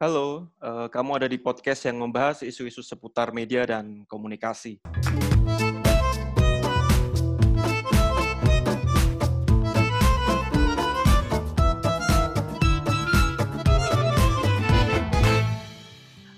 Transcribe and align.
Halo, 0.00 0.48
uh, 0.56 0.88
kamu 0.88 1.20
ada 1.20 1.28
di 1.28 1.36
podcast 1.36 1.84
yang 1.84 2.00
membahas 2.00 2.40
isu-isu 2.40 2.80
seputar 2.80 3.28
media 3.28 3.68
dan 3.68 4.08
komunikasi. 4.08 4.80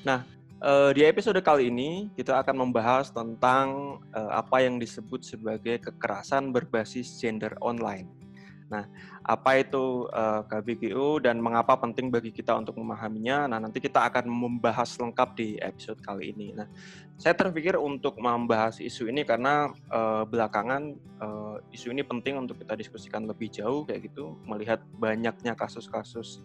Nah, 0.02 0.26
uh, 0.58 0.90
di 0.90 1.06
episode 1.06 1.38
kali 1.46 1.70
ini 1.70 2.10
kita 2.18 2.42
akan 2.42 2.66
membahas 2.66 3.14
tentang 3.14 4.02
uh, 4.10 4.34
apa 4.34 4.66
yang 4.66 4.82
disebut 4.82 5.22
sebagai 5.22 5.78
kekerasan 5.78 6.50
berbasis 6.50 7.22
gender 7.22 7.54
online. 7.62 8.29
Nah, 8.70 8.86
apa 9.26 9.58
itu 9.58 10.06
uh, 10.14 10.46
eh, 10.46 11.20
dan 11.20 11.42
mengapa 11.42 11.74
penting 11.74 12.08
bagi 12.08 12.30
kita 12.30 12.54
untuk 12.54 12.78
memahaminya? 12.78 13.50
Nah, 13.50 13.58
nanti 13.58 13.82
kita 13.82 14.06
akan 14.06 14.30
membahas 14.30 14.94
lengkap 14.94 15.28
di 15.34 15.58
episode 15.58 15.98
kali 15.98 16.30
ini. 16.30 16.54
Nah, 16.54 16.70
saya 17.18 17.34
terpikir 17.34 17.74
untuk 17.74 18.16
membahas 18.22 18.78
isu 18.78 19.10
ini 19.10 19.26
karena 19.26 19.74
uh, 19.90 20.22
belakangan 20.22 20.94
uh, 21.18 21.58
isu 21.74 21.90
ini 21.90 22.06
penting 22.06 22.38
untuk 22.38 22.62
kita 22.62 22.78
diskusikan 22.78 23.26
lebih 23.26 23.50
jauh 23.50 23.82
kayak 23.82 24.06
gitu, 24.06 24.38
melihat 24.46 24.80
banyaknya 24.96 25.58
kasus-kasus 25.58 26.40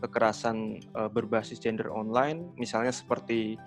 kekerasan 0.00 0.80
berbasis 1.12 1.60
gender 1.60 1.92
online, 1.92 2.56
misalnya 2.56 2.88
seperti 2.88 3.60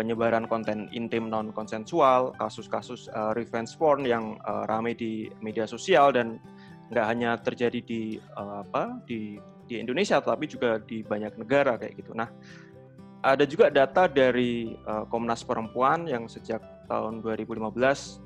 penyebaran 0.00 0.48
konten 0.48 0.88
intim 0.88 1.28
non 1.28 1.52
konsensual, 1.52 2.32
kasus-kasus 2.40 3.12
revenge 3.36 3.76
porn 3.76 4.08
yang 4.08 4.40
ramai 4.40 4.96
di 4.96 5.28
media 5.44 5.68
sosial 5.68 6.16
dan 6.16 6.40
nggak 6.90 7.06
hanya 7.06 7.30
terjadi 7.38 7.80
di 7.80 8.02
uh, 8.34 8.66
apa 8.66 8.98
di 9.06 9.38
di 9.70 9.78
Indonesia 9.78 10.18
tapi 10.18 10.50
juga 10.50 10.82
di 10.82 11.06
banyak 11.06 11.38
negara 11.38 11.78
kayak 11.78 12.02
gitu. 12.02 12.10
Nah, 12.10 12.26
ada 13.22 13.46
juga 13.46 13.70
data 13.70 14.10
dari 14.10 14.74
uh, 14.88 15.06
Komnas 15.06 15.46
Perempuan 15.46 16.10
yang 16.10 16.26
sejak 16.26 16.58
tahun 16.90 17.22
2015 17.22 17.62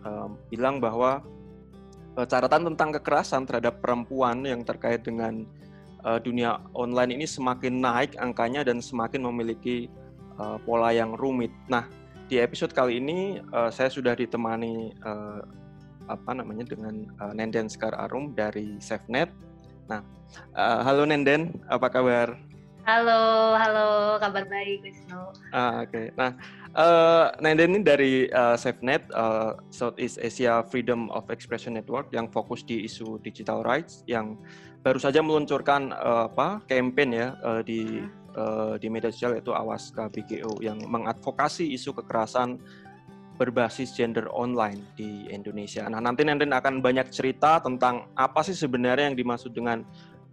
uh, 0.09 0.33
bilang 0.49 0.81
bahwa 0.81 1.21
uh, 2.17 2.25
catatan 2.25 2.73
tentang 2.73 2.97
kekerasan 2.97 3.45
terhadap 3.45 3.85
perempuan 3.85 4.41
yang 4.49 4.65
terkait 4.65 5.05
dengan 5.05 5.45
uh, 6.09 6.17
dunia 6.17 6.65
online 6.73 7.21
ini 7.21 7.27
semakin 7.29 7.85
naik 7.85 8.17
angkanya 8.17 8.65
dan 8.65 8.81
semakin 8.81 9.29
memiliki 9.29 9.93
uh, 10.41 10.57
pola 10.65 10.97
yang 10.97 11.13
rumit. 11.13 11.53
Nah, 11.69 11.85
di 12.31 12.41
episode 12.41 12.73
kali 12.73 13.03
ini 13.03 13.43
uh, 13.53 13.69
saya 13.69 13.93
sudah 13.93 14.17
ditemani 14.17 14.97
uh, 15.05 15.45
apa 16.09 16.31
namanya 16.37 16.69
dengan 16.69 17.09
uh, 17.21 17.33
Nenden 17.33 17.71
Sekar 17.71 17.97
Arum 17.97 18.37
dari 18.37 18.77
SafeNet. 18.81 19.33
Nah, 19.89 20.01
uh, 20.57 20.81
halo 20.85 21.05
Nenden, 21.09 21.53
apa 21.69 21.89
kabar? 21.89 22.37
Halo, 22.85 23.57
halo, 23.57 24.21
kabar 24.21 24.45
baik 24.45 24.85
Wisnu. 24.85 25.33
Ah, 25.57 25.81
Oke, 25.81 25.89
okay. 25.89 26.07
nah 26.21 26.37
uh, 26.77 27.33
Nenden 27.41 27.81
ini 27.81 27.81
dari 27.81 28.13
uh, 28.29 28.61
SafeNet, 28.61 29.09
uh, 29.17 29.57
Southeast 29.73 30.21
Asia 30.21 30.61
Freedom 30.69 31.09
of 31.09 31.25
Expression 31.33 31.73
Network 31.73 32.13
yang 32.13 32.29
fokus 32.29 32.61
di 32.61 32.85
isu 32.85 33.17
digital 33.25 33.65
rights, 33.65 34.05
yang 34.05 34.37
baru 34.85 35.01
saja 35.01 35.25
meluncurkan 35.25 35.97
uh, 35.97 36.29
apa 36.29 36.61
campaign 36.69 37.11
ya 37.17 37.29
uh, 37.41 37.65
di 37.65 38.05
uh, 38.37 38.77
di 38.77 38.93
media 38.93 39.09
sosial 39.09 39.41
yaitu 39.41 39.57
Awas 39.57 39.89
KBGO 39.89 40.61
yang 40.61 40.77
mengadvokasi 40.85 41.73
isu 41.73 41.97
kekerasan 41.97 42.61
berbasis 43.35 43.91
gender 43.95 44.31
online 44.31 44.83
di 44.95 45.27
Indonesia. 45.31 45.87
Nah, 45.91 45.99
nanti 45.99 46.23
Nenden 46.23 46.55
akan 46.55 46.79
banyak 46.79 47.11
cerita 47.11 47.59
tentang 47.59 48.07
apa 48.15 48.41
sih 48.47 48.55
sebenarnya 48.55 49.11
yang 49.11 49.19
dimaksud 49.19 49.51
dengan 49.51 49.83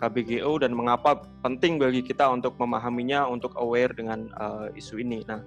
KBGO 0.01 0.65
dan 0.65 0.73
mengapa 0.73 1.21
penting 1.45 1.77
bagi 1.77 2.01
kita 2.01 2.25
untuk 2.33 2.57
memahaminya, 2.57 3.29
untuk 3.29 3.53
aware 3.61 3.93
dengan 3.93 4.25
uh, 4.41 4.73
isu 4.73 4.97
ini. 4.97 5.21
Nah, 5.29 5.45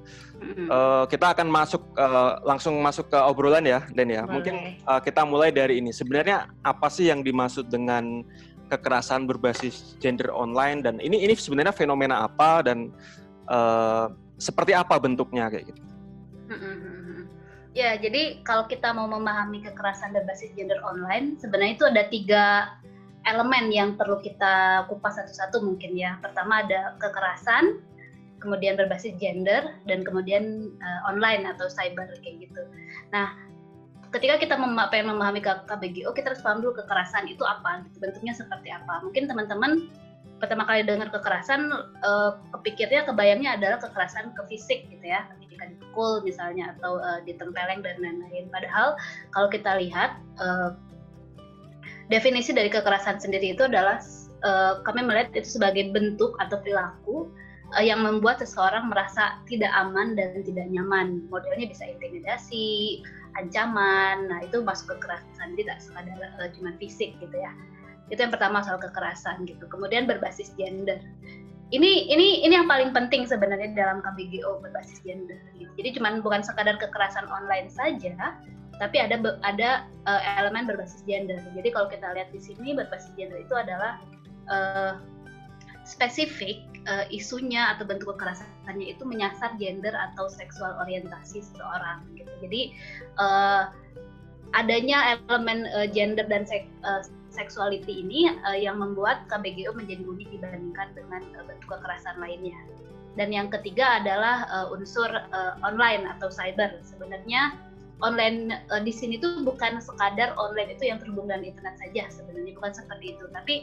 uh, 0.70 1.04
kita 1.10 1.34
akan 1.34 1.50
masuk 1.50 1.82
uh, 1.98 2.38
langsung 2.46 2.78
masuk 2.78 3.10
ke 3.10 3.18
obrolan 3.18 3.66
ya, 3.66 3.82
Den 3.90 4.14
ya. 4.14 4.22
Boleh. 4.22 4.38
Mungkin 4.38 4.54
uh, 4.86 5.02
kita 5.02 5.26
mulai 5.26 5.50
dari 5.50 5.82
ini. 5.82 5.90
Sebenarnya 5.90 6.46
apa 6.62 6.86
sih 6.86 7.10
yang 7.10 7.26
dimaksud 7.26 7.66
dengan 7.66 8.22
kekerasan 8.70 9.26
berbasis 9.26 9.98
gender 9.98 10.30
online 10.30 10.80
dan 10.80 11.02
ini 11.02 11.20
ini 11.26 11.34
sebenarnya 11.34 11.74
fenomena 11.74 12.24
apa 12.24 12.62
dan 12.62 12.94
uh, 13.50 14.06
seperti 14.38 14.70
apa 14.70 15.02
bentuknya 15.02 15.50
kayak 15.50 15.74
gitu? 15.74 15.82
Ya, 17.74 17.98
jadi 17.98 18.38
kalau 18.46 18.70
kita 18.70 18.94
mau 18.94 19.10
memahami 19.10 19.58
kekerasan 19.66 20.14
berbasis 20.14 20.54
gender 20.54 20.78
online, 20.86 21.34
sebenarnya 21.42 21.74
itu 21.74 21.86
ada 21.90 22.02
tiga 22.06 22.44
elemen 23.26 23.74
yang 23.74 23.98
perlu 23.98 24.22
kita 24.22 24.86
kupas 24.86 25.18
satu-satu 25.18 25.58
mungkin 25.58 25.98
ya. 25.98 26.14
Pertama 26.22 26.62
ada 26.62 26.94
kekerasan, 27.02 27.82
kemudian 28.38 28.78
berbasis 28.78 29.18
gender, 29.18 29.74
dan 29.90 30.06
kemudian 30.06 30.70
uh, 30.78 31.10
online 31.10 31.50
atau 31.50 31.66
cyber 31.66 32.06
kayak 32.22 32.46
gitu. 32.46 32.62
Nah, 33.10 33.34
ketika 34.14 34.38
kita 34.38 34.54
mem 34.54 34.78
pengen 34.94 35.10
memahami 35.10 35.42
KBGO, 35.42 36.14
kita 36.14 36.30
harus 36.30 36.46
paham 36.46 36.62
dulu 36.62 36.78
kekerasan 36.78 37.26
itu 37.26 37.42
apa, 37.42 37.82
bentuknya 37.98 38.38
seperti 38.38 38.70
apa. 38.70 39.02
Mungkin 39.02 39.26
teman-teman 39.26 39.90
pertama 40.44 40.68
kali 40.68 40.84
dengar 40.84 41.08
kekerasan 41.08 41.72
uh, 42.04 42.36
kepikirnya 42.52 43.08
kebayangnya 43.08 43.56
adalah 43.56 43.80
kekerasan 43.80 44.36
ke 44.36 44.44
fisik 44.52 44.84
gitu 44.92 45.00
ya. 45.08 45.24
Ketika 45.40 45.72
dipukul 45.72 46.20
misalnya 46.20 46.76
atau 46.76 47.00
uh, 47.00 47.24
ditempeleng 47.24 47.80
dan 47.80 47.96
lain-lain. 48.04 48.52
Padahal 48.52 49.00
kalau 49.32 49.48
kita 49.48 49.80
lihat 49.80 50.20
uh, 50.36 50.76
definisi 52.12 52.52
dari 52.52 52.68
kekerasan 52.68 53.16
sendiri 53.16 53.56
itu 53.56 53.64
adalah 53.64 54.04
uh, 54.44 54.84
kami 54.84 55.00
melihat 55.00 55.32
itu 55.32 55.56
sebagai 55.56 55.88
bentuk 55.96 56.36
atau 56.36 56.60
perilaku 56.60 57.32
uh, 57.72 57.80
yang 57.80 58.04
membuat 58.04 58.44
seseorang 58.44 58.92
merasa 58.92 59.40
tidak 59.48 59.72
aman 59.72 60.12
dan 60.12 60.44
tidak 60.44 60.68
nyaman. 60.68 61.24
Modelnya 61.32 61.72
bisa 61.72 61.88
intimidasi 61.88 63.00
ancaman. 63.40 64.28
Nah 64.28 64.44
itu 64.44 64.60
masuk 64.60 65.00
kekerasan. 65.00 65.56
Tidak 65.56 65.80
sekadar 65.80 66.20
uh, 66.36 66.52
cuma 66.52 66.76
fisik 66.76 67.16
gitu 67.16 67.40
ya 67.40 67.56
itu 68.12 68.20
yang 68.20 68.32
pertama 68.32 68.60
soal 68.60 68.76
kekerasan 68.76 69.48
gitu. 69.48 69.64
Kemudian 69.68 70.04
berbasis 70.04 70.52
gender. 70.58 71.00
Ini 71.72 72.12
ini 72.12 72.44
ini 72.44 72.52
yang 72.52 72.68
paling 72.68 72.92
penting 72.92 73.24
sebenarnya 73.24 73.72
dalam 73.72 74.04
KBGO 74.04 74.60
berbasis 74.60 75.00
gender 75.02 75.40
gitu. 75.56 75.72
jadi 75.80 75.96
cuman 75.98 76.20
bukan 76.20 76.44
sekadar 76.44 76.76
kekerasan 76.78 77.26
online 77.32 77.66
saja 77.72 78.36
tapi 78.78 79.00
ada 79.00 79.16
ada 79.42 79.88
uh, 80.06 80.22
elemen 80.38 80.66
berbasis 80.66 81.02
gender. 81.06 81.38
Jadi 81.54 81.68
kalau 81.70 81.86
kita 81.90 82.14
lihat 82.14 82.30
di 82.34 82.40
sini 82.42 82.74
berbasis 82.74 83.10
gender 83.14 83.42
itu 83.42 83.54
adalah 83.54 84.02
uh, 84.50 85.00
spesifik 85.86 86.64
uh, 86.88 87.04
isunya 87.12 87.76
atau 87.76 87.84
bentuk 87.86 88.16
kekerasannya 88.16 88.96
itu 88.96 89.04
menyasar 89.04 89.54
gender 89.60 89.92
atau 89.92 90.26
seksual 90.26 90.74
orientasi 90.80 91.44
seseorang 91.44 92.02
gitu. 92.18 92.32
Jadi 92.42 92.74
uh, 93.20 93.70
adanya 94.56 95.18
elemen 95.28 95.68
uh, 95.70 95.86
gender 95.90 96.24
dan 96.26 96.48
sek, 96.48 96.66
uh, 96.82 97.04
sexuality 97.34 98.06
ini 98.06 98.30
uh, 98.46 98.54
yang 98.54 98.78
membuat 98.78 99.26
KBGO 99.26 99.74
menjadi 99.74 100.06
unik 100.06 100.28
dibandingkan 100.38 100.94
dengan 100.94 101.22
uh, 101.34 101.44
bentuk 101.44 101.68
kekerasan 101.74 102.22
lainnya. 102.22 102.54
Dan 103.14 103.30
yang 103.30 103.50
ketiga 103.50 104.02
adalah 104.02 104.46
uh, 104.50 104.66
unsur 104.74 105.10
uh, 105.10 105.54
online 105.66 106.06
atau 106.06 106.30
cyber. 106.30 106.78
Sebenarnya 106.82 107.58
online 108.02 108.58
uh, 108.70 108.82
di 108.82 108.90
sini 108.90 109.18
tuh 109.18 109.42
bukan 109.42 109.78
sekadar 109.78 110.34
online 110.34 110.74
itu 110.74 110.90
yang 110.90 110.98
terhubung 110.98 111.30
dengan 111.30 111.46
internet 111.46 111.78
saja 111.78 112.10
sebenarnya 112.10 112.54
bukan 112.58 112.72
seperti 112.74 113.14
itu. 113.14 113.24
Tapi 113.30 113.54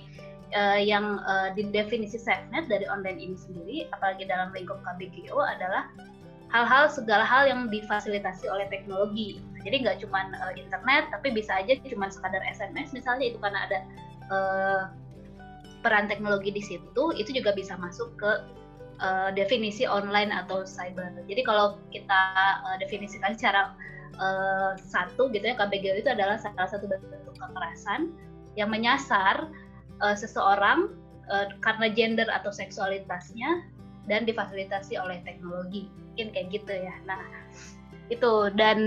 uh, 0.56 0.80
yang 0.80 1.20
uh, 1.24 1.52
di 1.52 1.68
SafeNet 2.08 2.72
dari 2.72 2.88
online 2.88 3.20
ini 3.20 3.36
sendiri, 3.36 3.78
apalagi 3.92 4.24
dalam 4.28 4.56
lingkup 4.56 4.80
KBGO 4.88 5.40
adalah 5.40 5.92
hal-hal 6.52 6.92
segala 6.92 7.24
hal 7.24 7.48
yang 7.48 7.72
difasilitasi 7.72 8.52
oleh 8.52 8.68
teknologi. 8.68 9.40
Jadi 9.64 9.88
nggak 9.88 10.04
cuma 10.04 10.28
uh, 10.44 10.54
internet, 10.54 11.08
tapi 11.10 11.32
bisa 11.32 11.56
aja 11.56 11.80
cuma 11.88 12.12
sekadar 12.12 12.44
SMS 12.44 12.92
misalnya 12.92 13.32
itu 13.32 13.40
karena 13.40 13.60
ada 13.72 13.80
uh, 14.28 14.82
peran 15.82 16.12
teknologi 16.12 16.52
di 16.52 16.62
situ, 16.62 17.03
itu 17.16 17.32
juga 17.32 17.56
bisa 17.56 17.80
masuk 17.80 18.14
ke 18.20 18.32
uh, 19.00 19.30
definisi 19.34 19.88
online 19.88 20.30
atau 20.30 20.68
cyber. 20.68 21.09
Jadi 21.26 21.42
kalau 21.48 21.80
kita 21.90 22.22
uh, 22.68 22.78
definisikan 22.78 23.34
secara 23.34 23.74
uh, 24.20 24.76
satu 24.78 25.32
gitu 25.32 25.46
ya, 25.47 25.56
KBGO 25.56 26.04
itu 26.04 26.09
adalah 26.12 26.36
salah 26.38 26.68
satu 26.68 26.86
bentuk 26.86 27.34
kekerasan 27.40 28.12
yang 28.59 28.68
menyasar 28.68 29.47
uh, 30.04 30.16
seseorang 30.18 30.92
uh, 31.32 31.47
karena 31.64 31.88
gender 31.94 32.28
atau 32.28 32.52
seksualitasnya 32.52 33.64
dan 34.09 34.26
difasilitasi 34.26 34.97
oleh 34.97 35.22
teknologi 35.24 35.88
mungkin 36.11 36.28
kayak 36.35 36.47
gitu 36.52 36.73
ya. 36.75 36.96
Nah 37.08 37.23
itu 38.11 38.52
dan 38.59 38.79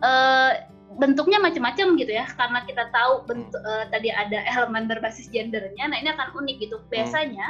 uh, 0.00 0.56
bentuknya 0.96 1.36
macam-macam 1.36 2.00
gitu 2.00 2.16
ya 2.16 2.24
karena 2.32 2.64
kita 2.64 2.88
tahu 2.88 3.28
bentuk 3.28 3.60
uh, 3.60 3.84
tadi 3.92 4.08
ada 4.08 4.40
elemen 4.48 4.88
berbasis 4.88 5.28
gendernya 5.28 5.84
nah 5.84 6.00
ini 6.00 6.08
akan 6.16 6.32
unik 6.32 6.56
gitu. 6.64 6.80
Hmm. 6.80 6.88
biasanya 6.88 7.46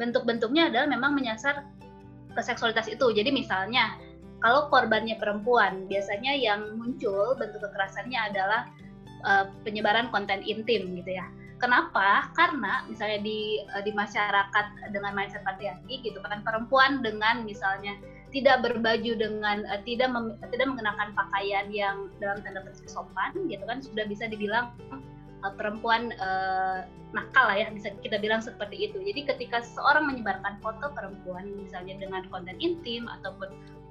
bentuk-bentuknya 0.00 0.72
adalah 0.72 0.88
memang 0.88 1.12
menyasar 1.12 1.68
ke 2.32 2.40
seksualitas 2.40 2.88
itu. 2.88 3.12
Jadi 3.12 3.28
misalnya 3.28 4.00
kalau 4.40 4.72
korbannya 4.72 5.20
perempuan 5.20 5.84
biasanya 5.84 6.32
yang 6.32 6.80
muncul 6.80 7.36
bentuk 7.36 7.60
kekerasannya 7.60 8.16
adalah 8.32 8.64
uh, 9.28 9.52
penyebaran 9.68 10.08
konten 10.08 10.40
intim 10.48 10.96
gitu 10.96 11.20
ya. 11.20 11.28
Kenapa? 11.60 12.32
Karena 12.32 12.88
misalnya 12.88 13.20
di 13.20 13.60
di 13.84 13.92
masyarakat 13.92 14.96
dengan 14.96 15.12
mindset 15.12 15.44
patriarki 15.44 16.00
gitu 16.00 16.16
kan 16.24 16.40
perempuan 16.40 17.04
dengan 17.04 17.44
misalnya 17.44 18.00
tidak 18.30 18.62
berbaju 18.62 19.12
dengan 19.18 19.66
uh, 19.66 19.80
tidak 19.82 20.08
mem, 20.10 20.38
tidak 20.54 20.66
mengenakan 20.70 21.10
pakaian 21.14 21.66
yang 21.70 22.10
dalam 22.22 22.38
tanda 22.42 22.62
petik 22.62 22.86
sopan 22.86 23.34
gitu 23.50 23.62
kan 23.66 23.82
sudah 23.82 24.06
bisa 24.06 24.30
dibilang 24.30 24.70
uh, 25.42 25.52
perempuan 25.54 26.14
uh, 26.18 26.86
nakal 27.10 27.50
lah 27.50 27.58
ya 27.58 27.66
bisa 27.74 27.90
kita 28.00 28.22
bilang 28.22 28.38
seperti 28.38 28.90
itu. 28.90 29.02
Jadi 29.02 29.26
ketika 29.26 29.62
seseorang 29.66 30.14
menyebarkan 30.14 30.62
foto 30.62 30.94
perempuan 30.94 31.50
misalnya 31.58 31.98
dengan 31.98 32.22
konten 32.30 32.54
intim 32.62 33.10
ataupun 33.20 33.50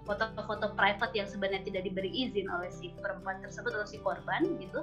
foto-foto 0.09 0.73
private 0.73 1.13
yang 1.13 1.29
sebenarnya 1.29 1.61
tidak 1.69 1.85
diberi 1.85 2.09
izin 2.09 2.49
oleh 2.49 2.73
si 2.73 2.89
perempuan 2.97 3.37
tersebut 3.45 3.69
atau 3.77 3.85
si 3.85 4.01
korban 4.01 4.41
gitu 4.57 4.81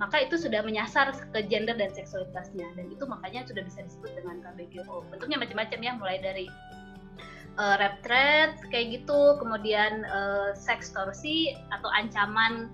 maka 0.00 0.22
itu 0.22 0.34
sudah 0.34 0.62
menyasar 0.66 1.14
ke 1.14 1.40
gender 1.50 1.74
dan 1.78 1.90
seksualitasnya 1.94 2.66
dan 2.78 2.86
itu 2.90 3.04
makanya 3.06 3.46
sudah 3.46 3.62
bisa 3.66 3.86
disebut 3.86 4.10
dengan 4.18 4.38
KBGO 4.42 5.06
bentuknya 5.10 5.38
macam-macam 5.38 5.78
ya 5.82 5.92
mulai 5.98 6.18
dari 6.22 6.46
uh, 7.58 7.76
rap 7.80 8.00
threat 8.04 8.56
kayak 8.70 9.02
gitu. 9.02 9.36
Kemudian 9.40 10.06
uh, 10.08 10.52
seks 10.56 10.92
torsi 10.92 11.52
atau 11.72 11.88
ancaman 11.92 12.72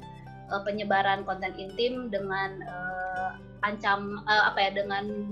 uh, 0.50 0.62
penyebaran 0.62 1.22
konten 1.24 1.54
intim 1.56 2.10
dengan 2.12 2.62
uh, 2.66 3.30
ancam 3.66 4.22
uh, 4.26 4.50
apa 4.52 4.70
ya 4.70 4.70
dengan 4.84 5.26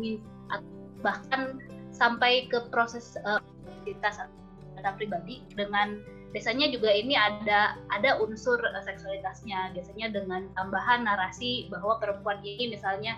bahkan 1.05 1.63
sampai 1.95 2.51
ke 2.51 2.67
proses 2.73 3.15
uh, 3.23 3.39
data 3.87 4.91
pribadi 4.99 5.47
dengan 5.55 6.03
biasanya 6.35 6.69
juga 6.69 6.93
ini 6.93 7.15
ada 7.17 7.79
ada 7.95 8.19
unsur 8.21 8.59
seksualitasnya. 8.85 9.73
Biasanya 9.73 10.13
dengan 10.13 10.51
tambahan 10.59 11.07
narasi 11.07 11.71
bahwa 11.73 11.97
perempuan 12.03 12.43
ini 12.43 12.75
misalnya 12.75 13.17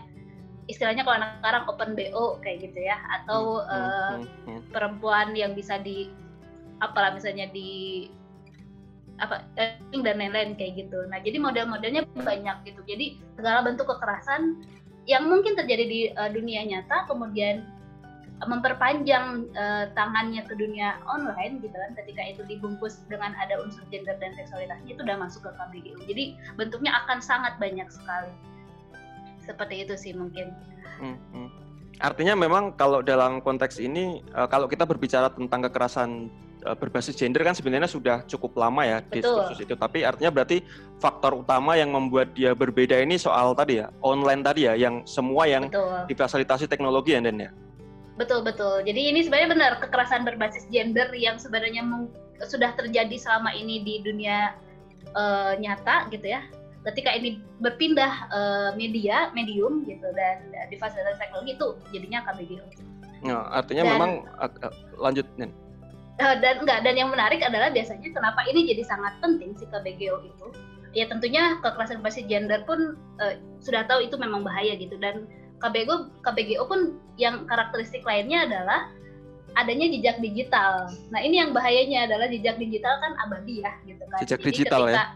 istilahnya 0.69 1.03
kalau 1.03 1.17
anak 1.19 1.41
sekarang 1.41 1.65
open 1.67 1.91
bo 1.97 2.37
kayak 2.44 2.69
gitu 2.69 2.79
ya. 2.85 2.97
Atau 3.20 3.65
hmm, 3.65 3.73
uh, 3.73 4.15
hmm, 4.47 4.61
perempuan 4.70 5.32
yang 5.35 5.56
bisa 5.56 5.81
di 5.81 6.12
apalah 6.79 7.11
misalnya 7.17 7.50
di 7.50 8.06
apa 9.19 9.43
dan 9.59 9.82
lain-lain 9.99 10.55
kayak 10.55 10.87
gitu. 10.87 11.03
Nah 11.11 11.19
jadi 11.19 11.43
model-modelnya 11.43 12.06
banyak 12.15 12.56
gitu. 12.70 12.81
Jadi 12.87 13.19
segala 13.35 13.67
bentuk 13.67 13.91
kekerasan 13.91 14.62
yang 15.09 15.26
mungkin 15.26 15.56
terjadi 15.56 15.85
di 15.88 16.00
uh, 16.15 16.31
dunia 16.31 16.62
nyata 16.69 17.09
kemudian 17.09 17.64
memperpanjang 18.47 19.50
uh, 19.59 19.91
tangannya 19.99 20.47
ke 20.47 20.55
dunia 20.55 21.03
online 21.11 21.59
gitu 21.59 21.75
kan 21.75 21.91
ketika 21.99 22.23
itu 22.23 22.43
dibungkus 22.47 23.03
dengan 23.11 23.35
ada 23.35 23.59
unsur 23.59 23.82
gender 23.91 24.14
dan 24.23 24.31
seksualitasnya 24.38 24.94
itu 24.94 25.03
udah 25.03 25.19
masuk 25.19 25.43
ke 25.43 25.50
KBGU 25.59 25.99
jadi 26.06 26.25
bentuknya 26.55 26.94
akan 27.03 27.19
sangat 27.19 27.59
banyak 27.59 27.91
sekali 27.91 28.31
seperti 29.49 29.89
itu 29.89 29.95
sih 29.97 30.12
mungkin 30.12 30.53
hmm, 31.00 31.17
hmm. 31.33 31.49
artinya 32.05 32.37
memang 32.37 32.77
kalau 32.77 33.00
dalam 33.00 33.41
konteks 33.41 33.81
ini 33.81 34.21
uh, 34.37 34.45
kalau 34.45 34.69
kita 34.69 34.85
berbicara 34.85 35.33
tentang 35.33 35.65
kekerasan 35.65 36.29
uh, 36.69 36.77
berbasis 36.77 37.17
gender 37.17 37.41
kan 37.41 37.56
sebenarnya 37.56 37.89
sudah 37.89 38.21
cukup 38.29 38.53
lama 38.61 38.85
ya 38.85 38.99
Betul. 39.00 39.17
diskursus 39.17 39.59
itu 39.65 39.75
tapi 39.81 40.05
artinya 40.05 40.29
berarti 40.29 40.61
faktor 41.00 41.41
utama 41.41 41.81
yang 41.81 41.97
membuat 41.97 42.37
dia 42.37 42.53
berbeda 42.53 43.00
ini 43.00 43.17
soal 43.17 43.56
tadi 43.56 43.81
ya 43.81 43.89
online 44.05 44.45
tadi 44.45 44.69
ya 44.69 44.77
yang 44.77 45.03
semua 45.09 45.49
yang 45.49 45.73
Betul. 45.73 46.05
difasilitasi 46.12 46.69
teknologi 46.69 47.17
ya 47.17 47.25
Dan 47.25 47.41
ya 47.41 47.50
Betul 48.19 48.43
betul. 48.43 48.83
Jadi 48.83 49.15
ini 49.15 49.23
sebenarnya 49.23 49.50
benar 49.55 49.73
kekerasan 49.79 50.27
berbasis 50.27 50.67
gender 50.75 51.06
yang 51.15 51.39
sebenarnya 51.39 51.87
sudah 52.43 52.75
terjadi 52.75 53.15
selama 53.15 53.55
ini 53.55 53.87
di 53.87 54.03
dunia 54.03 54.59
uh, 55.15 55.55
nyata 55.55 56.11
gitu 56.11 56.27
ya. 56.27 56.43
Ketika 56.86 57.10
ini 57.10 57.42
berpindah 57.58 58.12
uh, 58.30 58.70
media, 58.78 59.34
medium 59.34 59.82
gitu 59.84 60.08
dan 60.14 60.46
di 60.70 60.76
fasilitas 60.78 61.19
teknologi 61.19 61.58
itu 61.58 61.66
jadinya 61.90 62.22
KBGO. 62.30 62.64
Ya, 63.26 63.38
artinya 63.50 63.82
dan, 63.84 63.92
memang 63.98 64.10
uh, 64.38 64.72
lanjut 64.94 65.26
Nen. 65.36 65.50
Uh, 66.19 66.34
dan 66.38 66.62
enggak 66.62 66.82
dan 66.86 66.94
yang 66.94 67.10
menarik 67.10 67.42
adalah 67.42 67.70
biasanya 67.70 68.10
kenapa 68.10 68.42
ini 68.46 68.66
jadi 68.70 68.82
sangat 68.86 69.19
penting 69.19 69.58
si 69.58 69.66
KBGO 69.66 70.22
itu. 70.22 70.46
Ya 70.96 71.04
tentunya 71.10 71.60
kekerasan 71.60 72.00
berbasis 72.00 72.26
gender 72.30 72.64
pun 72.64 72.96
uh, 73.20 73.34
sudah 73.60 73.84
tahu 73.90 74.06
itu 74.06 74.16
memang 74.16 74.46
bahaya 74.46 74.78
gitu 74.78 74.96
dan 75.02 75.26
KBGO 75.58 76.14
KBGO 76.22 76.64
pun 76.70 76.80
yang 77.19 77.44
karakteristik 77.50 78.06
lainnya 78.06 78.46
adalah 78.46 78.88
adanya 79.58 79.90
jejak 79.90 80.22
digital. 80.22 80.86
Nah 81.10 81.20
ini 81.22 81.42
yang 81.42 81.50
bahayanya 81.50 82.06
adalah 82.06 82.30
jejak 82.30 82.60
digital 82.62 82.94
kan 83.02 83.12
abadi 83.26 83.64
ya 83.66 83.72
gitu 83.86 84.04
kan. 84.06 84.19
Jejak 84.22 84.40
Jadi 84.42 84.48
digital 84.52 84.82
ketika, 84.86 84.94
ya. 84.94 85.06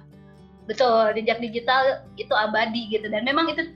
Betul, 0.71 1.15
jejak 1.19 1.43
digital 1.43 2.07
itu 2.15 2.31
abadi 2.33 2.87
gitu 2.91 3.11
dan 3.11 3.27
memang 3.27 3.51
itu 3.51 3.75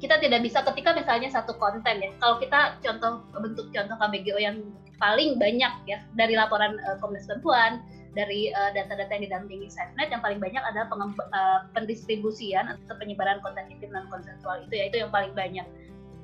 kita 0.00 0.16
tidak 0.22 0.40
bisa 0.46 0.64
ketika 0.64 0.96
misalnya 0.96 1.28
satu 1.28 1.52
konten 1.60 2.00
ya. 2.00 2.10
Kalau 2.22 2.40
kita 2.40 2.80
contoh 2.80 3.26
bentuk 3.36 3.68
contoh 3.74 3.96
KBGO 4.00 4.38
yang 4.40 4.56
paling 4.96 5.36
banyak 5.36 5.72
ya 5.90 5.98
dari 6.16 6.38
laporan 6.38 6.78
uh, 6.88 6.96
Komnas 7.02 7.28
Perempuan, 7.28 7.84
dari 8.14 8.50
uh, 8.50 8.70
data-data 8.74 9.10
yang 9.14 9.24
didampingi 9.30 9.70
SafeNet 9.70 10.10
yang 10.10 10.22
paling 10.22 10.42
banyak 10.42 10.58
adalah 10.66 10.90
uh, 10.90 11.60
pendistribusian 11.74 12.74
atau 12.74 12.94
penyebaran 12.98 13.38
konten 13.42 13.70
intim 13.70 13.94
dan 13.94 14.10
konsensual 14.10 14.58
itu 14.66 14.74
ya 14.74 14.84
itu 14.90 14.96
yang 15.06 15.12
paling 15.14 15.30
banyak 15.34 15.66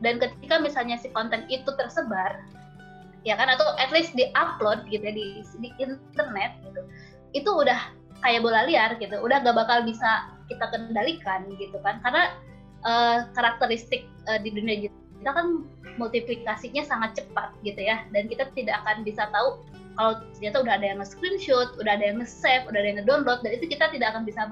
dan 0.02 0.18
ketika 0.18 0.58
misalnya 0.58 0.98
si 0.98 1.08
konten 1.14 1.46
itu 1.46 1.70
tersebar 1.78 2.42
ya 3.22 3.38
kan 3.38 3.46
atau 3.50 3.74
at 3.78 3.90
least 3.94 4.14
di 4.18 4.30
upload 4.34 4.82
gitu 4.90 5.02
ya 5.02 5.14
di, 5.14 5.26
di 5.62 5.70
internet 5.78 6.58
gitu 6.66 6.82
itu 7.34 7.50
udah 7.50 7.94
kayak 8.24 8.40
bola 8.44 8.64
liar 8.64 8.96
gitu 9.00 9.16
udah 9.20 9.42
gak 9.44 9.56
bakal 9.56 9.84
bisa 9.84 10.30
kita 10.46 10.66
kendalikan 10.70 11.48
gitu 11.58 11.76
kan 11.82 11.98
karena 12.00 12.32
uh, 12.86 13.26
karakteristik 13.34 14.06
uh, 14.30 14.38
di 14.40 14.54
dunia 14.54 14.86
kita 14.86 15.30
kan 15.32 15.66
multiplikasinya 15.96 16.84
sangat 16.84 17.24
cepat 17.24 17.50
gitu 17.64 17.80
ya 17.80 18.04
dan 18.12 18.28
kita 18.28 18.46
tidak 18.52 18.84
akan 18.84 19.02
bisa 19.02 19.26
tahu 19.32 19.60
kalau 19.96 20.20
ternyata 20.36 20.60
udah 20.60 20.74
ada 20.76 20.86
yang 20.92 20.98
nge-screenshot, 21.00 21.72
udah 21.80 21.92
ada 21.96 22.04
yang 22.04 22.20
nge-save, 22.20 22.68
udah 22.68 22.78
ada 22.84 22.88
yang 22.92 22.98
nge-download 23.00 23.40
dan 23.40 23.52
itu 23.56 23.64
kita 23.64 23.88
tidak 23.88 24.12
akan 24.12 24.28
bisa 24.28 24.44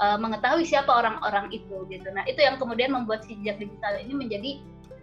uh, 0.00 0.16
mengetahui 0.16 0.64
siapa 0.64 0.88
orang-orang 0.88 1.52
itu 1.52 1.84
gitu. 1.92 2.08
Nah 2.08 2.24
itu 2.24 2.40
yang 2.40 2.56
kemudian 2.56 2.90
membuat 2.96 3.28
si 3.28 3.36
jejak 3.44 3.60
digital 3.60 4.00
ini 4.00 4.16
menjadi 4.16 4.50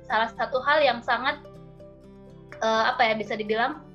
salah 0.10 0.34
satu 0.34 0.58
hal 0.66 0.82
yang 0.82 1.00
sangat 1.06 1.38
uh, 2.66 2.90
apa 2.90 3.06
ya 3.06 3.14
bisa 3.14 3.38
dibilang 3.38 3.86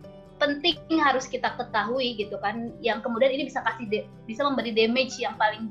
penting 0.41 0.81
harus 0.99 1.29
kita 1.29 1.53
ketahui 1.61 2.17
gitu 2.17 2.41
kan. 2.41 2.73
Yang 2.81 3.05
kemudian 3.05 3.31
ini 3.37 3.47
bisa 3.47 3.61
kasih 3.61 4.09
bisa 4.25 4.41
memberi 4.43 4.73
damage 4.73 5.21
yang 5.21 5.37
paling 5.37 5.69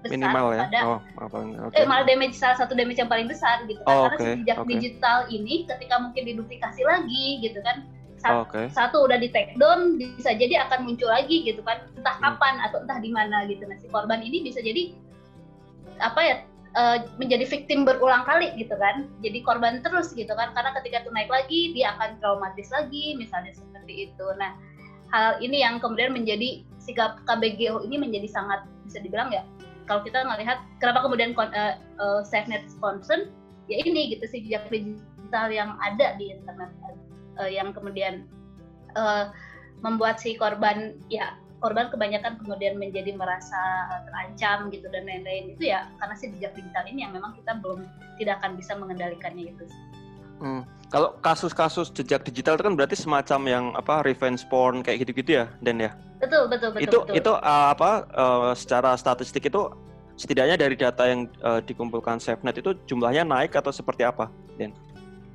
besar 0.00 0.16
Minimal 0.16 0.46
ya? 0.56 0.60
pada 0.64 0.80
oh, 0.88 1.00
okay. 1.28 1.76
eh, 1.76 1.84
malah 1.84 2.08
damage 2.08 2.32
salah 2.32 2.56
satu 2.56 2.72
damage 2.72 2.96
yang 2.96 3.10
paling 3.10 3.28
besar 3.28 3.68
gitu 3.68 3.80
kan. 3.84 3.92
Oh, 3.92 4.04
Karena 4.08 4.16
okay. 4.16 4.32
jejak 4.40 4.56
okay. 4.56 4.70
digital 4.72 5.18
ini 5.28 5.54
ketika 5.68 5.94
mungkin 6.00 6.22
diduplikasi 6.24 6.80
lagi 6.88 7.26
gitu 7.44 7.60
kan 7.60 7.84
satu, 8.20 8.44
okay. 8.44 8.66
satu 8.68 8.96
udah 9.08 9.16
di 9.16 9.32
take 9.32 9.56
down 9.56 9.96
bisa 9.96 10.36
jadi 10.36 10.68
akan 10.68 10.84
muncul 10.84 11.08
lagi 11.08 11.40
gitu 11.44 11.64
kan 11.64 11.80
entah 11.96 12.16
hmm. 12.20 12.24
kapan 12.24 12.54
atau 12.68 12.84
entah 12.84 12.98
di 13.00 13.10
mana 13.10 13.48
gitu 13.48 13.64
nah 13.64 13.80
si 13.80 13.88
korban 13.88 14.20
ini 14.20 14.44
bisa 14.44 14.60
jadi 14.60 14.92
apa 16.00 16.20
ya 16.20 16.36
uh, 16.76 16.98
menjadi 17.16 17.48
victim 17.48 17.88
berulang 17.88 18.28
kali 18.28 18.52
gitu 18.60 18.76
kan 18.76 19.08
jadi 19.24 19.40
korban 19.40 19.80
terus 19.80 20.12
gitu 20.12 20.30
kan 20.36 20.52
karena 20.52 20.76
ketika 20.76 21.00
itu 21.04 21.10
naik 21.16 21.32
lagi 21.32 21.72
dia 21.72 21.96
akan 21.96 22.20
traumatis 22.20 22.68
lagi 22.68 23.16
misalnya 23.16 23.56
seperti 23.80 24.12
itu 24.12 24.26
nah 24.36 24.52
hal 25.10 25.40
ini 25.40 25.64
yang 25.64 25.80
kemudian 25.80 26.12
menjadi 26.12 26.62
sikap 26.76 27.24
KBGO 27.24 27.82
ini 27.88 27.96
menjadi 27.96 28.28
sangat 28.28 28.68
bisa 28.84 29.00
dibilang 29.00 29.32
ya 29.32 29.42
kalau 29.88 30.04
kita 30.04 30.22
melihat 30.22 30.60
kenapa 30.78 31.02
kemudian 31.02 31.32
uh, 31.34 31.74
uh, 31.98 32.20
SafeNet 32.22 32.68
concern 32.78 33.32
ya 33.66 33.80
ini 33.82 34.12
gitu 34.12 34.28
sih 34.28 34.44
jejak 34.44 34.68
digital 34.68 35.48
yang 35.48 35.74
ada 35.82 36.14
di 36.20 36.30
internet 36.30 36.70
uh, 37.40 37.50
yang 37.50 37.74
kemudian 37.74 38.28
uh, 38.94 39.32
membuat 39.80 40.20
si 40.20 40.36
korban 40.36 40.94
ya 41.08 41.34
korban 41.60 41.92
kebanyakan 41.92 42.40
kemudian 42.40 42.80
menjadi 42.80 43.12
merasa 43.12 43.60
terancam 44.08 44.72
gitu 44.72 44.88
dan 44.88 45.04
lain-lain 45.04 45.54
itu 45.56 45.68
ya 45.68 45.90
karena 46.00 46.14
si 46.16 46.32
jejak 46.36 46.56
digital 46.56 46.84
ini 46.88 47.04
yang 47.04 47.12
memang 47.12 47.36
kita 47.36 47.60
belum 47.60 47.84
tidak 48.16 48.40
akan 48.40 48.56
bisa 48.56 48.72
mengendalikannya 48.76 49.52
itu. 49.52 49.64
Hmm. 50.40 50.62
Kalau 50.90 51.14
kasus-kasus 51.22 51.94
jejak 51.94 52.26
digital 52.26 52.58
itu 52.58 52.66
kan 52.66 52.74
berarti 52.74 52.98
semacam 52.98 53.40
yang 53.46 53.64
apa 53.78 54.02
revenge 54.02 54.42
porn 54.50 54.82
kayak 54.82 55.06
gitu-gitu 55.06 55.44
ya, 55.44 55.46
Dan 55.62 55.78
ya? 55.78 55.94
Betul, 56.18 56.50
betul, 56.50 56.74
betul. 56.74 56.82
Itu 56.82 56.98
betul. 57.06 57.18
itu 57.20 57.32
uh, 57.38 57.68
apa 57.70 58.08
uh, 58.10 58.52
secara 58.58 58.98
statistik 58.98 59.46
itu 59.46 59.70
setidaknya 60.18 60.58
dari 60.58 60.74
data 60.74 61.06
yang 61.06 61.30
uh, 61.46 61.62
dikumpulkan 61.62 62.18
SafeNet 62.18 62.58
itu 62.58 62.74
jumlahnya 62.90 63.22
naik 63.22 63.54
atau 63.54 63.70
seperti 63.70 64.02
apa, 64.02 64.26
Dan? 64.58 64.74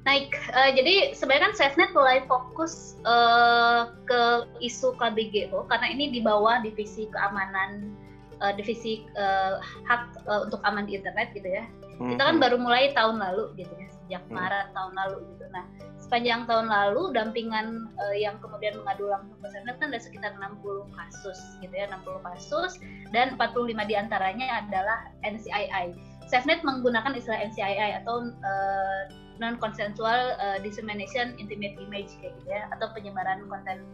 naik. 0.05 0.37
Uh, 0.53 0.69
jadi 0.71 1.11
sebenarnya 1.17 1.51
kan 1.51 1.53
SafeNet 1.57 1.91
mulai 1.91 2.21
fokus 2.29 2.95
uh, 3.03 3.89
ke 4.05 4.21
isu 4.61 4.93
KBGO 5.01 5.65
karena 5.67 5.87
ini 5.91 6.13
di 6.13 6.21
bawah 6.21 6.61
divisi 6.61 7.09
keamanan, 7.09 7.91
uh, 8.39 8.53
divisi 8.53 9.03
uh, 9.17 9.57
hak 9.89 10.13
uh, 10.29 10.45
untuk 10.45 10.61
aman 10.63 10.85
di 10.85 11.01
internet 11.01 11.33
gitu 11.33 11.49
ya. 11.49 11.65
Hmm. 11.95 12.15
Kita 12.15 12.23
kan 12.27 12.37
baru 12.43 12.57
mulai 12.59 12.91
tahun 12.91 13.17
lalu 13.21 13.55
gitu 13.59 13.73
ya, 13.75 13.87
sejak 13.87 14.23
hmm. 14.27 14.35
Maret 14.35 14.67
tahun 14.75 14.93
lalu 14.95 15.17
gitu. 15.31 15.45
Nah, 15.55 15.63
sepanjang 15.99 16.45
tahun 16.45 16.67
lalu 16.69 17.15
dampingan 17.15 17.89
uh, 17.97 18.15
yang 18.15 18.37
kemudian 18.43 18.77
mengadu 18.83 19.09
langsung 19.09 19.39
ke 19.41 19.47
SafeNet 19.49 19.77
kan 19.81 19.89
ada 19.89 20.01
sekitar 20.03 20.31
60 20.37 20.91
kasus 20.91 21.39
gitu 21.63 21.73
ya, 21.73 21.87
60 21.89 22.27
kasus 22.27 22.77
dan 23.15 23.33
45 23.39 23.89
di 23.89 23.95
antaranya 23.95 24.61
adalah 24.61 25.09
NCII 25.23 26.15
SafeNet 26.25 26.65
menggunakan 26.65 27.13
istilah 27.13 27.37
NCII 27.37 28.01
atau 28.01 28.25
uh, 28.25 29.01
non 29.37 29.59
consensual 29.61 30.33
uh, 30.39 30.57
dissemination 30.63 31.37
intimate 31.37 31.77
image 31.77 32.09
kayak 32.23 32.33
gitu 32.41 32.49
ya 32.49 32.65
atau 32.73 32.89
penyebaran 32.95 33.45
konten 33.45 33.85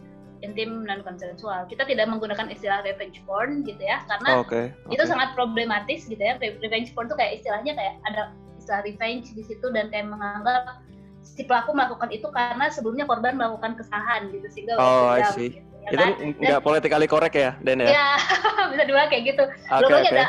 intim 0.42 0.86
non 0.86 1.02
konsensual. 1.06 1.66
Kita 1.70 1.86
tidak 1.86 2.10
menggunakan 2.10 2.50
istilah 2.50 2.82
revenge 2.82 3.22
porn 3.26 3.62
gitu 3.66 3.82
ya 3.82 4.02
karena 4.10 4.42
okay, 4.42 4.74
okay. 4.86 4.94
itu 4.98 5.04
sangat 5.06 5.34
problematis 5.38 6.06
gitu 6.06 6.20
ya. 6.22 6.38
Revenge 6.38 6.92
porn 6.94 7.10
tuh 7.10 7.18
kayak 7.18 7.42
istilahnya 7.42 7.78
kayak 7.78 7.96
ada 8.10 8.34
istilah 8.58 8.82
revenge 8.86 9.34
di 9.34 9.44
situ 9.46 9.66
dan 9.74 9.90
kayak 9.90 10.10
menganggap 10.10 10.82
si 11.22 11.46
pelaku 11.46 11.74
melakukan 11.78 12.10
itu 12.10 12.28
karena 12.34 12.66
sebelumnya 12.74 13.06
korban 13.06 13.38
melakukan 13.38 13.78
kesalahan 13.78 14.30
gitu 14.34 14.46
sehingga 14.50 14.78
oh, 14.78 15.14
I 15.14 15.26
see. 15.34 15.58
Gitu, 15.58 15.62
ya 15.86 15.90
itu 15.90 15.98
kan? 15.98 16.12
nggak 16.38 16.62
politikally 16.62 17.10
correct 17.10 17.34
ya, 17.34 17.58
Den 17.66 17.82
ya? 17.82 17.90
Ya, 17.90 18.08
bisa 18.74 18.84
dibilang 18.86 19.10
kayak 19.10 19.34
gitu. 19.34 19.44
Okay, 19.50 19.78
belum 19.82 19.92
lagi 19.98 20.10
okay. 20.10 20.18
ada 20.22 20.26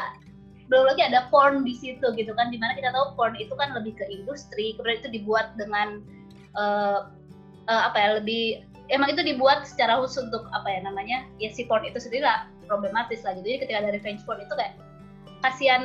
belum 0.73 0.85
lagi 0.88 1.02
ada 1.04 1.21
porn 1.28 1.69
di 1.69 1.76
situ 1.76 2.07
gitu 2.16 2.33
kan 2.33 2.49
di 2.49 2.57
mana 2.57 2.73
kita 2.73 2.88
tahu 2.97 3.12
porn 3.12 3.37
itu 3.37 3.52
kan 3.61 3.76
lebih 3.76 3.92
ke 3.92 4.09
industri 4.09 4.73
kemudian 4.73 5.04
itu 5.04 5.11
dibuat 5.12 5.52
dengan 5.61 6.00
uh, 6.57 7.12
uh, 7.69 7.83
apa 7.92 7.97
ya 8.00 8.09
lebih 8.16 8.64
emang 8.92 9.08
itu 9.11 9.25
dibuat 9.25 9.64
secara 9.64 9.99
khusus 9.99 10.28
untuk 10.28 10.44
apa 10.52 10.68
ya 10.68 10.80
namanya 10.84 11.25
ya 11.40 11.49
si 11.49 11.64
porn 11.64 11.82
itu 11.82 11.96
sendiri 11.99 12.28
lah 12.28 12.46
problematis 12.68 13.25
lah 13.25 13.32
gitu 13.34 13.49
jadi 13.49 13.58
ketika 13.64 13.78
ada 13.82 13.90
revenge 13.96 14.22
porn 14.28 14.44
itu 14.44 14.52
kayak 14.52 14.76
kasihan 15.42 15.82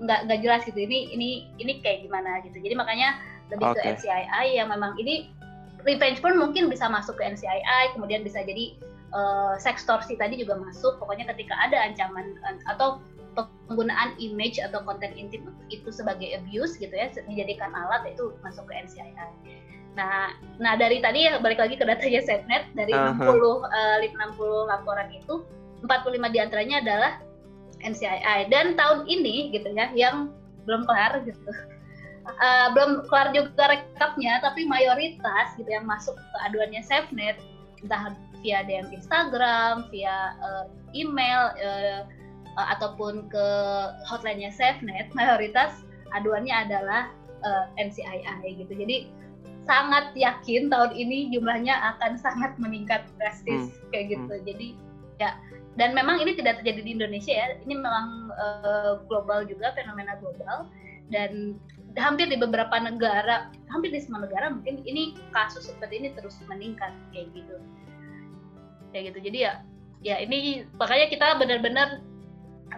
nggak 0.00 0.30
nggak 0.30 0.40
jelas 0.40 0.62
gitu 0.64 0.78
ini 0.78 1.12
ini 1.12 1.50
ini 1.60 1.82
kayak 1.84 2.06
gimana 2.06 2.40
gitu 2.46 2.56
jadi 2.62 2.74
makanya 2.78 3.20
lebih 3.52 3.74
okay. 3.74 3.82
ke 3.82 3.88
NCII 3.98 4.46
yang 4.56 4.70
memang 4.70 4.96
ini 4.96 5.28
revenge 5.84 6.22
porn 6.22 6.38
mungkin 6.38 6.70
bisa 6.70 6.86
masuk 6.88 7.18
ke 7.18 7.26
NCII 7.26 7.92
kemudian 7.92 8.24
bisa 8.24 8.40
jadi 8.46 8.78
uh, 9.12 9.58
sextorsi 9.58 10.16
tadi 10.16 10.38
juga 10.40 10.56
masuk 10.56 10.96
pokoknya 11.02 11.28
ketika 11.34 11.58
ada 11.60 11.76
ancaman 11.82 12.38
atau 12.70 13.02
penggunaan 13.34 14.18
image 14.18 14.58
atau 14.58 14.82
konten 14.82 15.14
intim 15.14 15.46
itu 15.70 15.88
sebagai 15.94 16.34
abuse 16.34 16.74
gitu 16.78 16.90
ya 16.90 17.10
dijadikan 17.30 17.70
alat 17.70 18.02
itu 18.10 18.34
masuk 18.42 18.66
ke 18.66 18.74
NCII. 18.74 19.14
Nah, 19.98 20.32
nah 20.62 20.78
dari 20.78 21.02
tadi 21.02 21.26
ya 21.26 21.42
balik 21.42 21.58
lagi 21.58 21.74
ke 21.74 21.82
datanya 21.82 22.22
SafeNet 22.22 22.70
dari 22.78 22.94
uh 22.94 23.10
-huh. 23.14 23.34
60 23.34 23.66
uh, 23.66 23.96
60 24.38 24.70
laporan 24.70 25.08
itu 25.10 25.42
45 25.82 26.34
di 26.34 26.38
antaranya 26.38 26.76
adalah 26.84 27.12
NCII 27.80 28.52
dan 28.52 28.76
tahun 28.76 29.08
ini 29.08 29.50
gitu 29.56 29.72
ya 29.72 29.88
yang 29.96 30.30
belum 30.68 30.84
kelar 30.84 31.24
gitu. 31.24 31.50
Uh, 32.38 32.68
belum 32.76 33.08
kelar 33.08 33.32
juga 33.32 33.74
rekapnya 33.74 34.38
tapi 34.44 34.68
mayoritas 34.68 35.56
gitu 35.56 35.66
yang 35.66 35.88
masuk 35.88 36.14
ke 36.14 36.36
aduannya 36.46 36.84
SafeNet 36.84 37.40
entah 37.80 38.12
via 38.44 38.60
DM 38.64 38.92
Instagram, 38.92 39.88
via 39.88 40.36
uh, 40.44 40.64
email 40.92 41.52
uh, 41.56 42.00
uh, 42.56 42.66
ataupun 42.76 43.28
ke 43.32 43.46
hotline-nya 44.04 44.52
SafeNet 44.52 45.08
mayoritas 45.16 45.80
aduannya 46.12 46.52
adalah 46.52 47.08
uh, 47.42 47.64
NCII 47.80 48.60
gitu. 48.60 48.72
Jadi 48.76 49.08
sangat 49.70 50.10
yakin 50.18 50.66
tahun 50.66 50.90
ini 50.98 51.30
jumlahnya 51.30 51.78
akan 51.94 52.18
sangat 52.18 52.58
meningkat 52.58 53.06
drastis 53.22 53.70
hmm. 53.70 53.86
kayak 53.94 54.18
gitu. 54.18 54.34
Hmm. 54.34 54.42
Jadi 54.42 54.68
ya 55.22 55.38
dan 55.78 55.94
memang 55.94 56.18
ini 56.18 56.34
tidak 56.34 56.58
terjadi 56.60 56.82
di 56.82 56.90
Indonesia 56.98 57.30
ya. 57.30 57.46
Ini 57.62 57.74
memang 57.78 58.34
uh, 58.34 58.98
global 59.06 59.46
juga 59.46 59.70
fenomena 59.78 60.18
global 60.18 60.66
dan 61.14 61.54
hampir 61.94 62.26
di 62.26 62.38
beberapa 62.38 62.74
negara, 62.82 63.54
hampir 63.70 63.94
di 63.94 64.02
semua 64.02 64.26
negara 64.26 64.50
mungkin 64.50 64.82
ini 64.82 65.14
kasus 65.30 65.70
seperti 65.70 66.02
ini 66.02 66.08
terus 66.18 66.34
meningkat 66.50 66.90
kayak 67.14 67.30
gitu. 67.30 67.56
Kayak 68.90 69.14
gitu. 69.14 69.18
Jadi 69.30 69.38
ya 69.46 69.52
ya 70.02 70.18
ini 70.18 70.66
makanya 70.74 71.06
kita 71.14 71.38
benar-benar 71.38 72.02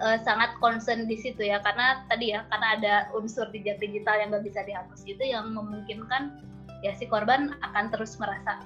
uh, 0.04 0.18
sangat 0.20 0.52
concern 0.60 1.08
di 1.08 1.16
situ 1.16 1.40
ya 1.40 1.56
karena 1.64 2.04
tadi 2.12 2.36
ya 2.36 2.44
karena 2.52 2.68
ada 2.76 2.94
unsur 3.16 3.48
jejak 3.54 3.80
digital 3.80 4.20
yang 4.20 4.28
nggak 4.28 4.44
bisa 4.44 4.60
dihapus 4.66 5.00
itu 5.08 5.22
yang 5.24 5.48
memungkinkan 5.56 6.42
ya 6.82 6.92
si 6.98 7.06
korban 7.06 7.54
akan 7.62 7.94
terus 7.94 8.18
merasa 8.18 8.58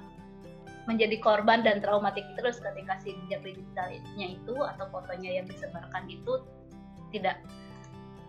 menjadi 0.86 1.18
korban 1.18 1.66
dan 1.66 1.82
traumatik 1.82 2.24
terus 2.38 2.62
ketika 2.62 2.96
si 3.02 3.12
jejak 3.26 3.42
digitalnya 3.42 4.26
itu 4.38 4.54
atau 4.54 4.86
fotonya 4.88 5.42
yang 5.42 5.46
disebarkan 5.46 6.06
itu 6.08 6.40
tidak 7.10 7.42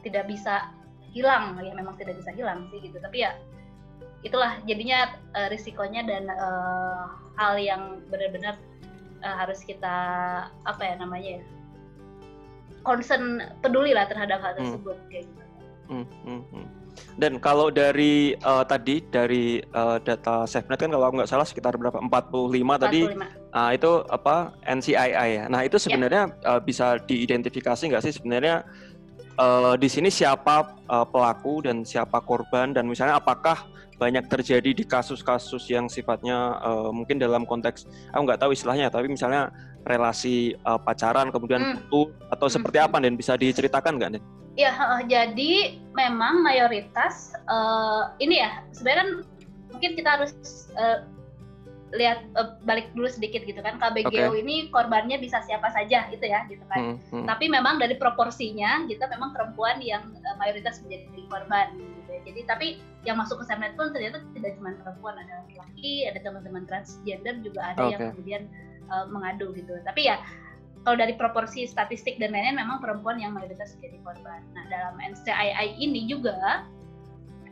tidak 0.01 0.25
bisa 0.27 0.69
hilang 1.13 1.57
ya 1.61 1.73
memang 1.73 1.95
tidak 1.95 2.17
bisa 2.19 2.33
hilang 2.33 2.67
sih 2.69 2.81
gitu 2.81 2.97
tapi 2.99 3.23
ya 3.25 3.37
itulah 4.25 4.57
jadinya 4.65 5.13
uh, 5.37 5.47
risikonya 5.53 6.01
dan 6.03 6.27
uh, 6.33 7.13
hal 7.37 7.55
yang 7.61 8.01
benar-benar 8.09 8.57
uh, 9.21 9.35
harus 9.37 9.61
kita 9.61 9.95
apa 10.65 10.81
ya 10.81 10.95
namanya 10.97 11.39
ya 11.39 11.43
concern 12.81 13.43
peduli 13.61 13.91
lah 13.93 14.09
terhadap 14.09 14.41
hal 14.41 14.55
hmm. 14.55 14.59
tersebut 14.63 14.97
hmm. 14.97 15.07
kayak 15.11 15.25
gitu. 15.27 15.43
Hmm, 15.87 16.07
hmm, 16.25 16.43
hmm. 16.51 16.67
Dan 17.17 17.41
kalau 17.41 17.73
dari 17.73 18.37
uh, 18.45 18.61
tadi 18.61 19.01
dari 19.09 19.57
uh, 19.73 19.97
data 20.01 20.45
SafeNet 20.45 20.77
kan 20.77 20.91
kalau 20.93 21.13
nggak 21.13 21.29
salah 21.29 21.47
sekitar 21.47 21.73
berapa 21.77 21.97
45, 21.97 22.09
45. 22.09 22.83
tadi 22.83 23.01
uh, 23.53 23.71
itu 23.73 23.91
apa 24.09 24.53
NCII 24.65 25.29
ya. 25.41 25.45
Nah 25.49 25.61
itu 25.65 25.77
ya. 25.81 25.83
sebenarnya 25.89 26.23
yeah. 26.29 26.49
uh, 26.57 26.61
bisa 26.61 27.01
diidentifikasi 27.05 27.83
nggak 27.89 28.03
sih 28.05 28.13
sebenarnya 28.17 28.67
uh, 29.37 29.73
di 29.77 29.89
sini 29.89 30.09
siapa 30.09 30.77
uh, 30.89 31.05
pelaku 31.07 31.65
dan 31.65 31.85
siapa 31.85 32.21
korban 32.21 32.73
dan 32.73 32.89
misalnya 32.89 33.21
apakah 33.21 33.65
banyak 33.97 34.29
terjadi 34.29 34.77
di 34.77 34.85
kasus-kasus 34.85 35.65
yang 35.73 35.89
sifatnya 35.89 36.61
uh, 36.61 36.93
mungkin 36.93 37.17
dalam 37.17 37.49
konteks 37.49 37.89
aku 38.13 38.21
nggak 38.29 38.41
tahu 38.45 38.53
istilahnya 38.53 38.93
tapi 38.93 39.09
misalnya 39.09 39.49
relasi 39.87 40.53
uh, 40.67 40.79
pacaran 40.79 41.31
kemudian 41.31 41.61
hmm. 41.63 41.87
putus 41.89 42.13
atau 42.31 42.47
hmm. 42.47 42.55
seperti 42.59 42.77
apa 42.83 42.97
dan 42.99 43.13
bisa 43.15 43.33
diceritakan 43.39 43.97
nggak 43.97 44.11
nih? 44.19 44.23
Ya 44.57 44.73
uh, 44.73 45.01
jadi 45.05 45.77
memang 45.93 46.41
mayoritas 46.41 47.33
uh, 47.47 48.13
ini 48.17 48.41
ya 48.41 48.63
sebenarnya 48.73 48.99
kan 48.99 49.09
mungkin 49.73 49.91
kita 49.93 50.09
harus 50.17 50.33
uh, 50.77 51.05
lihat 51.95 52.27
uh, 52.35 52.59
balik 52.67 52.91
dulu 52.91 53.07
sedikit 53.07 53.47
gitu 53.47 53.63
kan 53.63 53.79
KBGO 53.79 54.35
okay. 54.35 54.43
ini 54.43 54.67
korbannya 54.67 55.23
bisa 55.23 55.39
siapa 55.47 55.71
saja 55.71 56.11
gitu 56.11 56.25
ya 56.25 56.43
gitu 56.51 56.63
kan. 56.67 56.99
Hmm, 56.99 57.23
hmm. 57.23 57.25
Tapi 57.29 57.47
memang 57.47 57.79
dari 57.79 57.95
proporsinya 57.95 58.83
kita 58.91 59.07
memang 59.07 59.31
perempuan 59.31 59.79
yang 59.79 60.03
uh, 60.27 60.35
mayoritas 60.35 60.83
menjadi 60.83 61.07
korban 61.31 61.79
gitu 61.79 62.09
ya. 62.11 62.21
Jadi 62.27 62.41
tapi 62.43 62.67
yang 63.07 63.15
masuk 63.15 63.39
ke 63.39 63.45
Semnet 63.47 63.71
pun 63.79 63.95
ternyata 63.95 64.19
tidak 64.35 64.59
cuma 64.59 64.75
perempuan 64.83 65.15
ada 65.15 65.47
laki-laki, 65.47 66.03
ada 66.11 66.19
teman-teman 66.19 66.67
transgender 66.67 67.39
juga 67.39 67.71
ada 67.71 67.87
okay. 67.87 67.91
yang 67.95 68.01
kemudian 68.11 68.43
uh, 68.91 69.05
mengadu 69.09 69.53
gitu. 69.55 69.77
Tapi 69.83 70.09
ya 70.09 70.19
kalau 70.87 70.95
dari 71.03 71.19
proporsi 71.19 71.67
statistik 71.67 72.15
dan 72.15 72.31
lain-lain 72.31 72.63
memang 72.63 72.79
perempuan 72.79 73.19
yang 73.19 73.35
mayoritas 73.35 73.75
menjadi 73.79 73.97
korban. 74.07 74.39
Nah 74.55 74.63
dalam 74.71 74.95
NCII 75.03 75.75
ini 75.79 76.07
juga 76.07 76.63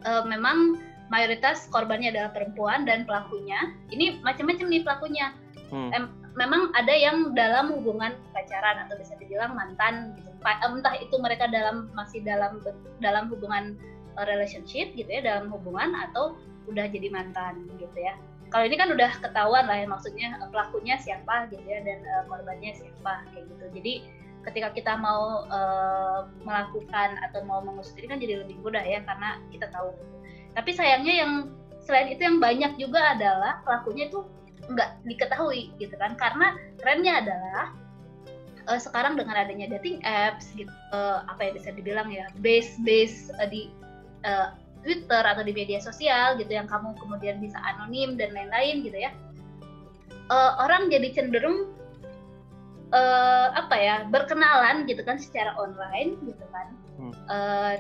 uh, 0.08 0.24
memang 0.24 0.80
mayoritas 1.12 1.70
korbannya 1.70 2.16
adalah 2.16 2.34
perempuan 2.34 2.88
dan 2.88 3.06
pelakunya 3.06 3.76
ini 3.94 4.24
macam-macam 4.24 4.66
nih 4.72 4.82
pelakunya. 4.88 5.28
Hmm. 5.70 5.90
Em, 5.92 6.06
memang 6.38 6.70
ada 6.78 6.94
yang 6.94 7.34
dalam 7.34 7.74
hubungan 7.74 8.14
pacaran 8.32 8.86
atau 8.86 8.96
bisa 9.00 9.18
dibilang 9.18 9.58
mantan 9.58 10.14
gitu. 10.20 10.30
Entah 10.46 10.94
itu 11.02 11.16
mereka 11.18 11.50
dalam 11.50 11.90
masih 11.98 12.22
dalam 12.22 12.62
dalam 13.02 13.34
hubungan 13.34 13.74
eh, 14.16 14.26
relationship 14.30 14.94
gitu 14.94 15.10
ya, 15.10 15.26
dalam 15.26 15.50
hubungan 15.50 15.92
atau 16.08 16.38
udah 16.70 16.86
jadi 16.90 17.10
mantan 17.14 17.66
gitu 17.78 17.98
ya 17.98 18.18
kalau 18.56 18.72
ini 18.72 18.80
kan 18.80 18.88
udah 18.88 19.12
ketahuan 19.20 19.68
lah 19.68 19.84
ya 19.84 19.84
maksudnya 19.84 20.40
eh, 20.40 20.48
pelakunya 20.48 20.96
siapa 20.96 21.52
gitu 21.52 21.60
ya 21.68 21.84
dan 21.84 22.00
uh, 22.08 22.24
korbannya 22.32 22.72
siapa 22.72 23.28
kayak 23.36 23.52
gitu. 23.52 23.66
Jadi 23.76 23.94
ketika 24.48 24.72
kita 24.72 24.96
mau 24.96 25.44
uh, 25.52 26.32
melakukan 26.48 27.20
atau 27.20 27.44
mau 27.44 27.60
mengusut 27.60 28.00
ini 28.00 28.08
kan 28.08 28.16
jadi 28.24 28.48
lebih 28.48 28.56
mudah 28.64 28.80
ya 28.80 29.04
karena 29.04 29.44
kita 29.52 29.68
tahu. 29.76 29.92
Tapi 30.56 30.72
sayangnya 30.72 31.14
yang 31.20 31.32
selain 31.84 32.16
itu 32.16 32.24
yang 32.24 32.40
banyak 32.40 32.80
juga 32.80 33.20
adalah 33.20 33.60
pelakunya 33.68 34.08
itu 34.08 34.24
nggak 34.72 35.04
diketahui 35.04 35.76
gitu 35.76 35.92
kan. 36.00 36.16
Karena 36.16 36.56
trennya 36.80 37.28
adalah 37.28 37.76
uh, 38.72 38.80
sekarang 38.80 39.20
dengan 39.20 39.36
adanya 39.36 39.68
dating 39.68 40.00
apps 40.08 40.48
gitu 40.56 40.72
uh, 40.96 41.28
apa 41.28 41.52
yang 41.52 41.60
bisa 41.60 41.76
dibilang 41.76 42.08
ya 42.08 42.32
base 42.40 42.72
base 42.88 43.36
uh, 43.36 43.52
di 43.52 43.68
Twitter 44.86 45.24
atau 45.26 45.42
di 45.42 45.50
media 45.50 45.82
sosial 45.82 46.38
gitu 46.38 46.54
yang 46.54 46.70
kamu 46.70 46.94
kemudian 47.02 47.42
bisa 47.42 47.58
anonim 47.66 48.14
dan 48.22 48.30
lain-lain 48.38 48.86
gitu 48.86 49.02
ya. 49.02 49.10
Uh, 50.30 50.62
orang 50.62 50.94
jadi 50.94 51.10
cenderung 51.10 51.74
uh, 52.94 53.50
apa 53.58 53.76
ya 53.82 53.96
berkenalan 54.14 54.86
gitu 54.86 55.02
kan 55.02 55.18
secara 55.18 55.58
online 55.58 56.22
gitu 56.22 56.46
kan. 56.54 56.68
Hmm. 56.96 57.14
uh, 57.28 57.76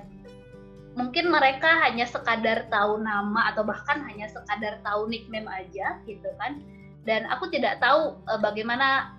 mungkin 0.97 1.31
mereka 1.31 1.87
hanya 1.87 2.09
sekadar 2.09 2.67
tahu 2.73 2.99
nama 2.99 3.53
atau 3.53 3.63
bahkan 3.63 4.01
hanya 4.09 4.25
sekadar 4.31 4.81
tahu 4.81 5.05
nickname 5.05 5.45
aja 5.45 6.01
gitu 6.09 6.33
kan. 6.41 6.57
Dan 7.05 7.29
aku 7.29 7.53
tidak 7.53 7.77
tahu 7.85 8.17
uh, 8.25 8.41
bagaimana 8.41 9.13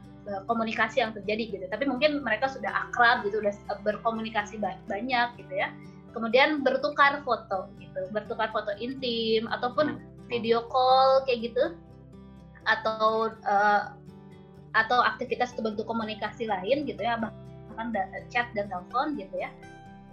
komunikasi 0.50 0.98
yang 0.98 1.14
terjadi 1.14 1.54
gitu. 1.54 1.64
Tapi 1.70 1.86
mungkin 1.86 2.18
mereka 2.18 2.50
sudah 2.50 2.90
akrab 2.90 3.22
gitu 3.22 3.38
udah 3.38 3.54
berkomunikasi 3.86 4.58
banyak 4.58 5.28
gitu 5.38 5.54
ya 5.54 5.70
kemudian 6.16 6.64
bertukar 6.64 7.20
foto 7.22 7.68
gitu 7.76 8.08
bertukar 8.10 8.48
foto 8.48 8.72
intim 8.80 9.44
ataupun 9.52 10.00
video 10.32 10.64
call 10.72 11.22
kayak 11.28 11.52
gitu 11.52 11.76
atau 12.64 13.30
uh, 13.44 13.92
atau 14.72 14.98
aktivitas 15.04 15.52
bentuk 15.54 15.84
komunikasi 15.84 16.48
lain 16.48 16.88
gitu 16.88 17.04
ya 17.04 17.20
bahkan 17.20 17.92
chat 18.32 18.48
dan 18.56 18.72
telepon 18.72 19.14
gitu 19.20 19.36
ya 19.36 19.52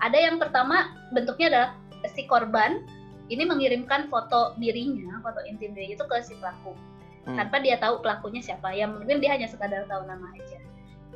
ada 0.03 0.19
yang 0.19 0.36
pertama 0.38 0.91
bentuknya 1.15 1.48
adalah 1.50 1.69
si 2.12 2.27
korban 2.27 2.83
ini 3.31 3.48
mengirimkan 3.48 4.12
foto 4.12 4.57
dirinya, 4.60 5.24
foto 5.24 5.39
intim 5.48 5.72
diri 5.72 5.95
itu 5.95 6.03
ke 6.03 6.19
si 6.19 6.36
pelaku. 6.36 6.75
Hmm. 7.24 7.39
Tanpa 7.39 7.63
dia 7.63 7.79
tahu 7.79 8.03
pelakunya 8.03 8.43
siapa. 8.43 8.75
Ya 8.75 8.83
mungkin 8.89 9.24
dia 9.24 9.31
hanya 9.31 9.48
sekadar 9.48 9.88
tahu 9.88 10.03
nama 10.03 10.27
aja. 10.36 10.60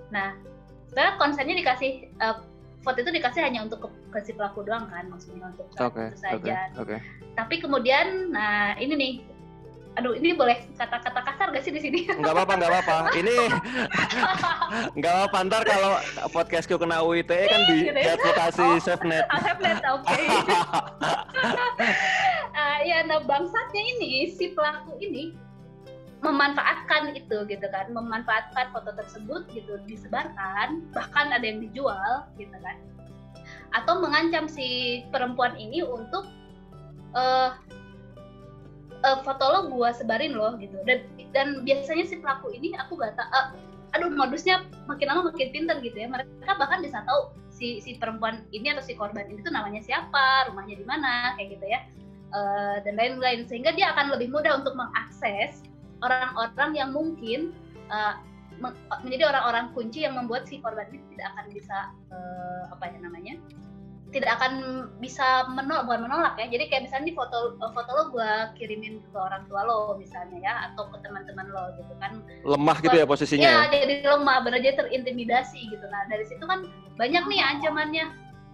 Nah, 0.07 0.39
sebenarnya 0.87 1.13
konsennya 1.19 1.55
dikasih 1.59 2.07
uh, 2.23 2.39
foto 2.85 2.97
itu 3.01 3.11
dikasih 3.11 3.41
hanya 3.43 3.65
untuk 3.65 3.85
ke, 3.85 3.89
ke 4.13 4.19
si 4.25 4.31
pelaku 4.33 4.63
doang 4.63 4.87
kan, 4.87 5.05
maksudnya 5.09 5.49
untuk 5.49 5.67
okay, 5.77 6.13
itu 6.13 6.17
saja. 6.21 6.37
Okay, 6.37 6.57
okay. 6.81 6.99
Tapi 7.37 7.55
kemudian, 7.61 8.33
nah 8.33 8.73
ini 8.77 8.93
nih 8.95 9.13
aduh 9.97 10.13
ini 10.13 10.37
boleh 10.37 10.61
kata-kata 10.77 11.25
kasar 11.25 11.49
gak 11.49 11.65
sih 11.65 11.73
di 11.73 11.81
sini? 11.81 11.99
Nggak 12.05 12.33
apa-apa, 12.37 12.53
nggak 12.61 12.69
apa-apa. 12.69 12.97
Ini 13.19 13.35
nggak 15.01 15.13
apa-apa. 15.17 15.37
Ntar 15.49 15.61
kalau 15.65 15.93
podcastku 16.29 16.77
kena 16.77 17.01
UITE 17.01 17.49
kan 17.49 17.61
di 17.65 17.89
gitu 17.89 17.97
ya? 17.97 18.13
advokasi 18.13 18.61
oh, 18.61 18.77
SafeNet. 18.77 19.25
Oh, 19.25 19.39
SafeNet, 19.41 19.81
oke. 19.89 20.05
Okay. 20.05 20.25
uh, 22.53 22.77
ya, 22.85 23.09
nah 23.09 23.25
bangsatnya 23.25 23.81
ini 23.97 24.29
si 24.29 24.53
pelaku 24.53 24.93
ini 25.01 25.33
memanfaatkan 26.17 27.13
itu 27.13 27.45
gitu 27.45 27.67
kan, 27.69 27.93
memanfaatkan 27.93 28.73
foto 28.73 28.89
tersebut 28.97 29.45
gitu 29.53 29.77
disebarkan, 29.85 30.81
bahkan 30.89 31.29
ada 31.29 31.45
yang 31.45 31.61
dijual 31.61 32.25
gitu 32.41 32.57
kan, 32.57 32.81
atau 33.77 34.01
mengancam 34.01 34.49
si 34.49 35.01
perempuan 35.13 35.53
ini 35.61 35.85
untuk 35.85 36.25
uh, 37.13 37.53
uh, 39.05 39.19
foto 39.21 39.45
lo 39.45 39.59
gua 39.69 39.93
sebarin 39.93 40.33
loh 40.33 40.57
gitu. 40.57 40.81
Dan 40.89 41.05
dan 41.37 41.61
biasanya 41.61 42.09
si 42.09 42.17
pelaku 42.17 42.49
ini 42.49 42.73
aku 42.81 42.97
gak 42.97 43.13
tak 43.13 43.29
uh, 43.29 43.53
aduh 43.93 44.09
modusnya 44.09 44.65
makin 44.89 45.13
lama 45.13 45.29
makin 45.29 45.53
pintar 45.53 45.77
gitu 45.85 46.01
ya. 46.01 46.09
Mereka 46.09 46.53
bahkan 46.57 46.81
bisa 46.81 47.05
tahu 47.05 47.29
si 47.53 47.77
si 47.77 47.93
perempuan 48.01 48.41
ini 48.49 48.73
atau 48.73 48.81
si 48.81 48.97
korban 48.97 49.29
ini 49.29 49.45
tuh 49.45 49.53
namanya 49.53 49.85
siapa 49.85 50.49
rumahnya 50.49 50.81
di 50.81 50.85
mana 50.87 51.37
kayak 51.37 51.61
gitu 51.61 51.65
ya. 51.69 51.85
Uh, 52.33 52.81
dan 52.83 52.97
lain-lain. 52.97 53.45
Sehingga 53.45 53.71
dia 53.77 53.93
akan 53.93 54.17
lebih 54.17 54.33
mudah 54.33 54.59
untuk 54.59 54.75
mengakses 54.75 55.63
orang-orang 56.01 56.71
yang 56.75 56.89
mungkin 56.93 57.53
uh, 57.89 58.19
menjadi 59.05 59.29
orang-orang 59.29 59.69
kunci 59.77 60.01
yang 60.01 60.17
membuat 60.17 60.49
si 60.49 60.57
korban 60.57 60.89
ini 60.89 61.01
tidak 61.13 61.27
akan 61.37 61.45
bisa 61.53 61.77
uh, 62.09 62.63
apa 62.73 62.83
ya 62.89 62.97
namanya 63.01 63.35
tidak 64.15 64.39
akan 64.39 64.53
bisa 65.03 65.43
menolak 65.51 65.83
bukan 65.83 66.07
menolak 66.07 66.33
ya. 66.39 66.47
Jadi 66.47 66.71
kayak 66.71 66.83
misalnya 66.87 67.11
di 67.11 67.15
foto 67.15 67.59
foto 67.59 67.91
lo 67.91 68.03
gue 68.15 68.31
kirimin 68.55 69.03
ke 69.03 69.17
orang 69.19 69.43
tua 69.51 69.67
lo 69.67 69.99
misalnya 69.99 70.39
ya 70.39 70.53
atau 70.71 70.87
ke 70.87 70.97
teman-teman 71.03 71.51
lo 71.51 71.75
gitu 71.75 71.93
kan. 71.99 72.23
Lemah 72.47 72.77
gitu 72.79 72.95
ya 72.95 73.05
posisinya 73.05 73.43
ya, 73.43 73.59
ya? 73.67 73.83
jadi 73.83 74.07
lemah 74.07 74.37
benar 74.47 74.63
jadi 74.63 74.79
terintimidasi 74.79 75.59
gitu. 75.75 75.85
Nah 75.91 76.07
dari 76.07 76.23
situ 76.23 76.43
kan 76.47 76.63
banyak 76.95 77.23
nih 77.27 77.41
ancamannya. 77.43 78.05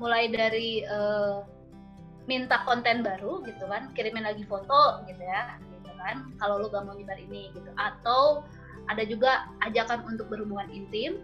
Mulai 0.02 0.34
dari 0.34 0.82
uh, 0.90 1.46
minta 2.26 2.66
konten 2.66 3.06
baru 3.06 3.46
gitu 3.46 3.70
kan 3.70 3.94
kirimin 3.94 4.26
lagi 4.26 4.42
foto 4.50 5.06
gitu 5.06 5.22
ya 5.22 5.62
kan 6.04 6.18
kalau 6.38 6.60
lo 6.60 6.68
gak 6.68 6.84
mau 6.84 6.94
nyebar 6.94 7.18
ini 7.18 7.50
gitu 7.56 7.72
atau 7.80 8.44
ada 8.92 9.04
juga 9.08 9.48
ajakan 9.64 10.04
untuk 10.06 10.28
berhubungan 10.28 10.68
intim 10.68 11.24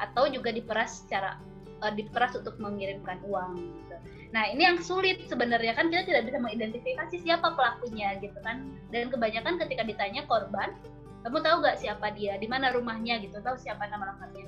atau 0.00 0.30
juga 0.30 0.54
diperas 0.54 1.04
secara 1.04 1.36
uh, 1.82 1.92
diperas 1.92 2.34
untuk 2.38 2.56
mengirimkan 2.58 3.20
uang 3.26 3.58
gitu. 3.58 3.96
Nah 4.32 4.44
ini 4.52 4.62
yang 4.64 4.78
sulit 4.80 5.24
sebenarnya 5.26 5.74
kan 5.74 5.88
kita 5.88 6.04
tidak 6.06 6.22
bisa 6.28 6.38
mengidentifikasi 6.40 7.16
siapa 7.22 7.54
pelakunya 7.54 8.16
gitu 8.20 8.38
kan. 8.44 8.72
Dan 8.92 9.08
kebanyakan 9.08 9.56
ketika 9.60 9.82
ditanya 9.84 10.22
korban, 10.28 10.76
kamu 11.24 11.38
tahu 11.42 11.56
nggak 11.64 11.78
siapa 11.80 12.12
dia, 12.14 12.36
di 12.36 12.48
mana 12.48 12.72
rumahnya 12.72 13.20
gitu, 13.24 13.40
tahu 13.40 13.56
siapa 13.56 13.88
nama 13.88 14.14
lengkapnya. 14.14 14.46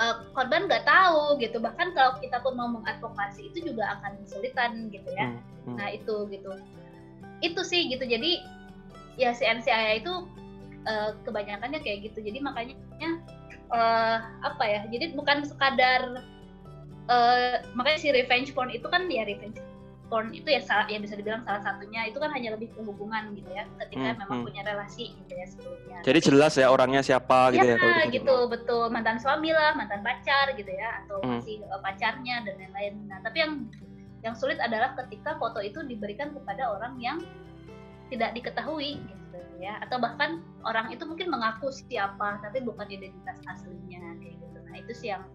Uh, 0.00 0.24
korban 0.32 0.66
nggak 0.66 0.88
tahu 0.88 1.36
gitu. 1.38 1.60
Bahkan 1.60 1.92
kalau 1.92 2.16
kita 2.18 2.40
pun 2.40 2.56
mau 2.56 2.68
mengadvokasi 2.68 3.52
itu 3.52 3.72
juga 3.72 4.00
akan 4.00 4.24
kesulitan 4.24 4.88
gitu 4.88 5.08
ya. 5.12 5.30
Hmm, 5.30 5.40
hmm. 5.68 5.76
Nah 5.76 5.88
itu 5.92 6.14
gitu. 6.32 6.50
Itu 7.42 7.66
sih 7.66 7.90
gitu. 7.90 8.06
Jadi 8.06 8.40
ya 9.20 9.36
si 9.36 9.44
NCIA 9.44 10.00
itu 10.00 10.30
uh, 10.88 11.18
kebanyakannya 11.26 11.82
kayak 11.82 12.08
gitu. 12.08 12.24
Jadi 12.24 12.38
makanya 12.40 12.78
uh, 13.72 14.18
apa 14.44 14.64
ya 14.64 14.80
jadi 14.92 15.16
bukan 15.16 15.42
sekadar 15.48 16.22
uh, 17.08 17.56
makanya 17.74 17.98
si 17.98 18.08
revenge 18.12 18.52
porn 18.52 18.70
itu 18.70 18.86
kan 18.86 19.08
ya 19.08 19.24
revenge 19.24 19.58
porn 20.12 20.28
itu 20.36 20.44
ya 20.44 20.60
salah 20.60 20.84
ya 20.92 21.00
bisa 21.00 21.16
dibilang 21.16 21.40
salah 21.48 21.64
satunya 21.64 22.04
itu 22.04 22.20
kan 22.20 22.28
hanya 22.36 22.52
lebih 22.52 22.68
ke 22.76 22.84
hubungan 22.84 23.32
gitu 23.32 23.48
ya 23.48 23.64
ketika 23.80 24.12
hmm, 24.12 24.18
memang 24.20 24.38
hmm. 24.44 24.46
punya 24.46 24.62
relasi 24.68 25.16
gitu 25.24 25.32
ya 25.32 25.46
sebelumnya 25.48 25.98
jadi 26.04 26.18
jelas 26.20 26.52
ya 26.60 26.68
orangnya 26.68 27.00
siapa 27.00 27.48
gitu 27.56 27.64
ya, 27.64 27.80
ya 27.80 28.04
gitu, 28.12 28.20
gitu 28.20 28.36
betul 28.52 28.84
mantan 28.92 29.16
suami 29.16 29.56
lah 29.56 29.72
mantan 29.72 30.04
pacar 30.04 30.52
gitu 30.52 30.68
ya 30.68 31.00
atau 31.04 31.24
hmm. 31.24 31.40
masih 31.40 31.64
pacarnya 31.80 32.44
dan 32.44 32.54
lain-lain 32.60 32.94
nah 33.08 33.18
tapi 33.24 33.40
yang 33.40 33.52
yang 34.22 34.38
sulit 34.38 34.58
adalah 34.62 34.94
ketika 35.04 35.34
foto 35.36 35.58
itu 35.58 35.82
diberikan 35.82 36.30
kepada 36.30 36.78
orang 36.78 36.94
yang 37.02 37.18
tidak 38.08 38.34
diketahui 38.38 39.02
gitu 39.02 39.38
ya. 39.58 39.82
Atau 39.82 39.98
bahkan 39.98 40.42
orang 40.62 40.94
itu 40.94 41.02
mungkin 41.02 41.30
mengaku 41.30 41.74
siapa 41.74 42.38
tapi 42.42 42.62
bukan 42.62 42.86
identitas 42.86 43.38
aslinya 43.50 44.18
kayak 44.22 44.38
gitu. 44.38 44.58
Nah 44.62 44.76
itu 44.78 44.92
sih 44.94 45.08
yang 45.10 45.26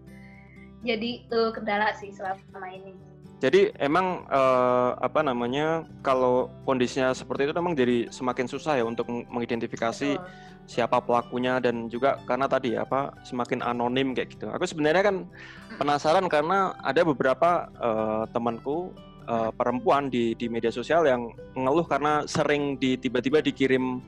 jadi 0.85 1.25
uh, 1.33 1.51
kendala 1.51 1.91
sih 1.97 2.13
selama 2.13 2.69
ini 2.71 2.95
jadi 3.37 3.69
emang 3.77 4.25
uh, 4.33 4.97
apa 4.97 5.21
namanya 5.21 5.85
kalau 6.01 6.49
kondisinya 6.65 7.13
seperti 7.13 7.45
itu 7.45 7.53
memang 7.53 7.77
jadi 7.77 8.09
semakin 8.09 8.49
susah 8.49 8.81
ya 8.81 8.85
untuk 8.85 9.05
mengidentifikasi 9.05 10.17
Betul. 10.17 10.65
siapa 10.65 10.97
pelakunya 11.05 11.61
dan 11.61 11.85
juga 11.85 12.17
karena 12.25 12.49
tadi 12.49 12.73
apa 12.73 13.13
semakin 13.21 13.61
anonim 13.61 14.17
kayak 14.17 14.33
gitu. 14.33 14.49
Aku 14.49 14.65
sebenarnya 14.65 15.05
kan 15.05 15.29
penasaran 15.77 16.25
karena 16.25 16.73
ada 16.81 17.05
beberapa 17.05 17.69
uh, 17.77 18.25
temanku 18.33 18.89
uh, 19.29 19.53
perempuan 19.53 20.09
di 20.09 20.33
di 20.33 20.49
media 20.49 20.73
sosial 20.73 21.05
yang 21.05 21.29
mengeluh 21.53 21.85
karena 21.85 22.25
sering 22.25 22.73
di 22.81 22.97
tiba-tiba 22.97 23.45
dikirim 23.45 24.01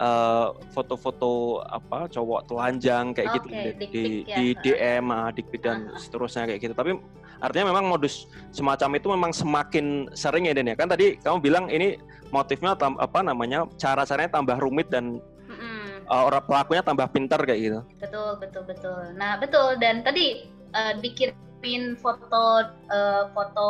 eh, 0.00 0.48
foto-foto 0.74 1.62
apa 1.66 2.10
cowok 2.10 2.50
telanjang 2.50 3.14
kayak 3.14 3.28
okay, 3.30 3.36
gitu 3.38 3.46
di, 3.48 3.86
di, 3.90 4.04
ya. 4.26 4.36
di 4.36 4.44
DM, 4.62 5.04
ah, 5.10 5.30
dikpik 5.30 5.62
dan 5.62 5.88
uh 5.88 5.94
-huh. 5.94 6.00
seterusnya 6.00 6.50
kayak 6.50 6.60
gitu. 6.62 6.74
Tapi 6.74 6.98
artinya 7.44 7.76
memang 7.76 7.86
modus 7.90 8.30
semacam 8.54 8.96
itu 8.96 9.06
memang 9.12 9.32
semakin 9.34 10.08
sering 10.16 10.48
ya 10.48 10.54
Den 10.56 10.70
ya. 10.70 10.76
Kan 10.78 10.88
tadi 10.88 11.20
kamu 11.20 11.38
bilang 11.44 11.64
ini 11.68 11.98
motifnya 12.34 12.74
tam, 12.74 12.98
apa 12.98 13.22
namanya 13.22 13.68
cara-caranya 13.78 14.30
tambah 14.34 14.56
rumit 14.58 14.90
dan 14.90 15.22
mm-hmm. 15.50 16.08
uh, 16.10 16.22
orang 16.26 16.42
pelakunya 16.48 16.82
tambah 16.82 17.06
pintar 17.14 17.40
kayak 17.46 17.60
gitu. 17.60 17.80
Betul 18.02 18.40
betul 18.42 18.62
betul. 18.66 18.98
Nah 19.14 19.38
betul 19.38 19.78
dan 19.78 20.02
tadi 20.02 20.48
uh, 20.74 20.98
dikirim 20.98 21.94
foto 22.00 22.66
uh, 22.90 23.30
foto 23.30 23.68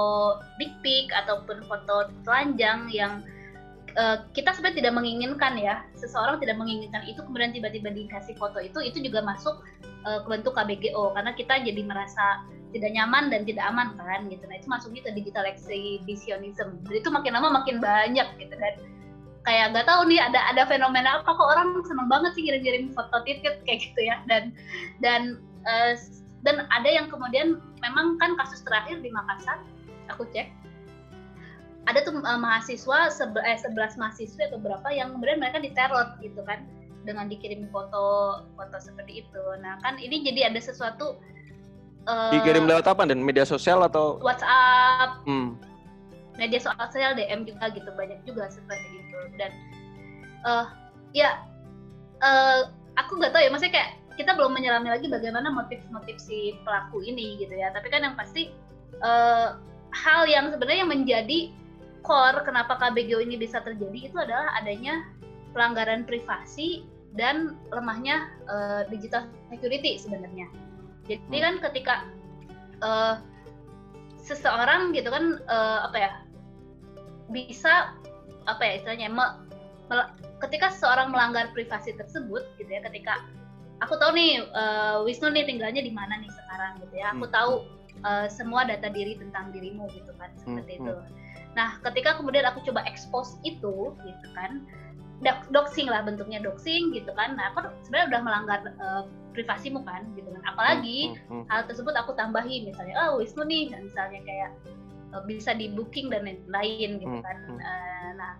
dick 0.56 0.72
pic 0.80 1.12
ataupun 1.12 1.62
foto 1.68 2.08
telanjang 2.24 2.88
yang 2.88 3.20
uh, 3.96 4.16
kita 4.34 4.54
sebenarnya 4.54 4.78
tidak 4.84 4.92
menginginkan 4.94 5.54
ya. 5.58 5.82
Seseorang 5.98 6.38
tidak 6.42 6.56
menginginkan 6.58 7.02
itu 7.06 7.20
kemudian 7.22 7.54
tiba-tiba 7.54 7.90
dikasih 7.90 8.34
foto 8.38 8.58
itu 8.60 8.78
itu 8.82 8.98
juga 9.00 9.22
masuk 9.22 9.62
uh, 10.06 10.20
ke 10.22 10.28
bentuk 10.28 10.52
KBGO 10.54 11.14
karena 11.14 11.32
kita 11.34 11.54
jadi 11.62 11.82
merasa 11.86 12.44
tidak 12.74 12.90
nyaman 12.90 13.30
dan 13.30 13.46
tidak 13.46 13.64
aman 13.70 13.94
kan 13.94 14.26
gitu. 14.26 14.42
Nah 14.50 14.56
itu 14.58 14.66
masuknya 14.66 15.02
ke 15.06 15.10
digital 15.14 15.46
exhibitionism. 15.46 16.82
Jadi 16.90 16.98
itu 17.06 17.10
makin 17.10 17.32
lama 17.38 17.62
makin 17.62 17.78
banyak 17.78 18.26
gitu. 18.38 18.54
Kan 18.58 18.74
kayak 19.44 19.76
nggak 19.76 19.86
tahu 19.86 20.08
nih 20.08 20.18
ada 20.18 20.40
ada 20.50 20.62
fenomena 20.66 21.20
apa 21.22 21.30
kok 21.30 21.48
orang 21.54 21.76
seneng 21.84 22.08
banget 22.10 22.32
sih 22.34 22.42
ngirim-ngirim 22.48 22.90
foto 22.96 23.22
titit 23.22 23.62
kayak 23.62 23.78
gitu 23.78 24.00
ya. 24.02 24.18
Dan 24.26 24.50
dan 24.98 25.38
uh, 25.64 25.94
dan 26.44 26.66
ada 26.68 26.88
yang 26.90 27.06
kemudian 27.08 27.62
memang 27.80 28.20
kan 28.20 28.36
kasus 28.36 28.60
terakhir 28.66 29.00
di 29.00 29.08
Makassar 29.08 29.62
aku 30.12 30.28
cek 30.34 30.63
ada 31.84 32.00
tuh 32.00 32.16
uh, 32.16 32.40
mahasiswa 32.40 33.12
sebe 33.12 33.40
eh, 33.44 33.60
11 33.60 34.00
mahasiswa 34.00 34.42
atau 34.48 34.60
berapa 34.60 34.88
yang 34.88 35.12
kemudian 35.16 35.40
mereka 35.40 35.60
diteror 35.60 36.16
gitu 36.24 36.40
kan 36.48 36.64
dengan 37.04 37.28
dikirim 37.28 37.68
foto 37.68 38.40
foto 38.56 38.76
seperti 38.80 39.24
itu. 39.24 39.42
Nah 39.60 39.76
kan 39.84 40.00
ini 40.00 40.24
jadi 40.24 40.48
ada 40.48 40.60
sesuatu 40.60 41.20
uh, 42.08 42.32
dikirim 42.32 42.64
lewat 42.64 42.88
apa? 42.88 43.04
Dan 43.04 43.20
media 43.20 43.44
sosial 43.44 43.84
atau? 43.84 44.16
WhatsApp, 44.24 45.20
hmm. 45.28 45.60
media 46.40 46.60
sosial 46.64 47.12
DM 47.12 47.44
juga 47.44 47.68
gitu 47.76 47.90
banyak 47.92 48.20
juga 48.24 48.48
seperti 48.48 48.88
itu. 49.04 49.18
Dan 49.36 49.52
uh, 50.48 50.66
ya 51.12 51.44
uh, 52.24 52.72
aku 52.96 53.20
nggak 53.20 53.36
tahu 53.36 53.44
ya 53.44 53.52
maksudnya 53.52 53.76
kayak 53.76 53.90
kita 54.14 54.30
belum 54.32 54.54
menyelami 54.54 54.94
lagi 54.94 55.10
bagaimana 55.10 55.50
motif-motif 55.50 56.16
si 56.16 56.56
pelaku 56.64 57.04
ini 57.04 57.36
gitu 57.36 57.52
ya. 57.52 57.68
Tapi 57.76 57.92
kan 57.92 58.00
yang 58.00 58.16
pasti 58.16 58.48
uh, 59.04 59.60
hal 59.92 60.24
yang 60.24 60.48
sebenarnya 60.48 60.88
menjadi 60.88 61.52
core 62.04 62.44
kenapa 62.44 62.76
KBGO 62.76 63.24
ini 63.24 63.40
bisa 63.40 63.64
terjadi 63.64 64.12
itu 64.12 64.16
adalah 64.20 64.52
adanya 64.60 65.08
pelanggaran 65.56 66.04
privasi 66.04 66.84
dan 67.16 67.56
lemahnya 67.72 68.28
uh, 68.50 68.82
digital 68.92 69.24
security 69.48 69.96
sebenarnya. 69.96 70.50
Jadi 71.08 71.36
hmm. 71.38 71.44
kan 71.44 71.54
ketika 71.70 71.94
uh, 72.84 73.14
seseorang 74.20 74.92
gitu 74.92 75.08
kan 75.08 75.40
uh, 75.48 75.88
apa 75.88 75.96
ya 75.96 76.10
bisa 77.32 77.94
apa 78.44 78.60
ya 78.60 78.72
istilahnya 78.80 79.08
me, 79.08 79.24
me, 79.88 80.04
ketika 80.44 80.68
seseorang 80.72 81.08
melanggar 81.08 81.48
privasi 81.56 81.96
tersebut 81.96 82.44
gitu 82.60 82.68
ya 82.68 82.84
ketika 82.84 83.24
aku 83.80 83.96
tahu 83.96 84.16
nih 84.16 84.44
uh, 84.52 85.04
Wisnu 85.04 85.32
nih 85.32 85.48
tinggalnya 85.48 85.80
di 85.80 85.92
mana 85.92 86.20
nih 86.20 86.28
sekarang 86.28 86.80
gitu 86.84 86.94
ya 87.00 87.12
aku 87.16 87.26
hmm. 87.28 87.34
tahu 87.36 87.52
uh, 88.04 88.26
semua 88.28 88.68
data 88.68 88.88
diri 88.92 89.16
tentang 89.16 89.52
dirimu 89.52 89.88
gitu 89.92 90.12
kan 90.20 90.32
seperti 90.40 90.80
hmm. 90.80 90.82
itu. 90.84 90.94
Nah, 91.54 91.78
ketika 91.86 92.18
kemudian 92.18 92.44
aku 92.46 92.62
coba 92.66 92.82
expose 92.86 93.38
itu 93.46 93.94
gitu 93.94 94.28
kan, 94.34 94.62
doxing 95.54 95.88
lah 95.88 96.02
bentuknya 96.02 96.42
doxing 96.42 96.90
gitu 96.92 97.10
kan. 97.14 97.38
Nah, 97.38 97.54
aku 97.54 97.70
sebenarnya 97.86 98.06
udah 98.10 98.20
melanggar 98.20 98.60
uh, 98.82 99.02
privasimu 99.32 99.86
kan 99.86 100.04
gitu 100.18 100.28
kan. 100.30 100.42
Apalagi 100.50 101.14
hmm, 101.14 101.30
hmm, 101.30 101.44
hal 101.48 101.64
tersebut 101.70 101.94
aku 101.94 102.12
tambahi 102.18 102.66
misalnya, 102.66 102.94
oh 103.06 103.22
Wisnu 103.22 103.46
nih 103.46 103.70
misalnya 103.72 104.20
kayak 104.26 104.50
uh, 105.14 105.22
bisa 105.24 105.54
di 105.54 105.70
booking 105.72 106.10
dan 106.10 106.26
lain-lain 106.26 107.00
gitu 107.00 107.18
kan. 107.22 107.36
Uh, 107.48 108.10
nah, 108.18 108.32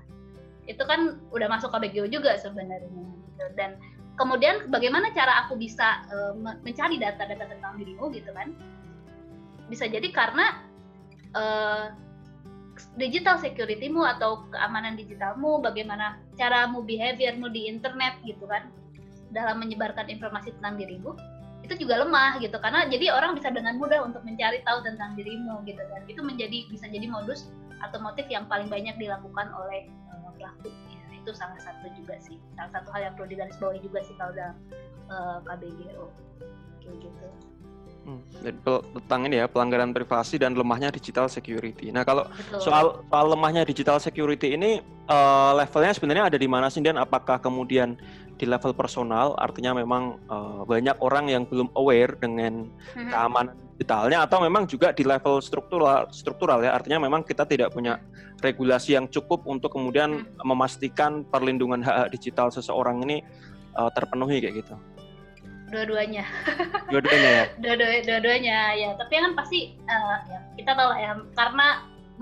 itu 0.67 0.83
kan 0.85 1.23
udah 1.31 1.47
masuk 1.49 1.71
KBGO 1.71 2.11
juga 2.11 2.35
sebenarnya 2.37 2.91
gitu. 2.91 3.45
Dan 3.55 3.79
kemudian 4.19 4.69
bagaimana 4.69 5.15
cara 5.15 5.47
aku 5.47 5.55
bisa 5.55 6.03
uh, 6.11 6.35
mencari 6.37 6.99
data-data 6.99 7.47
tentang 7.47 7.79
dirimu 7.79 8.11
gitu 8.11 8.31
kan? 8.35 8.53
Bisa 9.71 9.89
jadi 9.89 10.11
karena 10.13 10.61
uh, 11.33 12.04
digital 12.99 13.39
securitymu 13.39 14.03
atau 14.19 14.47
keamanan 14.51 14.95
digitalmu, 14.99 15.63
bagaimana 15.63 16.19
caramu 16.39 16.83
behaviormu 16.83 17.51
di 17.51 17.71
internet 17.71 18.19
gitu 18.27 18.45
kan, 18.47 18.71
dalam 19.35 19.59
menyebarkan 19.63 20.07
informasi 20.11 20.55
tentang 20.59 20.79
dirimu, 20.79 21.15
itu 21.67 21.75
juga 21.81 22.05
lemah 22.05 22.39
gitu. 22.39 22.55
Karena 22.61 22.87
jadi 22.87 23.15
orang 23.15 23.35
bisa 23.35 23.51
dengan 23.51 23.81
mudah 23.81 24.05
untuk 24.05 24.23
mencari 24.23 24.63
tahu 24.63 24.85
tentang 24.85 25.17
dirimu 25.19 25.65
gitu 25.67 25.81
kan. 25.81 26.03
Itu 26.07 26.21
menjadi 26.23 26.69
bisa 26.71 26.87
jadi 26.87 27.07
modus 27.09 27.51
atau 27.83 27.99
motif 28.01 28.25
yang 28.31 28.47
paling 28.47 28.71
banyak 28.71 28.95
dilakukan 28.97 29.51
oleh 29.55 29.91
uh, 30.13 30.31
pelaku 30.37 30.71
ya, 30.93 31.03
itu 31.15 31.31
salah 31.35 31.59
satu 31.59 31.91
juga 31.99 32.21
sih. 32.23 32.39
Salah 32.55 32.71
satu 32.81 32.89
hal 32.95 33.11
yang 33.11 33.15
perlu 33.19 33.29
digarisbawahi 33.33 33.81
juga 33.83 34.01
sih 34.05 34.15
kalau 34.21 34.33
dalam 34.37 34.57
uh, 35.09 35.39
KBGO 35.45 36.07
kayak 36.85 37.01
gitu 37.01 37.29
Hmm, 38.05 38.21
tentang 39.01 39.21
ini 39.33 39.41
ya 39.41 39.47
pelanggaran 39.49 39.97
privasi 39.97 40.37
dan 40.37 40.53
lemahnya 40.53 40.93
digital 40.93 41.25
security. 41.25 41.89
Nah 41.89 42.05
kalau 42.05 42.29
Betul. 42.29 42.61
soal 42.61 42.87
soal 43.09 43.27
lemahnya 43.33 43.65
digital 43.65 43.97
security 43.97 44.53
ini 44.53 44.85
uh, 45.09 45.57
levelnya 45.57 45.97
sebenarnya 45.97 46.25
ada 46.29 46.37
di 46.37 46.45
mana 46.45 46.69
sih 46.69 46.85
dan 46.85 47.01
apakah 47.01 47.41
kemudian 47.41 47.97
di 48.37 48.45
level 48.45 48.77
personal 48.77 49.33
artinya 49.41 49.73
memang 49.73 50.21
uh, 50.29 50.69
banyak 50.69 51.01
orang 51.01 51.33
yang 51.33 51.43
belum 51.49 51.73
aware 51.81 52.13
dengan 52.21 52.69
mm-hmm. 52.69 53.09
keamanan 53.09 53.57
digitalnya 53.75 54.23
atau 54.23 54.39
memang 54.39 54.71
juga 54.71 54.95
di 54.95 55.03
level 55.03 55.43
struktural 55.43 56.07
struktural 56.15 56.63
ya 56.63 56.79
artinya 56.79 57.03
memang 57.03 57.27
kita 57.27 57.43
tidak 57.43 57.75
punya 57.75 57.99
regulasi 58.39 58.95
yang 58.95 59.11
cukup 59.11 59.43
untuk 59.51 59.75
kemudian 59.75 60.23
hmm. 60.23 60.47
memastikan 60.47 61.27
perlindungan 61.27 61.83
hak 61.83 62.07
hak 62.07 62.09
digital 62.15 62.55
seseorang 62.55 63.03
ini 63.03 63.27
uh, 63.75 63.91
terpenuhi 63.91 64.39
kayak 64.39 64.63
gitu 64.63 64.79
dua-duanya. 65.75 66.25
Dua-duanya 66.89 67.31
ya? 67.35 67.45
Dua-duanya 68.07 68.59
ya. 68.79 68.91
Tapi 68.95 69.13
kan 69.19 69.33
pasti 69.35 69.75
uh, 69.91 70.17
ya 70.31 70.39
kita 70.55 70.71
tahu 70.79 70.89
lah 70.95 70.99
ya 71.03 71.11
karena 71.35 71.67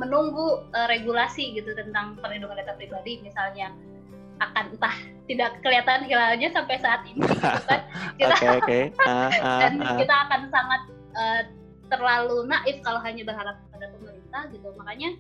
menunggu 0.01 0.65
uh, 0.73 0.89
regulasi 0.89 1.53
gitu 1.53 1.77
tentang 1.77 2.17
perlindungan 2.17 2.57
data 2.65 2.73
pribadi 2.81 3.21
misalnya 3.21 3.69
akan 4.41 4.75
entah 4.75 4.97
tidak 5.29 5.61
kelihatan 5.61 6.09
hilalnya 6.09 6.49
sampai 6.51 6.77
saat 6.81 7.05
ini 7.07 7.21
gitu 7.23 7.37
kan. 7.69 7.85
Kita 8.19 8.35
okay, 8.35 8.49
okay. 8.59 8.83
Uh, 9.05 9.31
uh, 9.31 9.59
dan 9.63 9.73
uh. 9.81 9.97
kita 10.01 10.15
akan 10.29 10.41
sangat 10.51 10.83
uh, 11.15 11.41
terlalu 11.93 12.49
naif 12.49 12.81
kalau 12.83 13.01
hanya 13.05 13.23
berharap 13.23 13.57
pada 13.71 13.87
pemerintah 13.93 14.43
gitu. 14.51 14.69
Makanya 14.77 15.11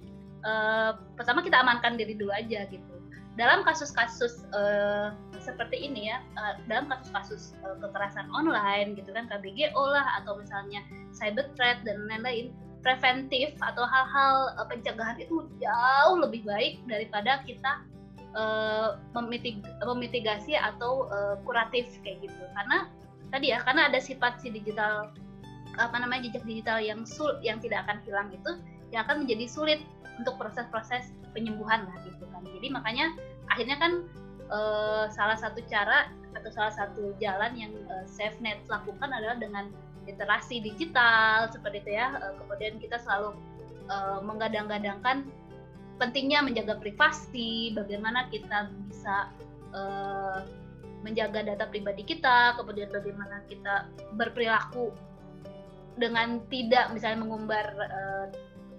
uh, 0.42 0.90
pertama 1.14 1.44
kita 1.44 1.60
amankan 1.60 1.94
diri 2.00 2.16
dulu 2.18 2.32
aja 2.34 2.66
gitu. 2.68 2.94
Dalam 3.38 3.64
kasus-kasus 3.64 4.44
uh, 4.52 5.16
seperti 5.42 5.82
ini 5.82 6.08
ya, 6.08 6.22
uh, 6.38 6.54
dalam 6.70 6.86
kasus-kasus 6.86 7.58
uh, 7.66 7.76
kekerasan 7.82 8.30
online 8.30 8.94
gitu 8.94 9.10
kan 9.10 9.26
KBGO 9.26 9.82
lah 9.90 10.22
atau 10.22 10.38
misalnya 10.38 10.86
cyber 11.10 11.50
threat 11.58 11.82
dan 11.82 12.06
lain-lain, 12.06 12.54
preventif 12.80 13.52
atau 13.58 13.82
hal-hal 13.82 14.54
uh, 14.56 14.66
pencegahan 14.70 15.18
itu 15.18 15.46
jauh 15.58 16.16
lebih 16.22 16.46
baik 16.46 16.78
daripada 16.86 17.42
kita 17.42 17.82
uh, 18.38 18.96
memitig 19.18 19.60
memitigasi 19.82 20.54
atau 20.54 21.10
uh, 21.10 21.34
kuratif 21.42 21.90
kayak 22.06 22.22
gitu. 22.22 22.42
Karena 22.54 22.86
tadi 23.34 23.50
ya, 23.50 23.60
karena 23.66 23.90
ada 23.90 23.98
sifat 23.98 24.38
si 24.38 24.54
digital 24.54 25.10
apa 25.80 25.96
namanya 25.96 26.28
jejak 26.28 26.44
digital 26.44 26.78
yang 26.84 27.00
sul 27.08 27.32
yang 27.40 27.56
tidak 27.56 27.88
akan 27.88 27.96
hilang 28.04 28.28
itu 28.28 28.60
yang 28.92 29.08
akan 29.08 29.24
menjadi 29.24 29.48
sulit 29.48 29.80
untuk 30.20 30.36
proses-proses 30.36 31.08
penyembuhan 31.32 31.88
lah 31.88 31.96
gitu 32.04 32.28
kan. 32.28 32.44
Jadi 32.44 32.68
makanya 32.68 33.06
akhirnya 33.48 33.76
kan 33.80 33.92
uh, 34.52 35.08
salah 35.08 35.34
satu 35.40 35.64
cara 35.66 36.12
atau 36.36 36.50
salah 36.52 36.72
satu 36.76 37.16
jalan 37.18 37.56
yang 37.56 37.72
uh, 37.88 38.04
SafeNet 38.04 38.60
lakukan 38.68 39.08
adalah 39.08 39.40
dengan 39.40 39.72
literasi 40.04 40.60
digital 40.60 41.48
seperti 41.48 41.82
itu 41.88 41.90
ya. 41.96 42.20
Uh, 42.20 42.34
kemudian 42.44 42.76
kita 42.76 43.00
selalu 43.00 43.34
uh, 43.88 44.20
menggadang-gadangkan 44.20 45.24
pentingnya 45.96 46.44
menjaga 46.44 46.76
privasi, 46.78 47.72
bagaimana 47.72 48.26
kita 48.28 48.68
bisa 48.90 49.30
uh, 49.72 50.44
menjaga 51.02 51.42
data 51.42 51.66
pribadi 51.66 52.06
kita, 52.06 52.54
kemudian 52.58 52.90
bagaimana 52.90 53.42
kita 53.50 53.90
berperilaku 54.14 54.94
dengan 55.98 56.40
tidak 56.48 56.88
misalnya 56.90 57.20
mengumbar 57.20 57.66
uh, 57.76 58.26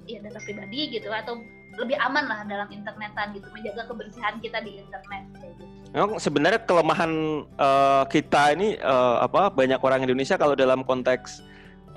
ya 0.09 0.19
data 0.19 0.39
pribadi 0.41 0.97
gitu 0.97 1.13
atau 1.13 1.39
lebih 1.77 1.97
aman 1.97 2.25
lah 2.29 2.39
dalam 2.45 2.67
internetan 2.69 3.33
gitu 3.33 3.49
menjaga 3.49 3.89
kebersihan 3.89 4.37
kita 4.41 4.61
di 4.61 4.77
internet 4.77 5.23
gitu. 5.41 5.63
Memang 5.93 6.17
sebenarnya 6.17 6.61
kelemahan 6.65 7.11
uh, 7.57 8.03
kita 8.09 8.53
ini 8.53 8.77
uh, 8.81 9.25
apa 9.25 9.53
banyak 9.53 9.81
orang 9.81 10.05
Indonesia 10.05 10.37
kalau 10.37 10.57
dalam 10.57 10.85
konteks 10.85 11.41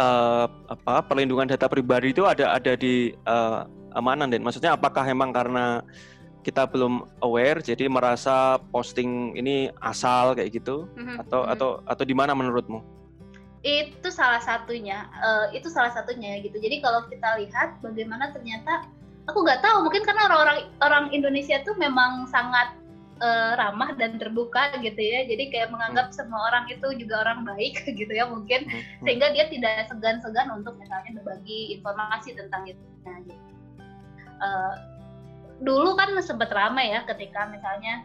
uh, 0.00 0.48
apa 0.68 1.04
perlindungan 1.04 1.48
data 1.48 1.68
pribadi 1.68 2.12
itu 2.12 2.24
ada 2.24 2.56
ada 2.56 2.72
di 2.76 3.12
uh, 3.24 3.64
amanan 3.96 4.28
dan 4.28 4.44
maksudnya 4.44 4.76
apakah 4.76 5.04
memang 5.08 5.32
karena 5.32 5.80
kita 6.44 6.62
belum 6.68 7.10
aware 7.26 7.58
jadi 7.58 7.90
merasa 7.90 8.62
posting 8.70 9.34
ini 9.34 9.66
asal 9.82 10.36
kayak 10.38 10.54
gitu 10.54 10.86
mm-hmm. 10.94 11.26
atau 11.26 11.40
mm-hmm. 11.42 11.54
atau 11.58 11.68
atau 11.82 12.04
di 12.06 12.14
mana 12.14 12.38
menurutmu? 12.38 12.80
Itu 13.66 14.14
salah 14.14 14.38
satunya, 14.38 15.10
uh, 15.18 15.50
itu 15.50 15.66
salah 15.66 15.90
satunya 15.90 16.38
gitu. 16.38 16.54
Jadi 16.62 16.78
kalau 16.78 17.02
kita 17.10 17.34
lihat 17.42 17.82
bagaimana 17.82 18.30
ternyata 18.30 18.86
aku 19.26 19.38
nggak 19.42 19.62
tahu 19.62 19.86
mungkin 19.86 20.02
karena 20.06 20.22
orang-orang 20.30 20.58
orang 20.82 21.04
Indonesia 21.10 21.58
tuh 21.66 21.74
memang 21.78 22.30
sangat 22.30 22.74
uh, 23.20 23.58
ramah 23.58 23.94
dan 23.98 24.16
terbuka 24.20 24.74
gitu 24.80 24.98
ya 24.98 25.26
jadi 25.26 25.44
kayak 25.50 25.68
menganggap 25.74 26.10
hmm. 26.12 26.16
semua 26.16 26.40
orang 26.52 26.64
itu 26.70 26.86
juga 27.00 27.26
orang 27.26 27.42
baik 27.42 27.82
gitu 28.00 28.12
ya 28.12 28.26
mungkin 28.28 28.66
hmm. 28.66 28.72
hmm. 28.72 29.04
sehingga 29.04 29.26
dia 29.34 29.44
tidak 29.50 29.90
segan-segan 29.90 30.48
untuk 30.54 30.78
misalnya 30.78 31.10
berbagi 31.22 31.78
informasi 31.78 32.38
tentang 32.38 32.62
itu 32.70 32.84
nah, 33.02 33.18
gitu. 33.24 33.44
uh, 34.40 34.74
dulu 35.62 35.96
kan 35.96 36.12
sempat 36.20 36.52
ramai 36.52 36.92
ya 36.92 37.02
ketika 37.08 37.48
misalnya 37.48 38.04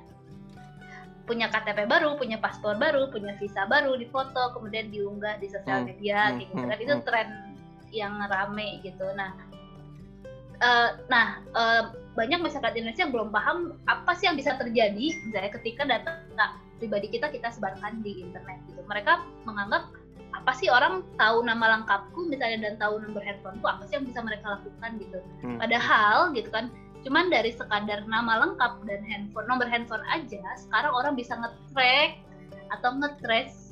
punya 1.21 1.47
KTP 1.47 1.87
baru, 1.87 2.17
punya 2.17 2.41
paspor 2.41 2.75
baru, 2.75 3.07
punya 3.07 3.37
visa 3.39 3.63
baru 3.69 3.95
di 3.95 4.09
foto, 4.09 4.51
kemudian 4.57 4.91
diunggah 4.91 5.39
di 5.39 5.47
sosial 5.47 5.85
hmm. 5.85 5.87
media, 5.87 6.19
hmm. 6.27 6.37
gitu 6.43 6.53
kan 6.59 6.79
itu 6.81 6.95
tren 7.07 7.27
yang 7.93 8.19
rame 8.25 8.81
gitu. 8.83 9.05
Nah, 9.15 9.31
uh, 10.61 10.89
nah 11.09 11.41
uh, 11.57 11.83
banyak 12.15 12.39
masyarakat 12.43 12.77
Indonesia 12.77 13.03
yang 13.07 13.13
belum 13.13 13.29
paham 13.33 13.75
apa 13.89 14.11
sih 14.15 14.29
yang 14.29 14.37
bisa 14.37 14.55
terjadi 14.55 15.15
misalnya 15.27 15.51
ketika 15.51 15.83
data 15.83 16.11
pribadi 16.77 17.07
kita 17.13 17.29
kita 17.29 17.49
sebarkan 17.53 18.01
di 18.01 18.25
internet 18.25 18.61
gitu 18.69 18.81
mereka 18.89 19.21
menganggap 19.45 19.89
apa 20.31 20.51
sih 20.55 20.71
orang 20.71 21.03
tahu 21.19 21.43
nama 21.43 21.77
lengkapku 21.77 22.25
misalnya 22.25 22.71
dan 22.71 22.75
tahu 22.79 22.97
nomor 23.03 23.21
handphoneku 23.21 23.67
apa 23.67 23.83
sih 23.85 23.99
yang 23.99 24.05
bisa 24.07 24.19
mereka 24.23 24.57
lakukan 24.57 24.91
gitu 24.97 25.19
hmm. 25.43 25.59
padahal 25.59 26.31
gitu 26.33 26.49
kan 26.49 26.71
cuman 27.01 27.33
dari 27.33 27.51
sekadar 27.53 28.05
nama 28.05 28.45
lengkap 28.45 28.85
dan 28.85 29.01
handphone 29.05 29.47
nomor 29.49 29.67
handphone 29.67 30.05
aja 30.09 30.41
sekarang 30.57 30.93
orang 30.93 31.13
bisa 31.17 31.33
nge-track 31.37 32.21
atau 32.71 32.89
nge-trace 32.97 33.70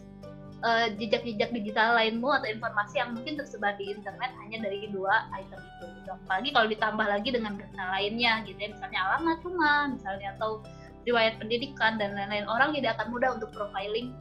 uh, 0.63 0.87
jejak-jejak 0.99 1.49
digital 1.55 1.95
lainmu 1.95 2.27
atau 2.29 2.47
informasi 2.47 2.99
yang 2.99 3.15
mungkin 3.15 3.39
tersebar 3.39 3.75
di 3.79 3.91
internet 3.91 4.31
hanya 4.43 4.63
dari 4.67 4.87
dua 4.91 5.27
item 5.35 5.59
itu 5.59 5.85
gitu. 5.99 6.09
apalagi 6.25 6.49
kalau 6.51 6.67
ditambah 6.67 7.07
lagi 7.07 7.29
dengan 7.31 7.53
data 7.55 7.83
lainnya 7.95 8.43
gitu 8.43 8.59
ya. 8.59 8.69
Misalnya 8.75 8.99
alamat 9.09 9.39
rumah 9.43 9.79
misalnya 9.91 10.27
atau 10.39 10.63
riwayat 11.07 11.39
pendidikan 11.39 11.95
dan 11.95 12.15
lain-lain. 12.15 12.45
Orang 12.47 12.75
tidak 12.75 12.99
akan 12.99 13.07
mudah 13.15 13.29
untuk 13.39 13.49
profiling 13.55 14.11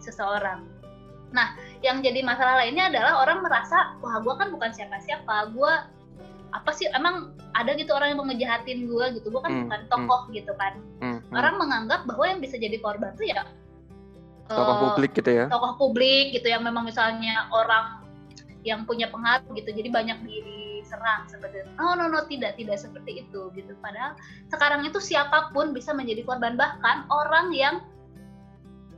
seseorang. 0.00 0.68
Nah 1.32 1.56
yang 1.80 2.04
jadi 2.04 2.22
masalah 2.22 2.60
lainnya 2.60 2.92
adalah 2.92 3.24
orang 3.24 3.42
merasa 3.42 3.96
wah 4.04 4.20
gue 4.20 4.34
kan 4.36 4.48
bukan 4.52 4.70
siapa-siapa. 4.76 5.56
Gue 5.56 5.72
apa 6.54 6.70
sih 6.72 6.88
emang 6.94 7.36
ada 7.56 7.72
gitu 7.76 7.92
orang 7.96 8.12
yang 8.12 8.18
mau 8.20 8.28
ngejahatin 8.28 8.84
gue 8.84 9.04
gitu. 9.20 9.32
Gue 9.32 9.42
kan 9.42 9.52
hmm, 9.52 9.62
bukan 9.66 9.80
tokoh 9.88 10.20
hmm, 10.28 10.32
gitu 10.36 10.52
kan. 10.60 10.76
Hmm, 11.00 11.18
hmm. 11.24 11.32
orang 11.32 11.54
menganggap 11.56 12.04
bahwa 12.04 12.24
yang 12.28 12.40
bisa 12.44 12.60
jadi 12.60 12.76
korban 12.84 13.16
tuh 13.16 13.26
ya 13.26 13.48
tokoh 14.46 14.74
uh, 14.74 14.80
publik 14.90 15.12
gitu 15.14 15.30
ya? 15.30 15.46
tokoh 15.50 15.72
publik 15.78 16.34
gitu 16.34 16.46
yang 16.50 16.62
memang 16.62 16.86
misalnya 16.86 17.50
orang 17.50 18.06
yang 18.66 18.82
punya 18.82 19.06
pengaruh 19.14 19.46
gitu 19.54 19.70
jadi 19.70 19.88
banyak 19.94 20.18
diserang 20.26 21.30
seperti 21.30 21.62
itu. 21.62 21.70
no 21.78 21.94
no 21.94 22.10
no 22.10 22.26
tidak 22.26 22.58
tidak 22.58 22.82
seperti 22.82 23.22
itu 23.22 23.54
gitu. 23.54 23.78
Padahal 23.78 24.18
sekarang 24.50 24.82
itu 24.82 24.98
siapa 24.98 25.54
pun 25.54 25.70
bisa 25.70 25.94
menjadi 25.94 26.26
korban. 26.26 26.58
Bahkan 26.58 27.06
orang 27.06 27.54
yang 27.54 27.86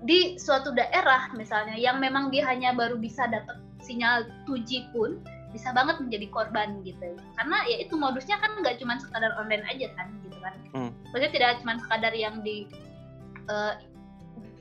di 0.08 0.40
suatu 0.40 0.72
daerah 0.72 1.28
misalnya 1.37 1.76
yang 1.76 2.00
memang 2.00 2.32
dia 2.32 2.48
hanya 2.48 2.72
baru 2.72 2.96
bisa 2.96 3.28
dapat 3.28 3.61
sinyal 3.84 4.24
2G 4.48 4.88
pun 4.96 5.20
bisa 5.52 5.68
banget 5.76 6.00
menjadi 6.00 6.32
korban 6.32 6.80
gitu. 6.80 7.12
Karena 7.37 7.61
ya 7.68 7.84
itu 7.84 7.92
modusnya 7.92 8.40
kan 8.40 8.56
nggak 8.64 8.80
cuma 8.80 8.96
sekadar 8.96 9.37
online 9.37 9.68
aja 9.68 9.92
kan 10.00 10.08
gitu 10.24 10.37
kan. 10.40 10.54
Hmm. 10.72 10.90
maksudnya 11.12 11.32
tidak 11.32 11.61
cuma 11.64 11.76
sekadar 11.80 12.12
yang 12.16 12.40
di 12.40 12.68
uh, 13.48 13.80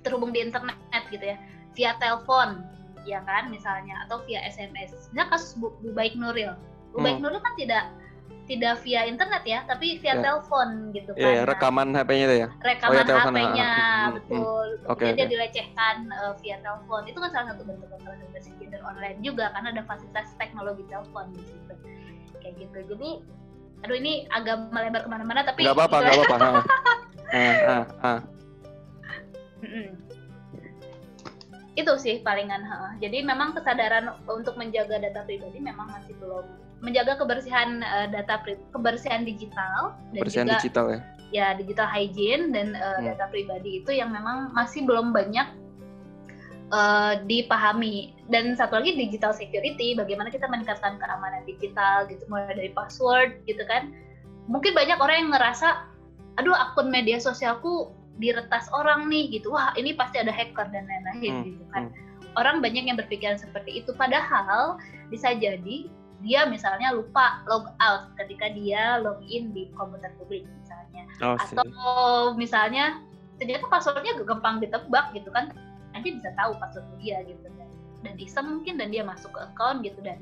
terhubung 0.07 0.31
di 0.31 0.39
internet 0.39 1.03
gitu 1.11 1.25
ya 1.35 1.37
via 1.75 1.91
telepon 1.99 2.63
ya 3.03 3.19
kan 3.23 3.51
misalnya 3.51 3.99
atau 4.07 4.23
via 4.23 4.43
SMS 4.47 4.95
misalnya 4.95 5.27
kasus 5.31 5.55
Bu, 5.59 5.75
Bu 5.83 5.91
Baik 5.91 6.15
Nuril 6.15 6.55
Bu 6.95 6.99
hmm. 6.99 7.05
Baik 7.05 7.19
Nuril 7.19 7.39
kan 7.43 7.53
tidak 7.59 7.91
tidak 8.47 8.79
via 8.79 9.03
internet 9.03 9.43
ya, 9.43 9.59
tapi 9.67 9.99
via 9.99 10.15
yeah. 10.15 10.23
telepon 10.23 10.95
gitu 10.95 11.11
iya, 11.13 11.19
kan. 11.19 11.27
Iya, 11.27 11.35
yeah, 11.35 11.43
rekaman 11.43 11.87
HP-nya 11.91 12.25
itu 12.31 12.35
ya. 12.39 12.47
Rekaman 12.63 12.95
oh, 12.95 13.03
ya, 13.03 13.19
HP-nya, 13.19 13.73
hmm, 13.75 14.13
betul. 14.15 14.67
Hmm. 14.79 14.91
Okay, 14.95 15.09
dia 15.19 15.27
dilecehkan 15.27 15.95
uh, 16.15 16.33
via 16.39 16.55
telepon. 16.63 17.01
Itu 17.11 17.19
kan 17.19 17.29
salah 17.35 17.47
satu 17.51 17.67
bentuk 17.67 17.91
kekerasan 17.91 18.55
gender 18.55 18.81
online 18.87 19.19
juga 19.19 19.51
karena 19.51 19.75
ada 19.75 19.83
fasilitas 19.83 20.31
teknologi 20.39 20.87
telepon 20.87 21.27
di 21.35 21.43
situ. 21.43 21.73
Kayak 22.39 22.55
gitu. 22.55 22.79
Jadi 22.95 23.09
aduh 23.85 23.95
ini 23.99 24.25
agak 24.33 24.73
melebar 24.73 25.05
ke 25.05 25.09
mana-mana 25.11 25.45
tapi 25.45 25.61
nggak 25.61 25.77
apa-apa 25.77 25.97
nggak 26.01 26.17
apa-apa 26.17 26.49
ah, 27.29 27.57
ah, 27.69 27.83
ah. 28.01 28.19
Itu 31.77 31.93
sih 32.01 32.25
palingan 32.25 32.65
jadi 32.97 33.21
memang 33.21 33.53
kesadaran 33.53 34.17
untuk 34.25 34.57
menjaga 34.57 34.97
data 34.97 35.21
pribadi 35.29 35.61
memang 35.61 35.85
masih 35.93 36.17
belum. 36.17 36.45
Menjaga 36.81 37.21
kebersihan 37.21 37.85
uh, 37.85 38.09
data 38.09 38.41
kebersihan 38.73 39.21
digital 39.21 39.93
dan 40.13 40.21
kebersihan 40.25 40.45
juga 40.49 40.57
digital 40.57 40.85
ya? 40.89 40.99
Ya 41.29 41.47
digital 41.53 41.85
hygiene 41.85 42.49
dan 42.49 42.73
uh, 42.73 42.97
hmm. 42.97 43.13
data 43.13 43.25
pribadi 43.29 43.85
itu 43.85 43.93
yang 43.93 44.09
memang 44.09 44.49
masih 44.57 44.89
belum 44.89 45.13
banyak 45.13 45.45
uh, 46.73 47.21
dipahami. 47.29 48.17
Dan 48.25 48.57
satu 48.57 48.81
lagi 48.81 48.97
digital 48.97 49.33
security 49.33 49.93
bagaimana 49.93 50.33
kita 50.33 50.49
meningkatkan 50.49 50.97
keamanan 50.97 51.45
digital 51.45 52.09
gitu 52.09 52.25
mulai 52.25 52.57
dari 52.57 52.73
password 52.73 53.37
gitu 53.45 53.61
kan. 53.69 53.93
Mungkin 54.49 54.73
banyak 54.73 54.97
orang 54.97 55.17
yang 55.29 55.31
ngerasa 55.33 55.93
aduh 56.37 56.53
akun 56.53 56.89
media 56.93 57.17
sosialku 57.17 57.89
diretas 58.17 58.69
orang 58.73 59.07
nih 59.07 59.29
gitu. 59.39 59.53
Wah 59.53 59.73
ini 59.77 59.93
pasti 59.93 60.21
ada 60.21 60.33
hacker 60.33 60.67
dan 60.73 60.85
lain-lain 60.85 61.33
hmm. 61.33 61.45
gitu 61.53 61.63
kan. 61.71 61.83
hmm. 61.89 62.35
orang 62.37 62.61
banyak 62.61 62.85
yang 62.85 62.97
berpikiran 62.97 63.37
seperti 63.37 63.81
itu. 63.81 63.93
Padahal 63.97 64.77
bisa 65.09 65.33
jadi 65.33 65.89
dia 66.25 66.49
misalnya 66.49 66.97
lupa 66.97 67.45
log 67.45 67.69
out 67.77 68.09
ketika 68.17 68.49
dia 68.49 68.97
login 68.97 69.53
di 69.53 69.69
komputer 69.77 70.09
publik 70.17 70.45
misalnya. 70.61 71.03
Oh, 71.21 71.37
atau 71.37 72.33
misalnya 72.33 73.01
ternyata 73.37 73.69
passwordnya 73.69 74.17
gampang 74.25 74.61
ditebak 74.61 75.13
gitu 75.13 75.29
kan. 75.29 75.53
Nanti 75.93 76.17
bisa 76.17 76.33
tahu 76.37 76.57
password 76.57 76.85
dia 77.01 77.21
gitu 77.25 77.45
dan 77.57 77.69
dan 78.05 78.13
iseng 78.17 78.61
mungkin 78.61 78.81
dan 78.81 78.89
dia 78.89 79.05
masuk 79.05 79.33
ke 79.33 79.41
account 79.45 79.85
gitu. 79.85 80.01
Dan 80.01 80.21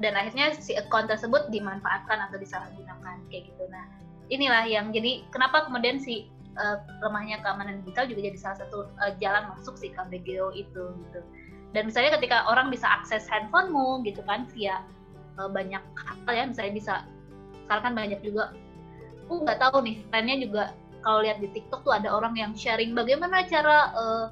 dan 0.00 0.16
akhirnya 0.16 0.54
si 0.56 0.78
account 0.78 1.10
tersebut 1.10 1.50
dimanfaatkan 1.52 2.30
atau 2.30 2.38
disalahgunakan 2.38 3.20
kayak 3.28 3.50
gitu. 3.50 3.64
Nah 3.68 3.84
inilah 4.30 4.64
yang 4.64 4.94
jadi 4.94 5.26
kenapa 5.34 5.66
kemudian 5.66 5.98
si 5.98 6.30
uh, 6.60 6.78
lemahnya 7.00 7.40
keamanan 7.40 7.80
digital 7.82 8.04
juga 8.06 8.20
jadi 8.28 8.38
salah 8.38 8.58
satu 8.60 8.78
uh, 9.00 9.12
jalan 9.18 9.48
masuk 9.56 9.74
si 9.80 9.88
KBGO 9.90 10.52
itu 10.52 10.84
gitu 10.92 11.20
dan 11.72 11.88
misalnya 11.88 12.20
ketika 12.20 12.44
orang 12.50 12.68
bisa 12.68 12.84
akses 12.86 13.24
handphonemu 13.26 14.04
gitu 14.04 14.20
kan 14.28 14.44
via 14.52 14.84
uh, 15.40 15.48
banyak 15.48 15.80
hal 16.26 16.32
ya 16.36 16.44
misalnya 16.44 16.72
bisa 16.76 16.94
sekarang 17.66 17.82
kan 17.90 17.94
banyak 17.96 18.20
juga 18.20 18.52
aku 19.24 19.46
nggak 19.46 19.62
tahu 19.62 19.78
nih 19.86 19.96
trennya 20.10 20.36
juga 20.42 20.64
kalau 21.00 21.24
lihat 21.24 21.40
di 21.40 21.48
TikTok 21.54 21.86
tuh 21.86 21.94
ada 21.96 22.12
orang 22.12 22.36
yang 22.36 22.52
sharing 22.52 22.92
bagaimana 22.92 23.46
cara 23.48 23.94
uh, 23.96 24.26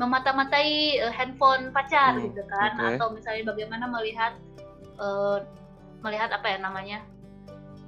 memata-matai 0.00 0.98
uh, 1.04 1.12
handphone 1.12 1.70
pacar 1.70 2.16
hmm, 2.16 2.32
gitu 2.32 2.42
kan 2.48 2.74
okay. 2.74 2.96
atau 2.96 3.12
misalnya 3.12 3.44
bagaimana 3.52 3.84
melihat 3.86 4.32
uh, 4.98 5.44
melihat 6.02 6.30
apa 6.32 6.46
ya 6.48 6.58
namanya 6.62 6.98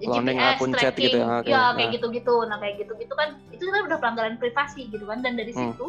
Cloning 0.00 0.38
GPS 0.40 0.56
akun 0.56 0.70
tracking, 0.72 0.80
chat 0.80 0.94
gitu 0.96 1.18
ya, 1.20 1.26
okay. 1.40 1.50
ya 1.52 1.62
kayak 1.76 1.88
nah. 1.88 1.94
gitu-gitu 1.96 2.34
nah 2.48 2.56
kayak 2.56 2.74
gitu-gitu 2.80 3.14
kan 3.16 3.28
itu 3.52 3.62
kan 3.68 3.82
udah 3.84 3.98
pelanggaran 4.00 4.36
privasi 4.40 4.88
gitu 4.88 5.04
kan 5.04 5.20
dan 5.20 5.36
dari 5.36 5.52
hmm. 5.52 5.76
situ 5.76 5.88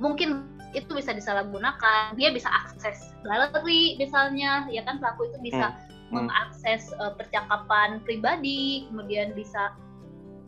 mungkin 0.00 0.44
itu 0.72 0.90
bisa 0.94 1.10
disalahgunakan 1.12 2.14
dia 2.14 2.30
bisa 2.30 2.46
akses 2.46 3.10
galeri 3.26 3.98
misalnya 3.98 4.66
ya 4.70 4.86
kan 4.86 5.02
pelaku 5.02 5.28
itu 5.32 5.38
bisa 5.42 5.74
hmm. 5.74 5.80
hmm. 5.80 6.12
mengakses 6.14 6.94
uh, 7.02 7.12
percakapan 7.16 7.98
pribadi 8.06 8.86
kemudian 8.88 9.34
bisa 9.34 9.74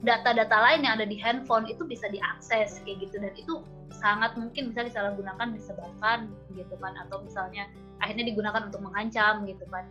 data-data 0.03 0.57
lain 0.59 0.83
yang 0.83 0.99
ada 0.99 1.07
di 1.07 1.15
handphone 1.15 1.67
itu 1.71 1.87
bisa 1.87 2.11
diakses 2.11 2.83
kayak 2.83 3.07
gitu 3.07 3.23
dan 3.23 3.31
itu 3.39 3.63
sangat 3.95 4.35
mungkin 4.35 4.75
bisa 4.75 4.83
disalahgunakan 4.83 5.55
disebabkan 5.55 6.27
gitu 6.59 6.75
kan 6.83 6.97
atau 7.07 7.23
misalnya 7.23 7.71
akhirnya 8.03 8.35
digunakan 8.35 8.67
untuk 8.67 8.83
mengancam 8.83 9.47
gitu 9.47 9.63
kan 9.71 9.87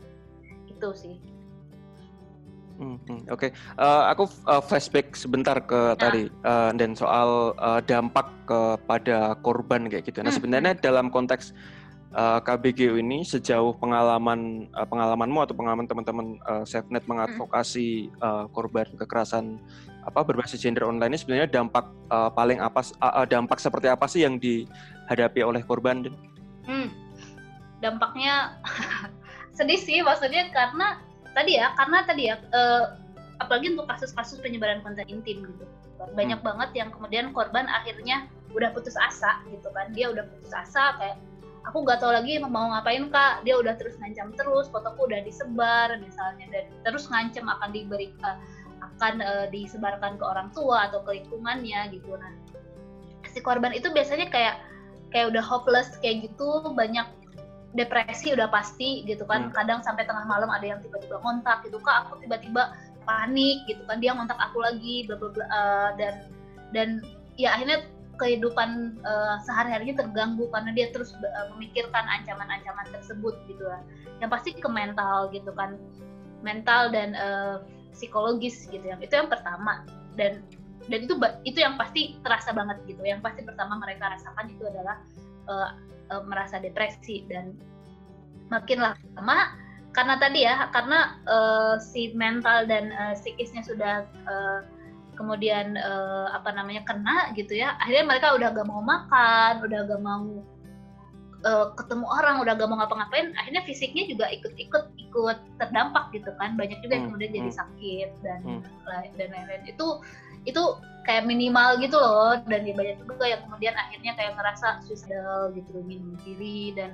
itu 0.68 0.90
sih 0.98 1.16
Oke, 2.80 3.28
okay. 3.28 3.50
uh, 3.76 3.86
eh, 3.86 4.04
aku 4.16 4.24
uh, 4.48 4.64
flashback 4.64 5.14
sebentar 5.14 5.58
ke 5.62 5.94
nah. 5.94 5.98
tadi 5.98 6.32
uh, 6.46 6.72
dan 6.76 6.96
soal 6.96 7.54
uh, 7.60 7.82
dampak 7.84 8.30
kepada 8.48 9.36
korban 9.44 9.90
kayak 9.92 10.08
gitu. 10.08 10.24
Nah, 10.24 10.32
hmm. 10.32 10.38
sebenarnya 10.38 10.74
hmm. 10.78 10.84
dalam 10.84 11.08
konteks 11.12 11.54
uh, 12.16 12.40
KBGU 12.44 13.00
ini 13.00 13.24
sejauh 13.24 13.76
pengalaman 13.80 14.72
uh, 14.76 14.88
pengalamanmu 14.88 15.40
atau 15.44 15.56
pengalaman 15.56 15.88
teman-teman 15.88 16.28
uh, 16.48 16.64
SafeNet 16.68 17.04
mengadvokasi 17.08 18.12
uh, 18.20 18.48
korban 18.52 18.88
kekerasan 18.96 19.60
apa 20.02 20.26
berbasis 20.26 20.58
gender 20.58 20.88
online 20.88 21.14
ini 21.14 21.20
sebenarnya 21.22 21.50
dampak 21.50 21.86
uh, 22.10 22.30
paling 22.34 22.58
apa 22.58 22.82
uh, 23.02 23.26
dampak 23.30 23.62
seperti 23.62 23.88
apa 23.92 24.06
sih 24.10 24.26
yang 24.26 24.42
dihadapi 24.42 25.40
oleh 25.46 25.62
korban? 25.64 26.10
Hmm. 26.66 26.90
Dampaknya 27.82 28.58
sedih 29.58 29.80
sih 29.80 30.00
maksudnya 30.02 30.50
karena 30.54 30.98
tadi 31.32 31.58
ya 31.58 31.74
karena 31.80 31.98
tadi 32.04 32.24
ya 32.32 32.36
uh, 32.52 32.96
apalagi 33.42 33.74
untuk 33.74 33.90
kasus-kasus 33.90 34.38
penyebaran 34.40 34.86
konten 34.86 35.08
intim 35.10 35.44
gitu. 35.46 35.66
Banyak 36.14 36.40
hmm. 36.42 36.48
banget 36.48 36.70
yang 36.78 36.90
kemudian 36.94 37.34
korban 37.34 37.66
akhirnya 37.70 38.30
udah 38.54 38.70
putus 38.76 38.94
asa 39.00 39.42
gitu 39.50 39.70
kan. 39.74 39.90
Dia 39.96 40.14
udah 40.14 40.28
putus 40.30 40.54
asa 40.54 40.98
kayak 41.02 41.18
aku 41.66 41.86
nggak 41.86 42.02
tahu 42.02 42.14
lagi 42.14 42.38
mau 42.42 42.70
ngapain 42.74 43.10
kak. 43.10 43.42
Dia 43.46 43.58
udah 43.58 43.74
terus 43.78 43.98
ngancam 43.98 44.34
terus 44.38 44.70
fotoku 44.70 45.10
udah 45.10 45.26
disebar 45.26 45.98
misalnya 45.98 46.46
dan 46.54 46.66
terus 46.86 47.10
ngancam 47.10 47.50
akan 47.50 47.70
diberi 47.74 48.14
uh, 48.22 48.38
akan 48.82 49.22
uh, 49.22 49.46
disebarkan 49.50 50.18
ke 50.22 50.26
orang 50.26 50.50
tua 50.54 50.90
atau 50.90 51.02
ke 51.02 51.22
lingkungannya 51.22 51.94
gitu. 51.94 52.14
Nah 52.18 52.34
si 53.32 53.40
korban 53.40 53.72
itu 53.72 53.90
biasanya 53.90 54.28
kayak 54.28 54.60
kayak 55.12 55.32
udah 55.32 55.44
hopeless 55.44 55.92
kayak 56.00 56.28
gitu 56.28 56.62
banyak 56.72 57.06
depresi 57.72 58.36
udah 58.36 58.52
pasti 58.52 59.04
gitu 59.08 59.24
kan. 59.24 59.50
Hmm. 59.50 59.54
kadang 59.56 59.80
sampai 59.84 60.04
tengah 60.04 60.28
malam 60.28 60.52
ada 60.52 60.64
yang 60.64 60.80
tiba-tiba 60.84 61.20
ngontak 61.24 61.64
gitu. 61.64 61.80
Kak 61.80 62.08
aku 62.08 62.20
tiba-tiba 62.24 62.76
panik 63.08 63.64
gitu 63.68 63.82
kan. 63.88 64.04
Dia 64.04 64.16
ngontak 64.16 64.38
aku 64.40 64.60
lagi 64.60 65.08
bla 65.08 65.16
bla 65.16 65.30
bla 65.32 65.46
uh, 65.48 65.90
dan 65.96 66.14
dan 66.76 66.88
ya 67.40 67.56
akhirnya 67.56 67.88
kehidupan 68.20 69.02
uh, 69.02 69.42
sehari-harinya 69.42 70.06
terganggu 70.06 70.46
karena 70.54 70.70
dia 70.78 70.94
terus 70.94 71.16
uh, 71.18 71.48
memikirkan 71.56 72.06
ancaman-ancaman 72.06 72.86
tersebut 72.92 73.34
gitu 73.48 73.64
lah. 73.66 73.82
Yang 74.20 74.30
pasti 74.36 74.50
ke 74.60 74.70
mental 74.70 75.32
gitu 75.32 75.52
kan. 75.56 75.80
Mental 76.44 76.92
dan 76.92 77.16
uh, 77.16 77.64
psikologis 77.96 78.68
gitu 78.68 78.84
yang 78.84 79.00
itu 79.00 79.16
yang 79.16 79.32
pertama. 79.32 79.88
Dan 80.20 80.44
dan 80.90 81.08
itu 81.08 81.14
itu 81.48 81.62
yang 81.62 81.80
pasti 81.80 82.20
terasa 82.20 82.52
banget 82.52 82.84
gitu. 82.84 83.00
Yang 83.00 83.24
pasti 83.24 83.42
pertama 83.48 83.80
mereka 83.80 84.12
rasakan 84.12 84.52
itu 84.52 84.64
adalah 84.68 85.00
uh, 85.48 85.72
uh, 86.12 86.24
merasa 86.28 86.60
depresi 86.60 87.24
dan 87.32 87.56
makin 88.52 88.84
lama 88.84 89.56
karena 89.92 90.16
tadi 90.20 90.44
ya 90.48 90.68
karena 90.72 91.20
uh, 91.28 91.76
si 91.80 92.12
mental 92.16 92.68
dan 92.68 92.92
uh, 92.96 93.16
psikisnya 93.16 93.64
sudah 93.64 94.08
uh, 94.28 94.60
kemudian 95.20 95.76
uh, 95.76 96.32
apa 96.32 96.56
namanya 96.56 96.84
kena 96.88 97.32
gitu 97.36 97.60
ya 97.60 97.76
akhirnya 97.80 98.08
mereka 98.08 98.36
udah 98.36 98.50
gak 98.56 98.68
mau 98.68 98.82
makan 98.84 99.54
udah 99.64 99.80
gak 99.88 100.02
mau 100.02 100.24
uh, 101.44 101.68
ketemu 101.76 102.06
orang 102.08 102.40
udah 102.40 102.54
gak 102.56 102.70
mau 102.72 102.80
ngapa-ngapain 102.80 103.36
akhirnya 103.36 103.62
fisiknya 103.68 104.08
juga 104.08 104.32
ikut-ikut 104.32 104.86
ikut 104.96 105.38
terdampak 105.60 106.10
gitu 106.16 106.32
kan 106.40 106.56
banyak 106.56 106.80
juga 106.80 106.96
yang 106.96 107.12
hmm, 107.12 107.12
kemudian 107.12 107.30
hmm. 107.30 107.38
jadi 107.38 107.52
sakit 107.52 108.10
dan 108.24 108.40
hmm. 108.48 108.62
dan 109.20 109.28
lain-lain 109.30 109.64
itu 109.68 109.88
itu 110.46 110.64
kayak 111.02 111.26
minimal 111.26 111.82
gitu 111.82 111.98
loh 111.98 112.38
dan 112.46 112.62
ya 112.62 112.74
banyak 112.78 112.98
juga 113.02 113.26
yang 113.26 113.42
kemudian 113.46 113.74
akhirnya 113.74 114.14
kayak 114.14 114.38
ngerasa 114.38 114.86
suicidal 114.86 115.50
gitu 115.58 115.82
minum 115.82 116.14
diri 116.22 116.74
dan 116.78 116.94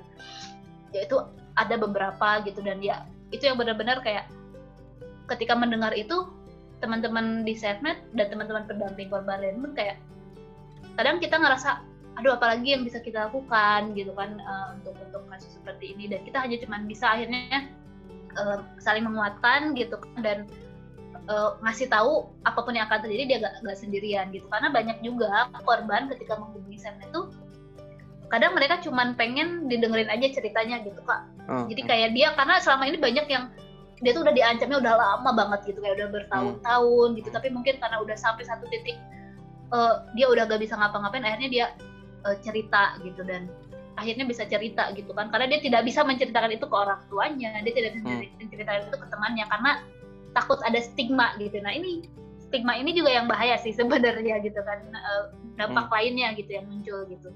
ya 0.96 1.04
itu 1.04 1.18
ada 1.60 1.76
beberapa 1.76 2.44
gitu. 2.48 2.64
Dan 2.64 2.80
ya 2.80 3.04
itu 3.36 3.44
yang 3.44 3.60
benar-benar 3.60 4.00
kayak 4.06 4.32
ketika 5.28 5.54
mendengar 5.58 5.92
itu 5.92 6.32
teman-teman 6.80 7.44
di 7.44 7.58
SafeNet 7.58 8.00
dan 8.16 8.32
teman-teman 8.32 8.64
pendamping 8.70 9.10
korban 9.12 9.42
lain 9.42 9.60
pun 9.60 9.74
kayak 9.74 9.98
kadang 10.96 11.18
kita 11.18 11.36
ngerasa 11.36 11.82
aduh 12.18 12.38
apalagi 12.38 12.74
yang 12.74 12.82
bisa 12.82 12.98
kita 13.04 13.30
lakukan? 13.30 13.94
gitu 13.94 14.14
kan 14.16 14.40
uh, 14.42 14.74
untuk 14.78 14.96
untuk 15.04 15.24
kasus 15.28 15.60
seperti 15.60 15.94
ini. 15.98 16.08
Dan 16.08 16.24
kita 16.24 16.48
hanya 16.48 16.58
cuman 16.64 16.88
bisa 16.88 17.12
akhirnya 17.12 17.68
uh, 18.40 18.64
saling 18.80 19.04
menguatkan 19.04 19.76
gitu 19.76 20.00
kan 20.00 20.20
dan 20.24 20.40
uh, 21.28 21.60
ngasih 21.64 21.88
tahu 21.92 22.32
apa 22.48 22.60
pun 22.64 22.74
yang 22.74 22.88
akan 22.88 23.04
terjadi 23.04 23.24
dia 23.28 23.38
gak, 23.44 23.54
gak 23.64 23.78
sendirian 23.78 24.26
gitu. 24.32 24.48
Karena 24.50 24.72
banyak 24.72 24.98
juga 25.04 25.52
korban 25.64 26.08
ketika 26.12 26.40
menghubungi 26.40 26.80
Sam 26.80 26.98
itu 27.04 27.32
kadang 28.28 28.52
mereka 28.60 28.84
cuman 28.84 29.16
pengen 29.16 29.72
didengerin 29.72 30.12
aja 30.12 30.28
ceritanya 30.36 30.84
gitu 30.84 31.00
kak. 31.08 31.24
Oh, 31.48 31.64
jadi 31.72 31.82
kayak 31.88 32.10
dia 32.12 32.36
karena 32.36 32.60
selama 32.60 32.84
ini 32.92 33.00
banyak 33.00 33.28
yang 33.32 33.48
dia 34.04 34.12
tuh 34.12 34.22
udah 34.22 34.36
diancamnya 34.36 34.78
udah 34.84 34.94
lama 34.94 35.32
banget 35.32 35.74
gitu 35.74 35.80
kayak 35.80 35.96
udah 35.96 36.08
bertahun-tahun 36.12 37.08
gitu. 37.24 37.30
Tapi 37.32 37.48
mungkin 37.56 37.80
karena 37.80 37.98
udah 38.04 38.18
sampai 38.20 38.44
satu 38.44 38.68
titik 38.68 39.00
uh, 39.72 40.04
dia 40.16 40.28
udah 40.28 40.44
gak 40.48 40.60
bisa 40.60 40.76
ngapa-ngapain 40.76 41.24
akhirnya 41.24 41.50
dia 41.50 41.66
uh, 42.28 42.36
cerita 42.44 43.00
gitu. 43.08 43.24
Dan 43.24 43.48
akhirnya 43.96 44.28
bisa 44.28 44.44
cerita 44.44 44.92
gitu 44.92 45.16
kan. 45.16 45.32
Karena 45.32 45.48
dia 45.48 45.64
tidak 45.64 45.88
bisa 45.88 46.04
menceritakan 46.04 46.52
itu 46.52 46.68
ke 46.68 46.76
orang 46.76 47.00
tuanya 47.08 47.64
dia 47.64 47.74
tidak 47.74 47.96
bisa 47.96 48.06
hmm. 48.12 48.28
menceritakan 48.44 48.80
itu 48.92 48.98
ke 49.00 49.08
temannya. 49.08 49.46
Karena 49.48 49.72
takut 50.38 50.62
ada 50.62 50.78
stigma 50.78 51.34
gitu 51.42 51.58
nah 51.66 51.74
ini 51.74 52.06
stigma 52.38 52.78
ini 52.78 52.94
juga 52.94 53.10
yang 53.10 53.26
bahaya 53.26 53.58
sih 53.58 53.74
sebenarnya 53.74 54.38
gitu 54.46 54.62
kan 54.62 54.80
uh, 54.94 55.34
dampak 55.58 55.90
hmm. 55.90 55.96
lainnya 55.98 56.28
gitu 56.38 56.52
yang 56.54 56.66
muncul 56.70 57.02
gitu 57.10 57.30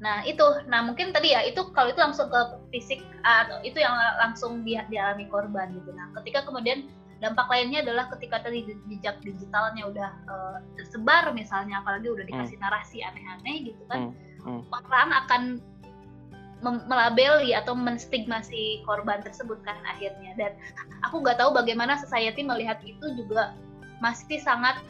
nah 0.00 0.24
itu 0.24 0.40
nah 0.64 0.80
mungkin 0.80 1.12
tadi 1.12 1.36
ya 1.36 1.44
itu 1.44 1.60
kalau 1.76 1.92
itu 1.92 2.00
langsung 2.00 2.32
ke 2.32 2.40
fisik 2.72 3.04
atau 3.20 3.60
itu 3.60 3.76
yang 3.76 3.92
langsung 4.16 4.64
di, 4.64 4.80
dialami 4.88 5.28
korban 5.28 5.76
gitu 5.76 5.92
nah 5.92 6.08
ketika 6.20 6.48
kemudian 6.48 6.88
dampak 7.20 7.44
lainnya 7.52 7.84
adalah 7.84 8.08
ketika 8.16 8.48
tadi 8.48 8.64
jejak 8.88 9.20
digitalnya 9.20 9.84
udah 9.84 10.10
uh, 10.24 10.58
tersebar 10.80 11.36
misalnya 11.36 11.84
apalagi 11.84 12.08
udah 12.08 12.24
hmm. 12.24 12.32
dikasih 12.32 12.56
narasi 12.64 13.04
aneh-aneh 13.04 13.68
gitu 13.68 13.84
kan 13.92 14.08
hmm 14.08 14.30
hmm. 14.44 14.62
orang 14.72 15.10
akan 15.24 15.42
melabeli 16.60 17.56
atau 17.56 17.72
menstigmasi 17.72 18.84
korban 18.84 19.24
tersebut 19.24 19.60
kan 19.64 19.76
akhirnya. 19.88 20.36
Dan 20.36 20.52
aku 21.04 21.24
nggak 21.24 21.40
tahu 21.40 21.56
bagaimana 21.56 21.96
society 21.96 22.44
melihat 22.44 22.80
itu 22.84 23.16
juga 23.16 23.56
masih 24.00 24.40
sangat 24.40 24.80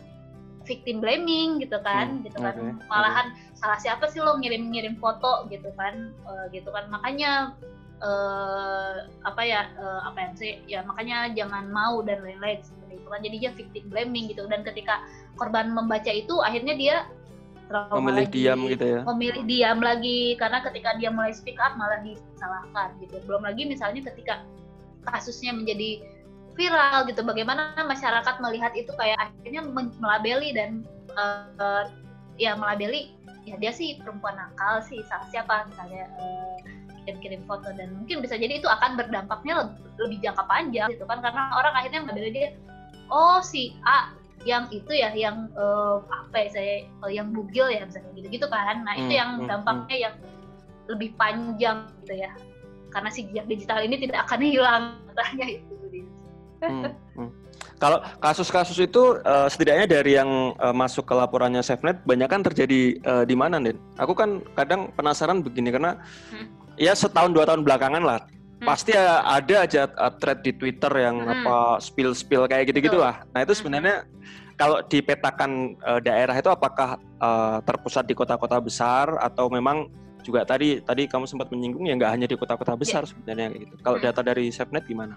victim 0.69 1.03
blaming 1.03 1.59
gitu 1.59 1.81
kan 1.83 2.21
hmm, 2.21 2.31
gitu 2.31 2.39
kan. 2.39 2.55
okay, 2.55 2.87
malahan 2.87 3.27
okay. 3.33 3.59
salah 3.59 3.79
siapa 3.81 4.07
sih 4.07 4.23
lo 4.23 4.39
ngirim-ngirim 4.39 5.01
foto? 5.01 5.49
gitu 5.51 5.71
kan 5.75 6.15
uh, 6.27 6.47
gitu 6.55 6.69
kan. 6.71 6.87
Makanya 6.91 7.57
uh, 8.03 9.09
apa 9.27 9.43
ya 9.43 9.67
uh, 9.79 10.07
apa 10.07 10.19
yang 10.21 10.35
sih 10.39 10.53
ya 10.71 10.87
makanya 10.87 11.33
jangan 11.35 11.67
mau 11.71 12.05
dan 12.07 12.23
lain-lain 12.23 12.63
seperti 12.63 13.03
itu 13.03 13.09
kan. 13.09 13.21
Jadinya 13.23 13.51
victim 13.57 13.85
blaming 13.91 14.25
gitu. 14.31 14.47
Dan 14.47 14.63
ketika 14.63 15.03
korban 15.39 15.73
membaca 15.75 16.11
itu 16.11 16.39
akhirnya 16.43 16.75
dia 16.77 16.97
trauma 17.71 18.03
memilih 18.03 18.27
lagi, 18.27 18.35
diam 18.35 18.61
gitu 18.67 18.85
ya. 18.85 19.01
Memilih 19.07 19.43
diam 19.47 19.79
lagi 19.79 20.35
karena 20.35 20.59
ketika 20.67 20.99
dia 20.99 21.11
mulai 21.15 21.31
speak 21.31 21.57
up 21.63 21.79
malah 21.79 22.03
disalahkan 22.03 22.99
gitu. 22.99 23.23
Belum 23.25 23.47
lagi 23.47 23.63
misalnya 23.63 24.03
ketika 24.11 24.43
kasusnya 25.07 25.55
menjadi 25.55 26.03
viral 26.59 27.09
gitu 27.09 27.23
bagaimana 27.25 27.73
masyarakat 27.79 28.35
melihat 28.43 28.75
itu 28.75 28.91
kayak 28.99 29.17
akhirnya 29.17 29.65
melabeli 29.97 30.51
dan 30.53 30.85
uh, 31.17 31.89
ya 32.37 32.59
melabeli 32.59 33.15
ya 33.49 33.57
dia 33.57 33.73
sih 33.73 33.97
perempuan 34.03 34.37
nakal 34.37 34.85
sih 34.85 35.01
salah 35.09 35.25
siapa 35.33 35.65
misalnya 35.73 36.11
uh, 36.21 36.61
kirim-kirim 37.09 37.41
foto 37.49 37.73
dan 37.73 37.97
mungkin 37.97 38.21
bisa 38.21 38.37
jadi 38.37 38.61
itu 38.61 38.69
akan 38.69 39.01
berdampaknya 39.01 39.65
lebih, 39.65 39.81
lebih 39.97 40.19
jangka 40.21 40.45
panjang 40.45 40.89
gitu 40.93 41.09
kan 41.09 41.25
karena 41.25 41.49
orang 41.57 41.73
akhirnya 41.73 42.01
melabeli 42.05 42.31
dia 42.35 42.49
oh 43.09 43.41
si 43.41 43.73
A 43.89 44.13
yang 44.48 44.64
itu 44.72 44.92
ya 44.96 45.12
yang 45.12 45.53
uh, 45.53 46.00
apa 46.09 46.37
ya 46.44 46.48
saya 46.48 46.74
uh, 47.05 47.12
yang 47.12 47.29
bugil 47.29 47.68
ya 47.68 47.85
misalnya 47.85 48.09
gitu-gitu 48.16 48.46
kan 48.48 48.81
nah 48.85 48.96
hmm, 48.96 49.03
itu 49.05 49.12
yang 49.12 49.31
hmm, 49.37 49.46
dampaknya 49.48 49.96
hmm. 49.96 50.05
yang 50.09 50.14
lebih 50.88 51.11
panjang 51.20 51.79
gitu 52.03 52.14
ya 52.24 52.31
karena 52.90 53.09
si 53.12 53.29
jejak 53.31 53.46
digital 53.46 53.79
ini 53.85 53.96
tidak 54.00 54.24
akan 54.24 54.40
hilang 54.40 54.85
katanya 55.12 55.46
itu 55.61 55.74
hmm, 56.64 56.85
hmm. 57.16 57.31
Kalau 57.81 58.05
kasus-kasus 58.20 58.76
itu 58.76 59.16
uh, 59.24 59.48
setidaknya 59.48 59.88
dari 59.88 60.12
yang 60.12 60.53
uh, 60.61 60.68
masuk 60.76 61.09
ke 61.09 61.16
laporannya 61.16 61.64
SafeNet 61.64 62.05
banyak 62.05 62.29
kan 62.29 62.44
terjadi 62.44 63.00
uh, 63.09 63.24
di 63.24 63.33
mana, 63.33 63.57
Den? 63.57 63.81
Aku 63.96 64.12
kan 64.12 64.44
kadang 64.53 64.92
penasaran 64.92 65.40
begini 65.40 65.72
karena 65.72 65.96
hmm. 66.29 66.76
ya 66.76 66.92
setahun 66.92 67.33
dua 67.33 67.48
tahun 67.48 67.64
belakangan 67.64 68.05
lah. 68.05 68.20
Pasti 68.61 68.92
ada 68.96 69.57
aja 69.64 69.88
thread 70.20 70.44
di 70.44 70.53
Twitter 70.53 70.92
yang 70.92 71.16
hmm. 71.25 71.33
apa 71.33 71.57
spill 71.81 72.12
spill 72.12 72.44
kayak 72.44 72.68
gitu-gitu 72.70 73.01
lah. 73.01 73.25
Nah 73.33 73.40
itu 73.44 73.57
sebenarnya 73.57 74.05
kalau 74.61 74.85
dipetakan 74.85 75.81
uh, 75.81 76.01
daerah 76.05 76.37
itu 76.37 76.53
apakah 76.53 77.01
uh, 77.20 77.64
terpusat 77.64 78.05
di 78.05 78.12
kota-kota 78.12 78.61
besar 78.61 79.16
atau 79.16 79.49
memang 79.49 79.88
juga 80.20 80.44
tadi 80.44 80.85
tadi 80.85 81.09
kamu 81.09 81.25
sempat 81.25 81.49
menyinggung 81.49 81.88
ya 81.88 81.96
nggak 81.96 82.12
hanya 82.12 82.27
di 82.29 82.37
kota-kota 82.37 82.77
besar 82.77 83.09
yeah. 83.09 83.11
sebenarnya 83.11 83.46
gitu. 83.57 83.75
Kalau 83.81 83.96
hmm. 83.96 84.05
data 84.05 84.20
dari 84.20 84.53
SafeNet 84.53 84.85
gimana? 84.85 85.16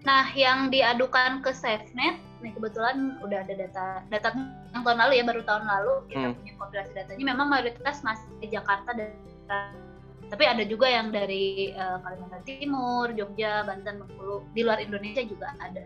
Nah, 0.00 0.32
yang 0.32 0.72
diadukan 0.72 1.44
ke 1.44 1.52
SafeNet, 1.52 2.16
nih 2.40 2.56
kebetulan 2.56 3.20
udah 3.20 3.44
ada 3.44 3.52
data 3.52 3.84
data 4.08 4.28
yang 4.72 4.80
tahun 4.80 4.98
lalu 5.06 5.12
ya, 5.20 5.24
baru 5.28 5.42
tahun 5.44 5.64
lalu 5.68 5.92
kita 6.08 6.26
hmm. 6.26 6.36
punya 6.40 6.52
kompilasi 6.56 6.92
datanya. 6.96 7.24
Memang 7.36 7.46
mayoritas 7.52 8.00
masih 8.00 8.26
di 8.40 8.48
Jakarta 8.48 8.96
dan 8.96 9.12
tapi 10.30 10.46
ada 10.46 10.62
juga 10.62 10.86
yang 10.86 11.10
dari 11.10 11.74
uh, 11.74 11.98
Kalimantan 12.06 12.42
Timur, 12.46 13.10
Jogja, 13.18 13.66
Banten, 13.66 14.06
Bengkulu, 14.06 14.46
di 14.54 14.62
luar 14.62 14.78
Indonesia 14.78 15.26
juga 15.26 15.50
ada. 15.58 15.84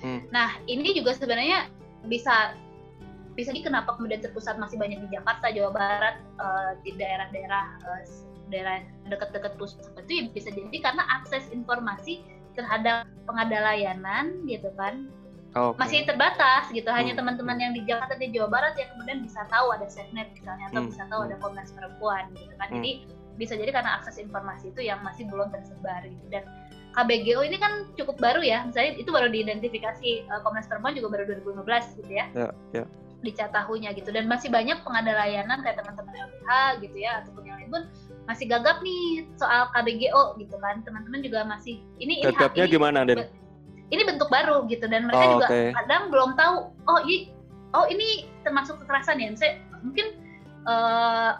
Hmm. 0.00 0.24
Nah, 0.30 0.56
ini 0.70 0.94
juga 0.94 1.12
sebenarnya 1.18 1.66
bisa 2.06 2.54
bisa 3.34 3.50
di 3.54 3.62
kenapa 3.62 3.94
kemudian 3.98 4.22
terpusat 4.22 4.58
masih 4.62 4.78
banyak 4.78 5.02
di 5.06 5.08
Jakarta, 5.18 5.50
Jawa 5.50 5.70
Barat, 5.74 6.16
uh, 6.38 6.78
di 6.86 6.94
daerah-daerah 6.94 7.64
uh, 7.82 8.02
daerah 8.50 8.82
dekat-dekat 9.06 9.54
pusat 9.56 9.86
itu 10.04 10.12
ya 10.12 10.22
bisa 10.34 10.50
jadi 10.50 10.76
karena 10.82 11.06
akses 11.06 11.46
informasi 11.54 12.20
terhadap 12.58 13.06
pengada 13.24 13.62
layanan 13.62 14.42
gitu 14.44 14.74
kan 14.74 15.06
okay. 15.54 15.78
masih 15.78 15.98
terbatas 16.02 16.66
gitu 16.74 16.90
hanya 16.90 17.14
hmm. 17.14 17.20
teman-teman 17.22 17.58
yang 17.62 17.72
di 17.72 17.86
Jakarta 17.86 18.18
di 18.18 18.34
Jawa 18.34 18.50
Barat 18.50 18.74
yang 18.74 18.90
kemudian 18.98 19.22
bisa 19.22 19.46
tahu 19.48 19.70
ada 19.70 19.86
SafeNet 19.86 20.34
misalnya 20.34 20.66
atau 20.74 20.82
hmm. 20.82 20.90
bisa 20.90 21.02
tahu 21.06 21.20
ada 21.30 21.36
Komnas 21.38 21.70
Perempuan 21.70 22.24
gitu 22.34 22.54
kan 22.58 22.68
hmm. 22.68 22.76
jadi 22.82 22.92
bisa 23.40 23.56
jadi 23.56 23.72
karena 23.72 23.96
akses 23.96 24.20
informasi 24.20 24.76
itu 24.76 24.84
yang 24.84 25.00
masih 25.00 25.24
belum 25.32 25.48
tersebar 25.48 26.04
gitu 26.04 26.26
dan 26.28 26.44
KBGO 26.90 27.46
ini 27.46 27.56
kan 27.58 27.86
cukup 27.94 28.18
baru 28.18 28.42
ya, 28.42 28.66
misalnya 28.66 28.98
itu 28.98 29.10
baru 29.14 29.30
diidentifikasi 29.30 30.26
uh, 30.26 30.42
Komnas 30.42 30.66
Perempuan 30.66 30.98
juga 30.98 31.14
baru 31.14 31.38
2015 31.38 32.02
gitu 32.02 32.10
ya. 32.10 32.26
Ya, 32.34 32.50
ya. 32.74 32.84
Di 33.20 33.30
catahunya 33.36 33.94
gitu 33.94 34.10
dan 34.10 34.26
masih 34.26 34.50
banyak 34.50 34.82
pengada 34.82 35.12
layanan 35.14 35.62
kayak 35.62 35.78
teman-teman 35.78 36.14
LBH 36.18 36.50
gitu 36.82 36.96
ya 36.98 37.22
ataupun 37.22 37.42
yang 37.46 37.56
lain 37.62 37.70
pun 37.70 37.82
masih 38.26 38.48
gagap 38.50 38.82
nih 38.82 39.28
soal 39.38 39.70
KBGO 39.70 40.34
gitu 40.42 40.56
kan. 40.58 40.82
Teman-teman 40.82 41.20
juga 41.22 41.46
masih 41.46 41.78
ini 42.02 42.26
gagapnya 42.26 42.66
ini, 42.66 42.74
gimana 42.74 42.98
Den? 43.06 43.30
Ini 43.90 44.02
bentuk 44.06 44.26
baru 44.26 44.66
gitu 44.66 44.86
dan 44.90 45.06
mereka 45.06 45.24
oh, 45.26 45.32
juga 45.38 45.46
okay. 45.50 45.70
kadang 45.74 46.10
belum 46.10 46.30
tahu 46.34 46.54
oh 46.90 47.00
ini 47.06 47.30
oh 47.70 47.86
ini 47.86 48.26
termasuk 48.42 48.82
kekerasan 48.82 49.22
ya. 49.22 49.30
Misalnya 49.30 49.62
mungkin 49.78 50.06
uh, 50.66 51.38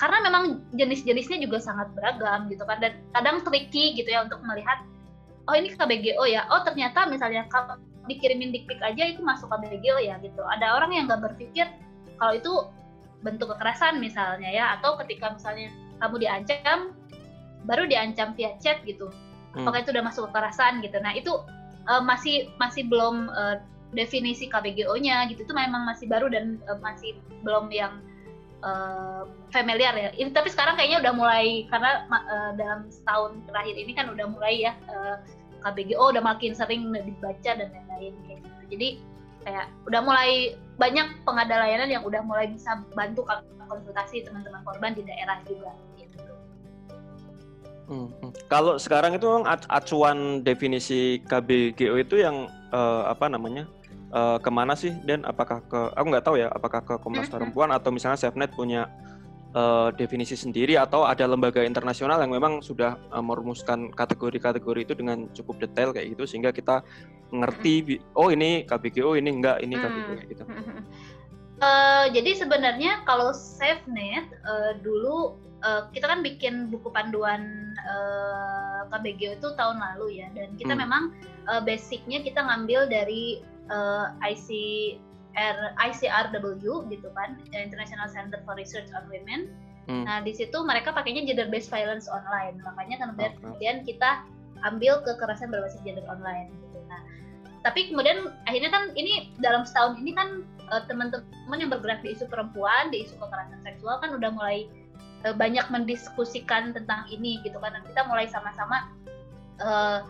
karena 0.00 0.18
memang 0.24 0.64
jenis-jenisnya 0.72 1.44
juga 1.44 1.60
sangat 1.60 1.92
beragam 1.92 2.48
gitu 2.48 2.64
kan. 2.64 2.80
Dan 2.80 3.04
kadang 3.12 3.44
tricky 3.44 3.92
gitu 3.92 4.08
ya 4.08 4.24
untuk 4.24 4.40
melihat 4.48 4.80
oh 5.44 5.52
ini 5.52 5.76
KBGO 5.76 6.24
ya. 6.24 6.48
Oh 6.48 6.64
ternyata 6.64 7.04
misalnya 7.04 7.44
kalau 7.52 7.76
dikirimin 8.08 8.48
dikpik 8.48 8.80
aja 8.80 9.12
itu 9.12 9.20
masuk 9.20 9.52
KBGO 9.52 10.00
ya 10.00 10.16
gitu. 10.24 10.40
Ada 10.40 10.80
orang 10.80 10.96
yang 10.96 11.04
nggak 11.04 11.20
berpikir 11.20 11.68
kalau 12.16 12.32
itu 12.32 12.52
bentuk 13.20 13.52
kekerasan 13.52 14.00
misalnya 14.00 14.48
ya. 14.48 14.80
Atau 14.80 14.96
ketika 15.04 15.36
misalnya 15.36 15.68
kamu 16.00 16.16
diancam 16.24 16.96
baru 17.68 17.84
diancam 17.84 18.32
via 18.32 18.56
chat 18.56 18.80
gitu. 18.88 19.12
Hmm. 19.50 19.66
apakah 19.66 19.82
itu 19.82 19.90
udah 19.92 20.04
masuk 20.06 20.22
kekerasan 20.32 20.80
gitu. 20.80 20.96
Nah 21.02 21.12
itu 21.12 21.36
uh, 21.90 22.00
masih 22.00 22.48
masih 22.56 22.88
belum 22.88 23.28
uh, 23.28 23.60
definisi 23.92 24.48
KBGO-nya 24.48 25.28
gitu. 25.28 25.44
Itu 25.44 25.52
memang 25.52 25.84
masih 25.84 26.08
baru 26.08 26.32
dan 26.32 26.56
uh, 26.72 26.78
masih 26.80 27.20
belum 27.44 27.68
yang 27.68 28.00
uh, 28.64 29.22
familiar 29.52 29.92
ya. 29.96 30.10
Ini 30.16 30.30
tapi 30.32 30.48
sekarang 30.52 30.76
kayaknya 30.76 31.04
udah 31.04 31.12
mulai 31.16 31.66
karena 31.68 32.04
uh, 32.08 32.52
dalam 32.56 32.88
setahun 32.88 33.40
terakhir 33.48 33.74
ini 33.76 33.92
kan 33.92 34.12
udah 34.12 34.26
mulai 34.30 34.70
ya 34.70 34.72
uh, 34.88 35.18
eh, 35.20 35.60
KBGO 35.60 36.16
udah 36.16 36.22
makin 36.24 36.56
sering 36.56 36.88
dibaca 36.92 37.50
dan 37.52 37.68
lain-lain 37.68 38.14
kayak 38.24 38.40
gitu. 38.40 38.62
Jadi 38.70 38.88
kayak 39.44 39.66
udah 39.88 40.00
mulai 40.04 40.30
banyak 40.76 41.24
pengada 41.24 41.60
layanan 41.60 41.88
yang 41.92 42.04
udah 42.04 42.20
mulai 42.24 42.48
bisa 42.48 42.80
bantu 42.96 43.24
konsultasi 43.68 44.24
teman-teman 44.26 44.60
korban 44.64 44.92
di 44.96 45.02
daerah 45.04 45.38
juga 45.44 45.72
gitu. 45.96 46.18
Hmm, 47.90 48.08
hmm. 48.08 48.32
Kalau 48.48 48.78
sekarang 48.80 49.16
itu 49.16 49.28
acuan 49.68 50.46
definisi 50.46 51.20
KBGO 51.28 52.00
itu 52.00 52.22
yang 52.22 52.48
uh, 52.72 53.08
apa 53.10 53.28
namanya 53.28 53.68
uh, 54.12 54.38
ke 54.38 54.50
mana 54.50 54.74
sih 54.74 54.94
dan 55.06 55.22
apakah 55.26 55.62
ke 55.64 55.80
aku 55.94 56.06
nggak 56.10 56.24
tahu 56.26 56.36
ya 56.38 56.48
apakah 56.50 56.80
ke 56.82 56.94
Komnas. 57.02 57.30
Perempuan 57.30 57.70
atau 57.74 57.90
misalnya 57.94 58.18
SafeNet 58.18 58.52
punya 58.54 58.90
uh, 59.54 59.88
definisi 59.94 60.34
sendiri 60.38 60.78
atau 60.78 61.06
ada 61.06 61.26
lembaga 61.26 61.62
internasional 61.62 62.18
yang 62.22 62.32
memang 62.34 62.62
sudah 62.62 62.98
uh, 63.10 63.22
merumuskan 63.22 63.90
kategori-kategori 63.94 64.80
itu 64.86 64.94
dengan 64.94 65.26
cukup 65.34 65.62
detail 65.62 65.94
kayak 65.94 66.14
gitu 66.14 66.24
sehingga 66.26 66.50
kita 66.54 66.82
ngerti 67.30 68.02
oh 68.18 68.28
ini 68.30 68.66
KBGO 68.66 69.14
ini 69.14 69.30
enggak 69.30 69.62
ini 69.62 69.74
KBGO 69.78 70.12
gitu. 70.26 70.44
Uh, 71.62 72.06
jadi 72.16 72.30
sebenarnya 72.34 73.06
kalau 73.06 73.30
SafeNet 73.30 74.26
uh, 74.42 74.74
dulu 74.82 75.38
uh, 75.62 75.86
kita 75.94 76.10
kan 76.10 76.20
bikin 76.24 76.68
buku 76.72 76.90
panduan 76.90 77.74
uh, 77.86 78.88
KBGO 78.90 79.38
itu 79.38 79.48
tahun 79.54 79.78
lalu 79.78 80.24
ya 80.24 80.28
dan 80.34 80.56
kita 80.58 80.74
hmm. 80.74 80.82
memang 80.82 81.02
uh, 81.46 81.62
basicnya 81.62 82.20
kita 82.24 82.42
ngambil 82.42 82.90
dari 82.90 83.44
uh, 83.70 84.12
ICR 84.20 85.56
ICRW 85.78 86.90
gitu 86.90 87.08
kan 87.14 87.38
International 87.54 88.10
Center 88.10 88.42
for 88.44 88.58
Research 88.58 88.90
on 88.92 89.06
Women 89.08 89.48
Hmm. 89.90 90.06
Nah 90.06 90.22
di 90.22 90.30
situ 90.30 90.54
mereka 90.62 90.94
pakainya 90.94 91.26
gender 91.26 91.50
based 91.50 91.66
violence 91.66 92.06
online, 92.06 92.62
makanya 92.62 93.02
kemudian, 93.02 93.32
okay. 93.34 93.42
kemudian 93.42 93.76
kita 93.82 94.10
ambil 94.62 95.02
kekerasan 95.02 95.50
berbasis 95.50 95.82
gender 95.82 96.06
online. 96.06 96.54
Gitu. 96.54 96.78
Nah 96.86 97.02
tapi 97.66 97.90
kemudian 97.90 98.30
akhirnya 98.46 98.70
kan 98.70 98.94
ini 98.94 99.34
dalam 99.42 99.66
setahun 99.66 99.98
ini 99.98 100.14
kan 100.14 100.46
uh, 100.70 100.86
teman-teman 100.86 101.58
yang 101.58 101.74
bergerak 101.74 102.06
di 102.06 102.14
isu 102.14 102.30
perempuan, 102.30 102.94
di 102.94 103.02
isu 103.02 103.18
kekerasan 103.18 103.60
seksual 103.66 103.98
kan 103.98 104.14
udah 104.14 104.30
mulai 104.30 104.70
uh, 105.26 105.34
banyak 105.34 105.66
mendiskusikan 105.74 106.70
tentang 106.70 107.10
ini 107.10 107.42
gitu 107.42 107.58
kan. 107.58 107.74
Dan 107.74 107.82
kita 107.82 108.06
mulai 108.06 108.30
sama-sama 108.30 108.94
uh, 109.58 110.06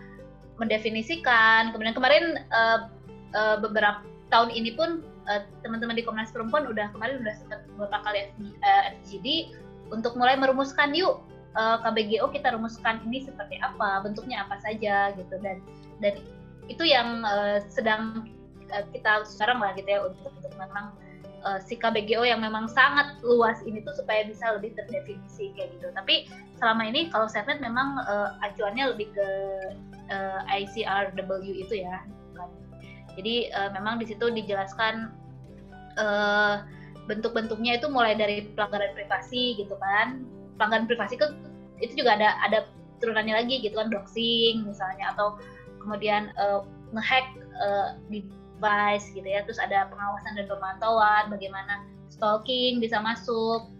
mendefinisikan. 0.60 1.72
Kemudian 1.72 1.96
kemarin 1.96 2.36
uh, 2.52 2.92
uh, 3.34 3.56
beberapa 3.60 4.02
tahun 4.30 4.54
ini 4.54 4.78
pun 4.78 5.02
uh, 5.26 5.42
teman-teman 5.66 5.98
di 5.98 6.04
Komnas 6.06 6.30
Perempuan 6.30 6.70
udah 6.70 6.90
kemarin 6.94 7.22
udah 7.22 7.34
sempat 7.34 7.66
beberapa 7.74 7.98
kali 8.06 8.30
uh, 8.62 8.82
FGD 9.02 9.56
untuk 9.90 10.14
mulai 10.14 10.38
merumuskan 10.38 10.94
yuk 10.94 11.22
uh, 11.58 11.82
KBGO 11.82 12.30
kita 12.30 12.54
rumuskan 12.54 13.02
ini 13.06 13.26
seperti 13.26 13.58
apa, 13.58 14.02
bentuknya 14.06 14.46
apa 14.46 14.58
saja 14.62 15.14
gitu 15.18 15.34
dan 15.42 15.58
dan 15.98 16.14
itu 16.70 16.86
yang 16.86 17.26
uh, 17.26 17.58
sedang 17.66 18.30
uh, 18.70 18.84
kita 18.94 19.26
sekarang 19.26 19.58
lah 19.58 19.74
gitu 19.74 19.90
ya 19.90 20.00
untuk 20.06 20.30
untuk 20.30 20.54
memang 20.54 20.94
uh, 21.42 21.58
si 21.58 21.74
KBGO 21.74 22.22
yang 22.22 22.40
memang 22.40 22.70
sangat 22.70 23.18
luas 23.26 23.58
ini 23.66 23.82
tuh 23.82 23.94
supaya 23.98 24.22
bisa 24.26 24.54
lebih 24.56 24.76
terdefinisi 24.78 25.50
kayak 25.58 25.74
gitu. 25.78 25.90
Tapi 25.92 26.30
selama 26.60 26.86
ini 26.86 27.10
kalau 27.10 27.26
Safenet 27.26 27.58
memang 27.58 27.98
uh, 28.04 28.38
acuannya 28.44 28.94
lebih 28.94 29.10
ke 29.12 29.28
uh, 30.12 30.40
ICRW 30.46 31.42
itu 31.66 31.82
ya. 31.82 32.04
Jadi 33.16 33.50
uh, 33.54 33.70
memang 33.74 33.98
di 33.98 34.06
situ 34.06 34.28
dijelaskan 34.30 35.10
uh, 35.98 36.62
bentuk-bentuknya 37.10 37.80
itu 37.82 37.90
mulai 37.90 38.14
dari 38.14 38.46
pelanggaran 38.54 38.94
privasi 38.94 39.58
gitu 39.58 39.74
kan. 39.78 40.22
Pelanggaran 40.58 40.86
privasi 40.86 41.18
itu 41.18 41.26
itu 41.80 42.04
juga 42.04 42.20
ada 42.20 42.36
ada 42.44 42.58
turunannya 43.00 43.32
lagi 43.32 43.64
gitu 43.64 43.80
kan 43.80 43.88
doxing 43.88 44.68
misalnya 44.68 45.16
atau 45.16 45.40
kemudian 45.80 46.30
uh, 46.36 46.62
ngehack 46.92 47.26
uh, 47.58 47.96
device 48.12 49.08
gitu 49.16 49.26
ya. 49.26 49.42
Terus 49.48 49.58
ada 49.58 49.88
pengawasan 49.88 50.36
dan 50.36 50.46
pemantauan 50.46 51.32
bagaimana 51.32 51.82
stalking 52.12 52.78
bisa 52.78 53.00
masuk 53.00 53.70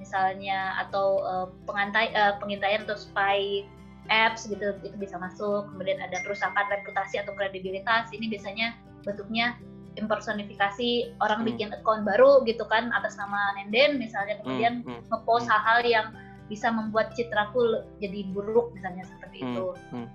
misalnya 0.00 0.80
atau 0.88 1.20
uh, 1.20 1.46
pengantai 1.68 2.08
uh, 2.16 2.40
pengintaian 2.40 2.88
atau 2.88 2.96
spy 2.96 3.68
apps 4.10 4.50
gitu 4.50 4.74
itu 4.82 4.96
bisa 4.98 5.16
masuk 5.16 5.70
kemudian 5.74 6.02
ada 6.02 6.18
perusahaan 6.26 6.52
reputasi 6.52 7.22
atau 7.22 7.32
kredibilitas 7.38 8.10
ini 8.10 8.26
biasanya 8.26 8.74
bentuknya 9.06 9.56
impersonifikasi 9.98 11.16
orang 11.18 11.42
hmm. 11.42 11.48
bikin 11.54 11.68
account 11.74 12.06
baru 12.06 12.42
gitu 12.46 12.62
kan 12.66 12.90
atas 12.94 13.18
nama 13.18 13.54
Nenden 13.58 13.98
misalnya 13.98 14.38
kemudian 14.42 14.82
hmm. 14.82 14.90
hmm. 14.90 15.02
ngepost 15.10 15.46
hmm. 15.46 15.52
hal-hal 15.54 15.80
yang 15.86 16.06
bisa 16.50 16.66
membuat 16.74 17.14
citraku 17.14 17.86
jadi 18.02 18.26
buruk 18.34 18.74
misalnya 18.74 19.06
seperti 19.06 19.46
hmm. 19.46 19.48
itu. 19.54 19.66
Hmm. 19.94 20.08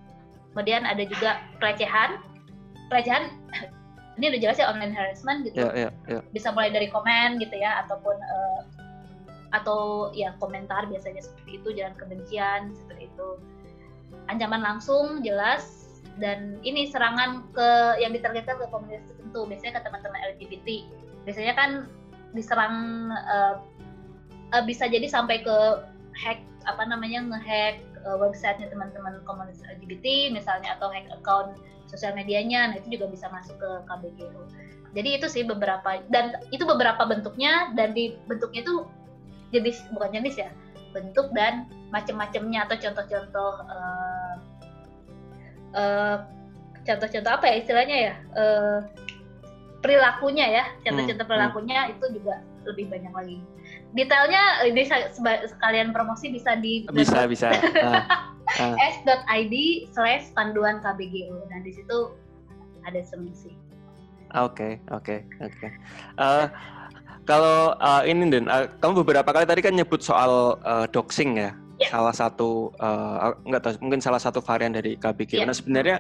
Kemudian 0.52 0.84
ada 0.84 1.04
juga 1.08 1.40
pelecehan. 1.64 2.20
Pelecehan 2.92 3.32
ini 4.20 4.36
udah 4.36 4.40
jelas 4.44 4.60
ya 4.60 4.68
online 4.68 4.92
harassment 4.92 5.48
gitu. 5.48 5.64
Yeah, 5.64 5.88
yeah, 5.88 5.92
yeah. 6.12 6.22
Bisa 6.36 6.52
mulai 6.52 6.76
dari 6.76 6.92
komen 6.92 7.40
gitu 7.40 7.56
ya 7.56 7.88
ataupun 7.88 8.20
uh, 8.20 8.62
atau 9.56 10.12
ya 10.12 10.36
komentar 10.44 10.84
biasanya 10.92 11.24
seperti 11.24 11.64
itu 11.64 11.70
jangan 11.72 11.96
kebencian 11.96 12.76
seperti 12.76 13.08
itu. 13.08 13.28
Ancaman 14.26 14.62
langsung 14.62 15.22
jelas 15.22 15.86
dan 16.18 16.56
ini 16.64 16.88
serangan 16.88 17.44
ke 17.52 18.00
yang 18.00 18.16
ditargetkan 18.16 18.56
ke 18.56 18.66
komunitas 18.72 19.04
tertentu 19.12 19.44
biasanya 19.52 19.74
ke 19.80 19.82
teman-teman 19.84 20.22
LGBT 20.36 20.68
biasanya 21.28 21.54
kan 21.54 21.70
diserang 22.32 22.76
uh, 23.12 23.60
uh, 24.56 24.64
bisa 24.64 24.88
jadi 24.88 25.08
sampai 25.12 25.44
ke 25.44 25.58
hack 26.16 26.40
apa 26.66 26.84
namanya 26.88 27.22
ngehack 27.22 27.84
uh, 28.08 28.16
websitenya 28.16 28.72
teman-teman 28.72 29.20
komunitas 29.28 29.62
LGBT 29.68 30.32
misalnya 30.32 30.80
atau 30.80 30.88
hack 30.88 31.08
account 31.12 31.60
sosial 31.92 32.16
medianya 32.16 32.72
nah 32.72 32.76
itu 32.80 32.96
juga 32.96 33.12
bisa 33.12 33.28
masuk 33.30 33.60
ke 33.60 33.70
KBGO 33.92 34.42
jadi 34.96 35.20
itu 35.20 35.28
sih 35.28 35.44
beberapa 35.44 36.00
dan 36.08 36.40
itu 36.56 36.64
beberapa 36.64 37.04
bentuknya 37.04 37.76
dan 37.76 37.92
di 37.92 38.16
bentuknya 38.32 38.64
itu 38.64 38.88
jenis 39.52 39.84
bukan 39.92 40.16
jenis 40.16 40.40
ya 40.40 40.50
bentuk 40.96 41.28
dan 41.36 41.68
macam-macamnya 41.92 42.64
atau 42.64 42.76
contoh-contoh 42.80 43.52
uh, 43.68 44.34
contoh 45.76 46.18
contoh-contoh 46.88 47.32
apa 47.36 47.46
ya 47.52 47.56
istilahnya 47.60 47.98
ya 48.00 48.14
uh, 48.40 48.80
perilakunya 49.84 50.46
ya 50.62 50.64
contoh-contoh 50.88 51.26
hmm, 51.28 51.32
perilakunya 51.36 51.80
hmm. 51.84 51.94
itu 52.00 52.06
juga 52.16 52.36
lebih 52.66 52.90
banyak 52.90 53.14
lagi. 53.14 53.38
Detailnya 53.94 54.66
ini 54.66 54.84
sekalian 55.46 55.94
promosi 55.94 56.34
bisa 56.34 56.58
di 56.58 56.86
bisa 56.90 57.26
bisa. 57.32 57.54
Uh, 57.54 58.02
uh. 58.58 58.76
s.id 58.80 59.56
slash 59.94 60.26
panduan 60.34 60.82
KBGO 60.82 61.46
dan 61.54 61.62
di 61.62 61.72
situ 61.78 62.18
ada 62.86 63.02
solusi. 63.06 63.54
Oke 64.34 64.82
oke 64.90 65.24
oke 65.40 65.68
kalau 67.26 67.74
uh, 67.82 68.06
ini 68.06 68.30
dan 68.30 68.46
uh, 68.46 68.70
kamu 68.80 69.02
beberapa 69.02 69.30
kali 69.34 69.50
tadi 69.50 69.62
kan 69.66 69.74
nyebut 69.74 70.06
soal 70.06 70.62
uh, 70.62 70.86
doxing 70.94 71.42
ya 71.42 71.52
yeah. 71.82 71.92
salah 71.92 72.14
satu 72.14 72.72
uh, 72.80 73.34
nggak 73.44 73.62
tahu 73.62 73.74
mungkin 73.82 74.00
salah 74.00 74.22
satu 74.22 74.40
varian 74.40 74.72
dari 74.72 74.96
KBG. 74.96 75.42
Yeah. 75.42 75.50
Nah 75.50 75.56
sebenarnya 75.58 75.98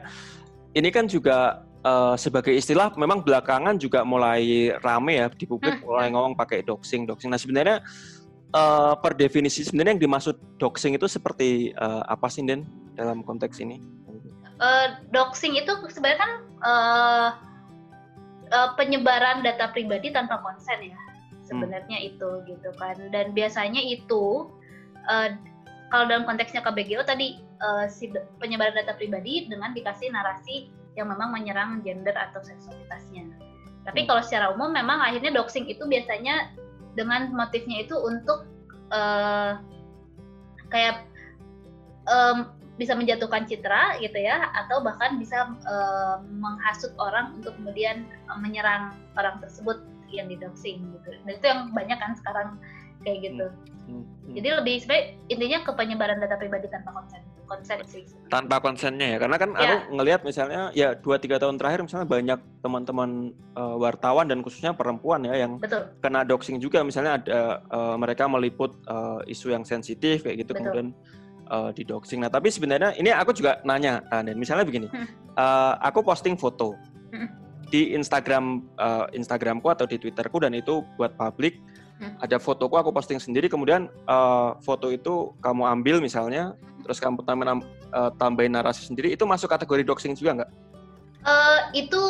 ini 0.77 0.89
kan 0.93 1.09
juga 1.09 1.65
uh, 1.81 2.15
sebagai 2.15 2.53
istilah 2.53 2.93
memang 2.95 3.25
belakangan 3.25 3.75
juga 3.81 4.05
mulai 4.05 4.71
rame 4.85 5.19
ya 5.19 5.27
di 5.33 5.45
publik 5.49 5.81
hmm. 5.81 5.85
mulai 5.89 6.07
ngomong 6.13 6.37
pakai 6.37 6.63
doxing 6.63 7.09
doxing. 7.09 7.33
Nah 7.33 7.41
sebenarnya 7.41 7.81
uh, 8.53 8.93
per 8.99 9.17
definisi 9.17 9.65
sebenarnya 9.65 9.97
yang 9.97 10.03
dimaksud 10.05 10.35
doxing 10.61 10.95
itu 10.95 11.09
seperti 11.09 11.73
uh, 11.81 12.05
apa 12.05 12.29
sih 12.29 12.45
Den 12.45 12.63
dalam 12.95 13.25
konteks 13.25 13.59
ini? 13.59 13.81
Uh, 14.55 14.95
doxing 15.11 15.59
itu 15.59 15.73
sebenarnya 15.91 16.19
kan 16.21 16.31
uh, 16.63 17.29
uh, 18.55 18.69
penyebaran 18.79 19.43
data 19.43 19.73
pribadi 19.75 20.15
tanpa 20.15 20.39
konsen 20.39 20.95
ya 20.95 21.04
sebenarnya 21.45 21.97
hmm. 22.01 22.09
itu 22.13 22.29
gitu 22.49 22.69
kan 22.81 22.97
dan 23.13 23.31
biasanya 23.31 23.81
itu 23.81 24.49
uh, 25.07 25.29
kalau 25.93 26.05
dalam 26.09 26.25
konteksnya 26.25 26.65
KBGO 26.65 27.05
tadi 27.05 27.39
uh, 27.61 27.85
si 27.87 28.09
penyebaran 28.41 28.73
data 28.73 28.97
pribadi 28.97 29.45
dengan 29.47 29.71
dikasih 29.71 30.11
narasi 30.11 30.67
yang 30.97 31.11
memang 31.11 31.31
menyerang 31.31 31.83
gender 31.83 32.15
atau 32.15 32.41
seksualitasnya. 32.41 33.27
Tapi 33.85 34.03
hmm. 34.03 34.07
kalau 34.09 34.21
secara 34.25 34.51
umum 34.55 34.73
memang 34.73 34.99
akhirnya 34.99 35.35
doxing 35.35 35.69
itu 35.69 35.85
biasanya 35.85 36.51
dengan 36.95 37.29
motifnya 37.35 37.85
itu 37.85 37.95
untuk 37.95 38.47
uh, 38.89 39.59
kayak 40.71 41.05
um, 42.07 42.55
bisa 42.75 42.91
menjatuhkan 42.91 43.47
citra 43.47 43.99
gitu 44.03 44.19
ya 44.19 44.51
atau 44.51 44.83
bahkan 44.83 45.15
bisa 45.15 45.47
uh, 45.63 46.19
menghasut 46.27 46.91
orang 46.99 47.39
untuk 47.39 47.55
kemudian 47.55 48.03
menyerang 48.43 48.91
orang 49.15 49.39
tersebut 49.39 49.79
yang 50.11 50.27
didoxing 50.29 50.81
gitu. 50.99 51.09
Dan 51.25 51.33
itu 51.37 51.45
yang 51.45 51.61
banyak 51.71 51.97
kan 51.97 52.11
sekarang 52.17 52.47
kayak 53.05 53.19
gitu. 53.31 53.45
Hmm. 53.49 53.75
Hmm, 53.85 54.01
hmm. 54.01 54.33
Jadi 54.33 54.47
lebih 54.49 54.75
sebenarnya 54.81 55.05
intinya 55.29 55.59
ke 55.61 55.71
penyebaran 55.77 56.17
data 56.17 56.35
pribadi 56.41 56.65
tanpa 56.73 56.89
konsen 56.89 57.21
konsen 57.45 57.77
sih. 57.85 58.03
Tanpa 58.33 58.57
konsennya 58.57 59.15
ya, 59.15 59.17
karena 59.21 59.37
kan 59.37 59.53
ya. 59.53 59.61
aku 59.61 59.75
ngelihat 60.01 60.25
misalnya 60.25 60.73
ya 60.73 60.97
dua 60.97 61.21
tiga 61.21 61.37
tahun 61.37 61.61
terakhir 61.61 61.85
misalnya 61.85 62.09
banyak 62.09 62.39
teman-teman 62.65 63.31
uh, 63.53 63.77
wartawan 63.77 64.25
dan 64.25 64.41
khususnya 64.41 64.73
perempuan 64.73 65.21
ya 65.29 65.45
yang 65.45 65.61
Betul. 65.61 65.93
kena 66.01 66.25
doxing 66.25 66.57
juga 66.57 66.81
misalnya 66.81 67.21
ada 67.21 67.61
uh, 67.69 67.95
mereka 68.01 68.25
meliput 68.25 68.73
uh, 68.89 69.21
isu 69.29 69.53
yang 69.53 69.61
sensitif 69.61 70.25
kayak 70.25 70.41
gitu 70.41 70.57
Betul. 70.57 70.65
kemudian 70.65 70.87
uh, 71.53 71.69
di 71.69 71.85
doxing. 71.85 72.25
Nah 72.25 72.33
tapi 72.33 72.49
sebenarnya 72.49 72.97
ini 72.97 73.13
aku 73.13 73.31
juga 73.31 73.61
nanya 73.61 74.01
dan 74.09 74.35
misalnya 74.35 74.65
begini, 74.65 74.89
hmm. 74.89 75.37
uh, 75.37 75.77
aku 75.85 76.01
posting 76.01 76.33
foto 76.33 76.73
hmm. 77.13 77.44
Di 77.75 77.91
Instagram 77.91 78.63
uh, 78.79 79.11
Instagramku 79.11 79.67
atau 79.67 79.83
di 79.83 79.99
Twitterku 79.99 80.39
dan 80.39 80.55
itu 80.55 80.79
buat 80.95 81.11
publik 81.19 81.59
hmm. 81.99 82.23
ada 82.23 82.39
fotoku 82.39 82.79
aku 82.79 82.95
posting 82.95 83.19
sendiri 83.19 83.51
kemudian 83.51 83.91
uh, 84.07 84.55
foto 84.63 84.87
itu 84.95 85.35
kamu 85.43 85.67
ambil 85.67 85.99
misalnya 85.99 86.55
terus 86.87 87.03
kamu 87.03 87.19
tambahin, 87.27 87.59
uh, 87.91 88.15
tambahin 88.15 88.55
narasi 88.55 88.87
sendiri 88.87 89.11
itu 89.11 89.27
masuk 89.27 89.51
kategori 89.51 89.83
doxing 89.83 90.15
juga 90.15 90.39
nggak? 90.39 90.51
Uh, 91.27 91.59
itu 91.75 92.01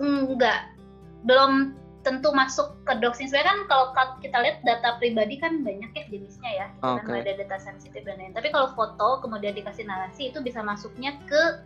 enggak 0.00 0.74
belum 1.22 1.78
tentu 2.00 2.32
masuk 2.32 2.80
ke 2.88 2.96
doxing 2.98 3.28
sebenarnya 3.28 3.52
kan 3.52 3.58
kalau 3.68 3.86
kita 4.24 4.36
lihat 4.40 4.58
data 4.64 4.96
pribadi 4.96 5.36
kan 5.36 5.60
banyak 5.60 5.92
ya 5.92 6.04
jenisnya 6.08 6.50
ya 6.50 6.66
okay. 6.80 7.04
kan 7.04 7.20
ada 7.20 7.32
data 7.44 7.56
sensitif 7.60 8.00
dan 8.08 8.16
lain 8.16 8.32
tapi 8.32 8.48
kalau 8.48 8.72
foto 8.72 9.20
kemudian 9.20 9.52
dikasih 9.52 9.84
narasi 9.84 10.32
itu 10.32 10.40
bisa 10.40 10.64
masuknya 10.64 11.12
ke 11.28 11.60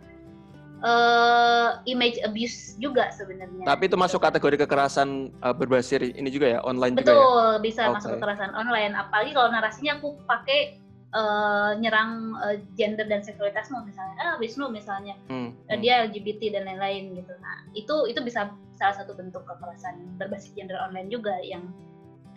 uh, 0.83 1.79
image 1.87 2.19
abuse 2.25 2.75
juga 2.81 3.11
sebenarnya. 3.13 3.63
Tapi 3.63 3.87
itu 3.87 3.95
masuk 3.95 4.19
kategori 4.19 4.65
kekerasan 4.65 5.31
uh, 5.39 5.55
berbasis 5.55 6.01
ini 6.01 6.27
juga 6.27 6.57
ya, 6.57 6.59
online 6.65 6.97
Betul, 6.97 7.05
juga 7.05 7.13
ya? 7.13 7.19
Betul, 7.21 7.51
bisa 7.63 7.81
okay. 7.85 7.93
masuk 7.95 8.09
kekerasan 8.19 8.51
online. 8.57 8.93
Apalagi 8.97 9.31
kalau 9.31 9.49
narasinya 9.53 9.93
aku 10.01 10.19
pakai 10.27 10.81
uh, 11.15 11.71
nyerang 11.79 12.35
uh, 12.41 12.57
gender 12.75 13.07
dan 13.07 13.23
seksualitasmu 13.23 13.85
misalnya, 13.87 14.15
ah 14.19 14.35
Wisnu 14.41 14.67
misalnya, 14.67 15.15
hmm, 15.31 15.49
uh, 15.71 15.77
dia 15.79 16.03
LGBT 16.09 16.59
dan 16.59 16.67
lain-lain 16.67 17.15
gitu. 17.15 17.33
Nah 17.39 17.63
itu 17.77 17.95
itu 18.11 18.19
bisa 18.25 18.51
salah 18.75 18.95
satu 18.95 19.15
bentuk 19.15 19.47
kekerasan 19.47 20.19
berbasis 20.19 20.51
gender 20.57 20.75
online 20.81 21.07
juga 21.07 21.39
yang 21.45 21.71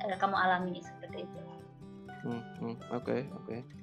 uh, 0.05 0.16
kamu 0.20 0.36
alami 0.36 0.78
seperti 0.78 1.26
itu. 1.26 1.39
Oke 2.18 2.26
hmm, 2.26 2.43
hmm, 2.43 2.76
oke. 2.95 3.05
Okay, 3.07 3.20
okay. 3.43 3.78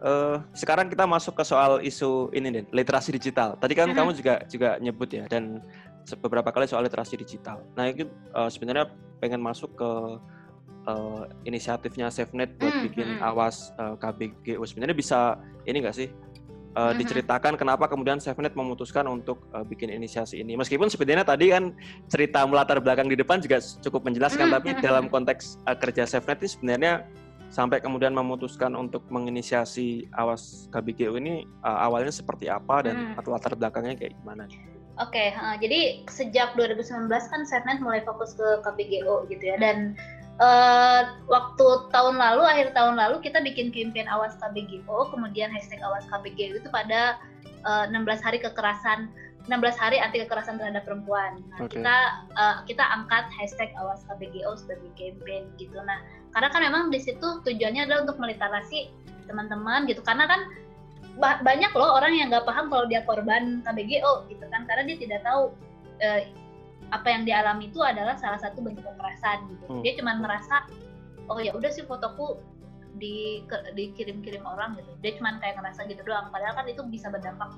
Uh, 0.00 0.40
sekarang 0.56 0.88
kita 0.88 1.04
masuk 1.04 1.36
ke 1.36 1.44
soal 1.44 1.84
isu 1.84 2.32
ini 2.32 2.48
nih 2.48 2.64
literasi 2.72 3.12
digital. 3.12 3.52
Tadi 3.60 3.76
kan 3.76 3.88
uh 3.88 3.92
-huh. 3.92 3.98
kamu 4.00 4.10
juga 4.16 4.34
juga 4.48 4.80
nyebut 4.80 5.12
ya 5.12 5.28
dan 5.28 5.60
beberapa 6.24 6.48
kali 6.48 6.64
soal 6.64 6.88
literasi 6.88 7.20
digital. 7.20 7.60
Nah 7.76 7.92
itu 7.92 8.08
uh, 8.32 8.48
sebenarnya 8.48 8.88
pengen 9.20 9.44
masuk 9.44 9.76
ke 9.76 9.90
uh, 10.88 11.28
inisiatifnya 11.44 12.08
SafeNet 12.08 12.56
buat 12.56 12.72
hmm, 12.72 12.84
bikin 12.88 13.08
hmm. 13.20 13.28
awas 13.28 13.76
uh, 13.76 13.94
KBGO. 14.00 14.64
Sebenarnya 14.64 14.96
bisa 14.96 15.36
ini 15.68 15.84
nggak 15.84 15.96
sih 15.96 16.08
uh, 16.76 16.92
diceritakan 16.96 17.60
kenapa 17.60 17.84
kemudian 17.90 18.22
SafeNet 18.22 18.54
memutuskan 18.54 19.06
untuk 19.10 19.44
uh, 19.52 19.64
bikin 19.66 19.90
inisiasi 19.90 20.40
ini. 20.40 20.56
Meskipun 20.56 20.88
sebenarnya 20.88 21.26
tadi 21.26 21.52
kan 21.52 21.74
cerita 22.08 22.44
melatar 22.46 22.78
belakang 22.80 23.10
di 23.10 23.16
depan 23.18 23.42
juga 23.42 23.60
cukup 23.60 24.06
menjelaskan, 24.06 24.48
hmm. 24.50 24.54
tapi 24.56 24.68
dalam 24.80 25.12
konteks 25.12 25.60
uh, 25.68 25.76
kerja 25.76 26.06
SafeNet 26.06 26.40
ini 26.40 26.50
sebenarnya 26.50 26.92
sampai 27.50 27.82
kemudian 27.82 28.14
memutuskan 28.14 28.78
untuk 28.78 29.02
menginisiasi 29.10 30.06
awas 30.14 30.70
KBGO 30.70 31.18
ini 31.18 31.44
uh, 31.66 31.84
awalnya 31.84 32.14
seperti 32.14 32.46
apa 32.46 32.86
dan 32.86 33.18
hmm. 33.18 33.26
latar 33.26 33.58
belakangnya 33.58 33.98
kayak 33.98 34.14
gimana? 34.22 34.46
Oke, 35.00 35.16
okay, 35.16 35.28
uh, 35.34 35.58
jadi 35.58 36.06
sejak 36.06 36.54
2019 36.54 37.10
kan 37.10 37.42
SafeNet 37.42 37.82
mulai 37.82 38.06
fokus 38.06 38.38
ke 38.38 38.62
KBGO 38.62 39.26
gitu 39.26 39.42
ya 39.42 39.56
dan 39.58 39.98
uh, 40.38 41.18
waktu 41.26 41.66
tahun 41.90 42.16
lalu 42.16 42.42
akhir 42.46 42.72
tahun 42.72 42.96
lalu 42.96 43.18
kita 43.22 43.42
bikin 43.42 43.74
campaign 43.74 44.06
awas 44.06 44.38
KBGO 44.38 45.10
kemudian 45.10 45.50
hashtag 45.50 45.82
awas 45.82 46.06
KBGO 46.08 46.62
itu 46.62 46.68
pada 46.70 47.20
uh, 47.66 47.84
16 47.90 48.24
hari 48.24 48.38
kekerasan 48.38 49.10
16 49.50 49.82
hari 49.82 49.98
anti 49.98 50.22
kekerasan 50.22 50.62
terhadap 50.62 50.86
perempuan. 50.86 51.42
Nah, 51.50 51.66
okay. 51.66 51.82
kita 51.82 51.96
uh, 52.38 52.56
kita 52.70 52.84
angkat 52.86 53.26
hashtag 53.34 53.74
awas 53.82 54.06
KBGO 54.06 54.54
sebagai 54.54 54.94
campaign 54.94 55.50
gitu. 55.58 55.74
Nah, 55.82 55.98
karena 56.30 56.48
kan 56.54 56.62
memang 56.62 56.82
di 56.94 57.02
situ 57.02 57.42
tujuannya 57.42 57.90
adalah 57.90 58.06
untuk 58.06 58.22
meliterasi 58.22 58.94
teman-teman 59.26 59.90
gitu. 59.90 60.06
Karena 60.06 60.30
kan 60.30 60.46
banyak 61.20 61.72
loh 61.74 61.98
orang 61.98 62.14
yang 62.16 62.30
nggak 62.30 62.46
paham 62.46 62.70
kalau 62.70 62.86
dia 62.86 63.02
korban 63.04 63.60
KBGO 63.66 64.30
gitu 64.30 64.44
kan 64.48 64.64
karena 64.64 64.88
dia 64.88 64.96
tidak 64.96 65.20
tahu 65.26 65.52
eh, 66.00 66.32
apa 66.90 67.06
yang 67.12 67.22
dialami 67.28 67.68
itu 67.68 67.80
adalah 67.84 68.16
salah 68.16 68.40
satu 68.40 68.64
bentuk 68.64 68.82
kekerasan 68.82 69.46
gitu 69.52 69.64
hmm. 69.68 69.82
dia 69.84 69.92
cuma 70.00 70.16
merasa 70.16 70.64
oh 71.28 71.38
ya 71.38 71.52
udah 71.54 71.70
sih 71.70 71.84
fotoku 71.84 72.40
di 72.98 73.44
dikirim-kirim 73.78 74.42
orang 74.42 74.74
gitu 74.80 74.90
dia 74.98 75.12
cuma 75.20 75.38
kayak 75.38 75.60
ngerasa 75.60 75.86
gitu 75.86 76.02
doang 76.02 76.28
padahal 76.34 76.58
kan 76.58 76.66
itu 76.66 76.82
bisa 76.90 77.06
berdampak 77.12 77.52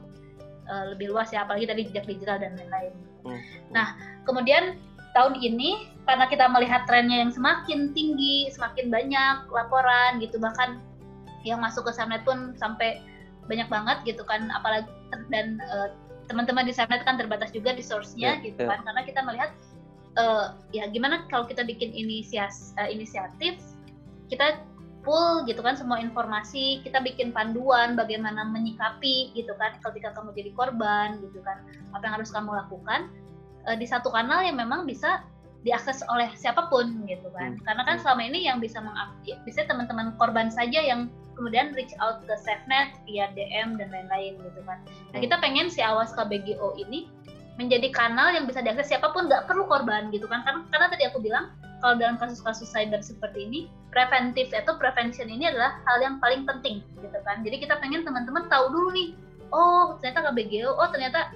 uh, 0.72 0.84
lebih 0.96 1.12
luas 1.12 1.28
ya 1.28 1.44
apalagi 1.44 1.68
tadi 1.68 1.84
jejak 1.92 2.08
digital 2.08 2.40
dan 2.40 2.56
lain-lain 2.56 2.92
hmm. 3.28 3.40
nah 3.68 3.92
kemudian 4.24 4.80
tahun 5.12 5.36
ini 5.36 5.92
karena 6.08 6.24
kita 6.26 6.48
melihat 6.48 6.88
trennya 6.88 7.20
yang 7.20 7.30
semakin 7.30 7.92
tinggi 7.92 8.48
semakin 8.48 8.88
banyak 8.88 9.36
laporan 9.52 10.18
gitu 10.24 10.40
bahkan 10.40 10.80
yang 11.44 11.60
masuk 11.60 11.84
ke 11.84 11.92
Samnet 11.92 12.24
pun 12.24 12.56
sampai 12.56 13.04
banyak 13.50 13.68
banget 13.68 13.98
gitu 14.08 14.24
kan 14.24 14.48
apalagi 14.54 14.88
dan 15.28 15.60
uh, 15.68 15.92
teman-teman 16.30 16.64
di 16.64 16.72
Subnet 16.72 17.02
kan 17.04 17.18
terbatas 17.18 17.50
juga 17.50 17.74
di 17.74 17.82
source-nya 17.82 18.38
yeah, 18.38 18.44
gitu 18.46 18.62
yeah. 18.64 18.70
kan 18.72 18.80
karena 18.86 19.02
kita 19.04 19.20
melihat 19.26 19.50
uh, 20.16 20.56
ya 20.70 20.86
gimana 20.88 21.26
kalau 21.28 21.44
kita 21.44 21.66
bikin 21.66 21.90
inisias, 21.92 22.72
uh, 22.78 22.88
inisiatif 22.88 23.58
kita 24.30 24.62
full 25.02 25.42
gitu 25.44 25.60
kan 25.62 25.74
semua 25.74 25.98
informasi 25.98 26.80
kita 26.86 27.02
bikin 27.02 27.34
panduan 27.34 27.98
bagaimana 27.98 28.46
menyikapi 28.46 29.34
gitu 29.34 29.52
kan 29.58 29.74
ketika 29.82 30.14
kamu 30.14 30.30
jadi 30.34 30.50
korban 30.54 31.18
gitu 31.22 31.42
kan 31.42 31.62
apa 31.94 32.02
yang 32.06 32.14
harus 32.22 32.30
kamu 32.30 32.54
lakukan 32.54 33.10
uh, 33.66 33.76
di 33.76 33.86
satu 33.86 34.10
kanal 34.14 34.42
yang 34.42 34.58
memang 34.58 34.86
bisa 34.86 35.26
diakses 35.62 36.02
oleh 36.10 36.26
siapa 36.34 36.66
pun 36.70 37.06
gitu 37.06 37.30
kan 37.34 37.58
hmm. 37.58 37.62
karena 37.66 37.82
kan 37.86 37.96
hmm. 37.98 38.02
selama 38.02 38.22
ini 38.26 38.46
yang 38.46 38.58
bisa 38.58 38.82
mengaktif 38.82 39.38
bisa 39.46 39.66
teman-teman 39.66 40.14
korban 40.18 40.50
saja 40.50 40.78
yang 40.78 41.10
kemudian 41.34 41.72
reach 41.74 41.94
out 41.98 42.20
ke 42.28 42.34
SafeNet 42.38 42.92
via 43.08 43.26
DM 43.34 43.80
dan 43.80 43.88
lain-lain 43.88 44.36
gitu 44.36 44.60
kan. 44.68 44.78
Nah 45.16 45.18
kita 45.18 45.40
hmm. 45.40 45.44
pengen 45.44 45.66
si 45.72 45.80
awas 45.80 46.12
KBGO 46.12 46.76
ini 46.76 47.08
menjadi 47.60 47.88
kanal 47.92 48.32
yang 48.32 48.48
bisa 48.48 48.64
diakses 48.64 48.88
siapa 48.88 49.12
pun 49.12 49.28
nggak 49.28 49.44
perlu 49.44 49.68
korban 49.68 50.08
gitu 50.08 50.24
kan 50.24 50.40
karena, 50.44 50.64
karena 50.72 50.86
tadi 50.88 51.04
aku 51.08 51.20
bilang 51.20 51.52
kalau 51.82 51.98
dalam 51.98 52.14
kasus-kasus 52.16 52.70
cyber 52.70 53.02
seperti 53.02 53.50
ini 53.50 53.60
preventif 53.90 54.54
atau 54.54 54.78
prevention 54.78 55.26
ini 55.26 55.50
adalah 55.50 55.82
hal 55.84 55.98
yang 55.98 56.16
paling 56.22 56.46
penting 56.46 56.80
gitu 57.02 57.18
kan. 57.26 57.42
Jadi 57.42 57.66
kita 57.66 57.76
pengen 57.82 58.06
teman-teman 58.06 58.46
tahu 58.46 58.70
dulu 58.70 58.94
nih 58.94 59.18
oh 59.50 59.98
ternyata 59.98 60.30
KBGO 60.30 60.70
oh 60.70 60.88
ternyata 60.94 61.34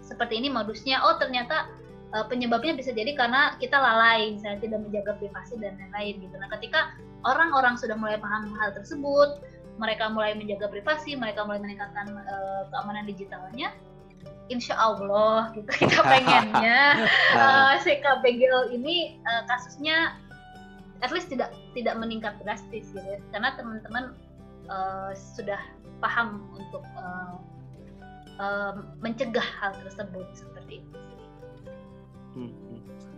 seperti 0.00 0.38
ini 0.38 0.48
modusnya 0.48 1.02
oh 1.02 1.18
ternyata 1.18 1.68
uh, 2.14 2.24
penyebabnya 2.30 2.78
bisa 2.78 2.94
jadi 2.94 3.18
karena 3.18 3.58
kita 3.58 3.74
lalai 3.74 4.38
misalnya 4.38 4.62
tidak 4.62 4.80
menjaga 4.86 5.12
privasi 5.18 5.58
dan 5.58 5.74
lain-lain 5.76 6.22
gitu. 6.22 6.34
Nah 6.38 6.48
ketika 6.54 6.94
orang-orang 7.26 7.74
sudah 7.74 7.98
mulai 7.98 8.16
paham 8.16 8.54
hal 8.54 8.70
tersebut, 8.78 9.42
mereka 9.76 10.06
mulai 10.06 10.38
menjaga 10.38 10.70
privasi, 10.70 11.18
mereka 11.18 11.42
mulai 11.42 11.58
meningkatkan 11.58 12.14
uh, 12.14 12.62
keamanan 12.70 13.10
digitalnya, 13.10 13.74
insya 14.52 14.76
Allah 14.76 15.52
gitu 15.56 15.68
kita 15.88 16.00
pengennya 16.04 17.08
uh, 17.36 17.74
si 17.84 17.96
KBGL 17.98 18.76
ini 18.76 19.18
uh, 19.24 19.42
kasusnya 19.48 20.18
at 21.00 21.10
least 21.12 21.28
tidak 21.32 21.52
tidak 21.76 21.96
meningkat 22.00 22.36
drastis 22.44 22.88
gitu 22.92 23.04
ya. 23.04 23.18
karena 23.32 23.52
teman-teman 23.56 24.04
uh, 24.68 25.12
sudah 25.12 25.60
paham 26.00 26.48
untuk 26.56 26.84
uh, 26.96 27.36
uh, 28.40 28.74
mencegah 29.00 29.44
hal 29.60 29.72
tersebut 29.84 30.26
seperti 30.36 30.80
itu. 30.84 30.98
Hmm, 32.34 32.50
hmm 32.50 32.73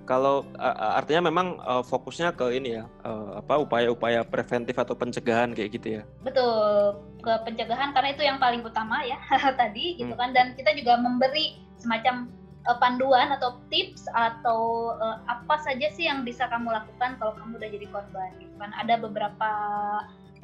kalau 0.07 0.47
uh, 0.57 0.97
artinya 0.97 1.29
memang 1.29 1.59
uh, 1.67 1.83
fokusnya 1.83 2.33
ke 2.39 2.55
ini 2.55 2.79
ya 2.81 2.85
uh, 3.03 3.43
apa 3.43 3.59
upaya-upaya 3.59 4.23
preventif 4.23 4.79
atau 4.79 4.95
pencegahan 4.95 5.51
kayak 5.53 5.75
gitu 5.75 6.01
ya? 6.01 6.03
Betul 6.23 7.03
ke 7.27 7.33
pencegahan 7.43 7.91
karena 7.91 8.15
itu 8.15 8.23
yang 8.23 8.39
paling 8.39 8.63
utama 8.63 9.03
ya 9.03 9.19
tadi 9.61 9.99
gitu 9.99 10.15
hmm. 10.15 10.21
kan. 10.23 10.31
Dan 10.31 10.55
kita 10.55 10.79
juga 10.79 10.95
memberi 10.95 11.59
semacam 11.83 12.31
uh, 12.71 12.79
panduan 12.79 13.35
atau 13.35 13.59
tips 13.67 14.07
atau 14.15 14.95
uh, 15.03 15.19
apa 15.27 15.59
saja 15.59 15.91
sih 15.91 16.07
yang 16.07 16.23
bisa 16.23 16.47
kamu 16.47 16.71
lakukan 16.71 17.19
kalau 17.19 17.35
kamu 17.35 17.59
udah 17.59 17.71
jadi 17.75 17.87
korban 17.91 18.31
gitu 18.39 18.55
kan. 18.63 18.71
Ada 18.79 19.03
beberapa 19.03 19.51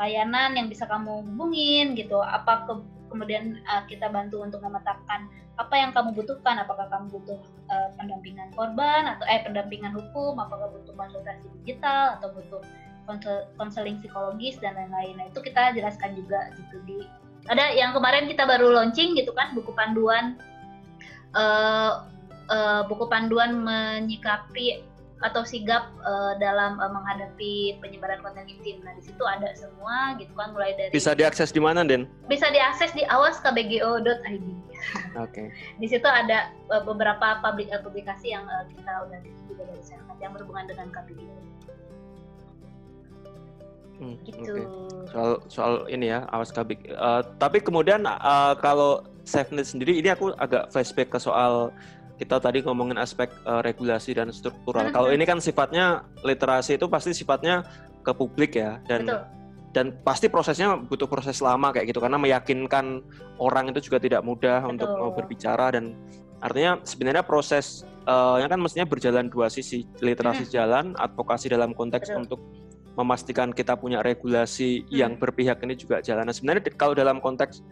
layanan 0.03 0.59
yang 0.59 0.67
bisa 0.67 0.91
kamu 0.91 1.23
hubungin 1.23 1.95
gitu. 1.95 2.19
Apa 2.19 2.67
ke 2.67 2.75
kemudian 3.13 3.61
uh, 3.69 3.85
kita 3.87 4.09
bantu 4.09 4.41
untuk 4.41 4.65
memetakan 4.65 5.29
apa 5.61 5.75
yang 5.77 5.93
kamu 5.93 6.17
butuhkan. 6.17 6.59
Apakah 6.65 6.89
kamu 6.89 7.13
butuh 7.13 7.39
uh, 7.69 7.89
pendampingan 8.01 8.49
korban 8.57 9.05
atau 9.07 9.25
eh 9.29 9.45
pendampingan 9.45 9.93
hukum? 9.93 10.41
Apakah 10.41 10.73
butuh 10.73 10.97
konsultasi 10.97 11.47
digital 11.63 12.19
atau 12.19 12.33
butuh 12.33 12.63
konseling 13.61 14.01
psikologis 14.01 14.57
dan 14.59 14.75
lain-lain? 14.75 15.21
Nah 15.21 15.27
itu 15.29 15.45
kita 15.45 15.77
jelaskan 15.77 16.17
juga 16.17 16.51
gitu 16.57 16.81
di. 16.89 16.99
Ada 17.51 17.75
yang 17.75 17.91
kemarin 17.93 18.31
kita 18.31 18.47
baru 18.47 18.71
launching 18.71 19.19
gitu 19.19 19.35
kan 19.35 19.51
buku 19.53 19.75
panduan 19.75 20.39
uh, 21.35 22.07
uh, 22.49 22.83
buku 22.87 23.11
panduan 23.11 23.67
menyikapi 23.67 24.85
atau 25.23 25.47
sigap 25.47 25.91
uh, 26.03 26.35
dalam 26.43 26.79
uh, 26.83 26.91
menghadapi 26.91 27.79
penyebaran 27.79 28.19
konten 28.21 28.47
intim. 28.51 28.83
Nah, 28.83 28.95
di 28.99 29.03
situ 29.07 29.23
ada 29.23 29.55
semua 29.55 30.19
gitu 30.19 30.35
kan 30.35 30.51
mulai 30.51 30.75
dari 30.75 30.91
Bisa 30.91 31.15
diakses 31.15 31.55
di 31.55 31.63
mana, 31.63 31.87
Den? 31.87 32.11
Bisa 32.27 32.51
diakses 32.51 32.91
di 32.93 33.07
awaskbgo.id. 33.07 34.47
Oke. 35.15 35.31
Okay. 35.31 35.47
di 35.79 35.87
situ 35.87 36.05
ada 36.05 36.51
uh, 36.75 36.83
beberapa 36.83 37.39
publik 37.39 37.71
uh, 37.71 37.79
publikasi 37.79 38.35
yang 38.35 38.43
uh, 38.51 38.67
kita 38.67 38.93
udah 39.07 39.19
juga 39.47 39.63
dari 39.71 39.83
sana 39.87 40.13
yang 40.19 40.35
berhubungan 40.35 40.67
dengan 40.67 40.91
KBGO. 40.91 41.35
Hmm, 44.03 44.19
gitu. 44.27 44.43
Okay. 44.43 44.67
Soal 45.15 45.31
soal 45.47 45.73
ini 45.87 46.11
ya 46.11 46.27
awas 46.35 46.51
kabik. 46.51 46.83
Uh, 46.91 47.23
tapi 47.39 47.63
kemudian 47.63 48.03
uh, 48.03 48.59
kalau 48.59 49.07
SafeNet 49.23 49.71
sendiri 49.71 49.95
ini 49.95 50.11
aku 50.11 50.35
agak 50.43 50.75
flashback 50.75 51.15
ke 51.15 51.19
soal 51.23 51.71
kita 52.23 52.39
tadi 52.39 52.63
ngomongin 52.63 53.03
aspek 53.03 53.35
uh, 53.43 53.59
regulasi 53.67 54.15
dan 54.15 54.31
struktural. 54.31 54.95
Kalau 54.95 55.11
ini 55.11 55.27
kan 55.27 55.43
sifatnya 55.43 56.07
literasi 56.23 56.79
itu 56.79 56.87
pasti 56.87 57.11
sifatnya 57.11 57.67
ke 58.07 58.15
publik 58.15 58.55
ya 58.55 58.79
dan 58.87 59.03
Betul. 59.03 59.23
dan 59.75 59.87
pasti 60.07 60.31
prosesnya 60.31 60.79
butuh 60.79 61.11
proses 61.11 61.43
lama 61.43 61.75
kayak 61.75 61.91
gitu 61.91 61.99
karena 61.99 62.19
meyakinkan 62.23 63.03
orang 63.43 63.75
itu 63.75 63.91
juga 63.91 63.99
tidak 63.99 64.23
mudah 64.23 64.63
Betul. 64.63 64.73
untuk 64.79 64.89
mau 64.95 65.11
berbicara 65.11 65.75
dan 65.75 65.99
artinya 66.39 66.79
sebenarnya 66.87 67.27
proses 67.27 67.83
uh, 68.07 68.39
yang 68.39 68.51
kan 68.51 68.59
mestinya 68.63 68.87
berjalan 68.87 69.27
dua 69.27 69.51
sisi 69.51 69.83
literasi 69.99 70.47
hmm. 70.47 70.53
jalan 70.55 70.85
advokasi 70.99 71.51
dalam 71.51 71.75
konteks 71.75 72.11
Betul. 72.11 72.23
untuk 72.23 72.41
memastikan 72.95 73.51
kita 73.51 73.75
punya 73.75 73.99
regulasi 74.05 74.83
hmm. 74.83 74.87
yang 74.95 75.13
berpihak 75.19 75.59
ini 75.65 75.75
juga 75.75 75.99
jalan. 76.05 76.29
Nah, 76.29 76.35
sebenarnya 76.35 76.71
kalau 76.79 76.95
dalam 76.95 77.19
konteks 77.19 77.63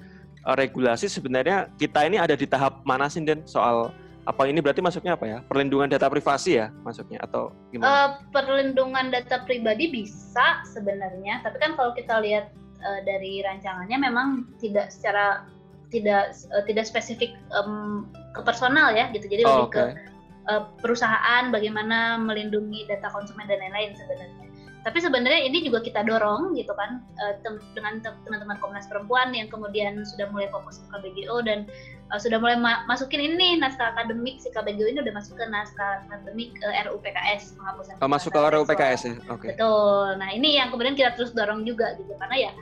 uh, 0.47 0.57
regulasi 0.59 1.07
sebenarnya 1.07 1.71
kita 1.77 2.07
ini 2.07 2.17
ada 2.19 2.35
di 2.35 2.47
tahap 2.47 2.83
mana 2.83 3.07
sih 3.07 3.23
Den 3.23 3.45
soal 3.45 3.95
apa 4.29 4.43
ini 4.45 4.61
berarti 4.61 4.85
masuknya 4.85 5.17
apa 5.17 5.25
ya? 5.25 5.39
Perlindungan 5.49 5.89
data 5.89 6.07
privasi 6.13 6.61
ya 6.61 6.69
masuknya 6.85 7.25
atau 7.25 7.57
gimana? 7.73 7.89
Uh, 7.89 8.09
perlindungan 8.35 9.09
data 9.09 9.41
pribadi 9.49 9.89
bisa 9.89 10.61
sebenarnya, 10.69 11.41
tapi 11.41 11.57
kan 11.57 11.73
kalau 11.75 11.97
kita 11.97 12.21
lihat 12.21 12.53
uh, 12.85 13.01
dari 13.09 13.41
rancangannya 13.41 13.97
memang 13.97 14.45
tidak 14.61 14.93
secara 14.93 15.49
tidak 15.89 16.37
uh, 16.53 16.63
tidak 16.69 16.85
spesifik 16.85 17.33
um, 17.57 18.07
ke 18.37 18.41
personal 18.45 18.93
ya 18.93 19.09
gitu. 19.17 19.25
Jadi 19.25 19.43
oh, 19.49 19.65
lebih 19.65 19.69
okay. 19.73 19.81
ke 19.97 20.11
uh, 20.53 20.63
perusahaan 20.85 21.49
bagaimana 21.49 22.21
melindungi 22.21 22.85
data 22.87 23.09
konsumen 23.09 23.49
dan 23.49 23.61
lain-lain 23.61 23.97
sebenarnya. 23.97 24.47
tapi 24.81 24.97
sebenarnya 24.97 25.45
ini 25.45 25.61
juga 25.61 25.85
kita 25.85 26.01
dorong 26.09 26.57
gitu 26.57 26.73
kan 26.73 27.05
uh, 27.21 27.37
tem 27.45 27.61
dengan 27.77 28.01
teman-teman 28.01 28.57
Komnas 28.65 28.89
Perempuan 28.89 29.29
yang 29.37 29.53
kemudian 29.53 30.01
sudah 30.09 30.33
mulai 30.33 30.49
fokus 30.49 30.81
ke 30.81 30.87
KBGO 30.89 31.45
dan 31.45 31.69
uh, 32.11 32.21
sudah 32.21 32.39
mulai 32.43 32.59
ma 32.59 32.83
masukin 32.91 33.23
ini 33.23 33.59
naskah 33.59 33.95
akademik 33.95 34.43
si 34.43 34.51
KBGO 34.51 34.87
ini 34.91 34.99
udah 35.03 35.15
masuk 35.15 35.39
ke 35.39 35.47
naskah 35.47 36.05
akademik 36.11 36.55
uh, 36.63 36.75
RUU 36.91 36.99
PKS 37.03 37.55
penghapusan. 37.57 37.95
Oh, 38.03 38.11
masuk 38.11 38.31
ke 38.35 38.39
RUU 38.39 38.67
PKS 38.67 39.01
ya. 39.07 39.15
Oke. 39.31 39.31
Okay. 39.31 39.49
Betul. 39.57 40.07
Nah, 40.19 40.29
ini 40.35 40.59
yang 40.59 40.69
kemudian 40.75 40.95
kita 40.99 41.15
terus 41.15 41.31
dorong 41.33 41.63
juga 41.63 41.95
gitu 41.97 42.13
karena 42.19 42.51
ya 42.51 42.53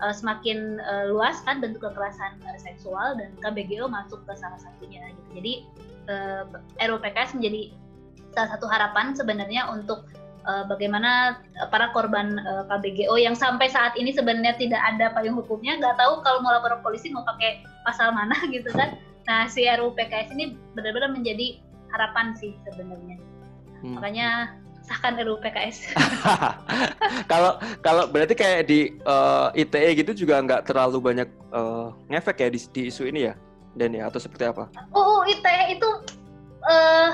uh, 0.00 0.14
semakin 0.14 0.80
uh, 0.82 1.04
luas 1.10 1.42
kan 1.42 1.58
bentuk 1.58 1.82
kekerasan 1.82 2.38
uh, 2.46 2.58
seksual 2.58 3.18
dan 3.18 3.34
KBGO 3.42 3.90
masuk 3.90 4.22
ke 4.24 4.32
salah 4.38 4.58
satunya 4.58 5.02
gitu. 5.12 5.30
Jadi 5.42 5.52
uh, 6.08 6.42
RUU 6.80 6.98
PKS 7.02 7.36
menjadi 7.38 7.74
salah 8.32 8.50
satu 8.56 8.64
harapan 8.64 9.12
sebenarnya 9.12 9.68
untuk 9.68 10.08
uh, 10.46 10.64
bagaimana 10.66 11.42
eh, 11.58 11.68
para 11.70 11.90
korban 11.94 12.38
uh, 12.42 12.62
eh, 12.62 12.64
KBGO 12.70 13.14
yang 13.18 13.36
sampai 13.36 13.70
saat 13.70 13.94
ini 13.94 14.10
sebenarnya 14.10 14.56
tidak 14.58 14.82
ada 14.82 15.14
payung 15.14 15.38
hukumnya, 15.38 15.78
nggak 15.78 15.96
tahu 15.98 16.22
kalau 16.24 16.42
mau 16.42 16.52
lapor 16.54 16.78
polisi 16.82 17.12
mau 17.12 17.22
pakai 17.22 17.62
pasal 17.86 18.14
mana 18.14 18.34
gitu 18.54 18.70
kan. 18.72 18.98
Nah 19.26 19.46
si 19.46 19.66
RUU 19.66 19.94
PKS 19.94 20.34
ini 20.34 20.58
benar-benar 20.74 21.14
menjadi 21.14 21.58
harapan 21.92 22.34
sih 22.34 22.56
sebenarnya. 22.66 23.18
Hmm. 23.82 23.98
Makanya 23.98 24.56
sahkan 24.82 25.14
RUU 25.22 25.38
PKS. 25.38 25.94
Kalau 27.30 27.56
kalau 27.80 28.10
berarti 28.10 28.34
kayak 28.34 28.66
di 28.66 28.98
uh, 29.06 29.48
ITE 29.54 30.04
gitu 30.04 30.26
juga 30.26 30.42
nggak 30.42 30.68
terlalu 30.68 30.98
banyak 30.98 31.28
uh, 31.54 31.94
ngefek 32.10 32.44
ya 32.44 32.48
di, 32.50 32.58
di 32.72 32.82
isu 32.90 33.08
ini 33.08 33.30
ya, 33.30 33.34
Dan 33.78 33.94
ya 33.94 34.10
atau 34.10 34.18
seperti 34.20 34.48
apa? 34.48 34.68
Oh, 34.92 35.22
ITE 35.24 35.78
itu 35.78 35.88
uh, 36.66 37.10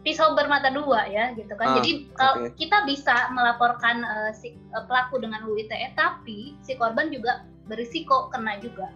pisau 0.00 0.32
bermata 0.32 0.72
dua 0.72 1.04
ya 1.08 1.36
gitu 1.36 1.52
kan. 1.56 1.66
Ah, 1.68 1.76
Jadi 1.80 2.08
kalau 2.16 2.34
okay. 2.48 2.50
kita 2.56 2.88
bisa 2.88 3.28
melaporkan 3.36 4.02
uh, 4.04 4.30
si 4.32 4.56
uh, 4.72 4.84
pelaku 4.88 5.20
dengan 5.20 5.44
UITE 5.44 5.92
tapi 5.92 6.56
si 6.64 6.74
korban 6.80 7.12
juga 7.12 7.44
berisiko 7.68 8.32
kena 8.32 8.56
juga. 8.58 8.88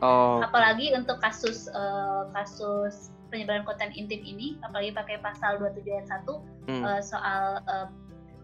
Oh. 0.00 0.40
Apalagi 0.40 0.96
untuk 0.96 1.20
kasus 1.20 1.68
uh, 1.76 2.24
kasus 2.32 3.12
penyebaran 3.30 3.62
konten 3.62 3.94
intim 3.94 4.20
ini 4.24 4.58
apalagi 4.66 4.90
pakai 4.96 5.16
pasal 5.22 5.60
27 5.62 5.86
ayat 5.86 6.06
1 6.08 6.26
hmm. 6.26 6.82
uh, 6.82 7.00
soal 7.04 7.42
uh, 7.68 7.86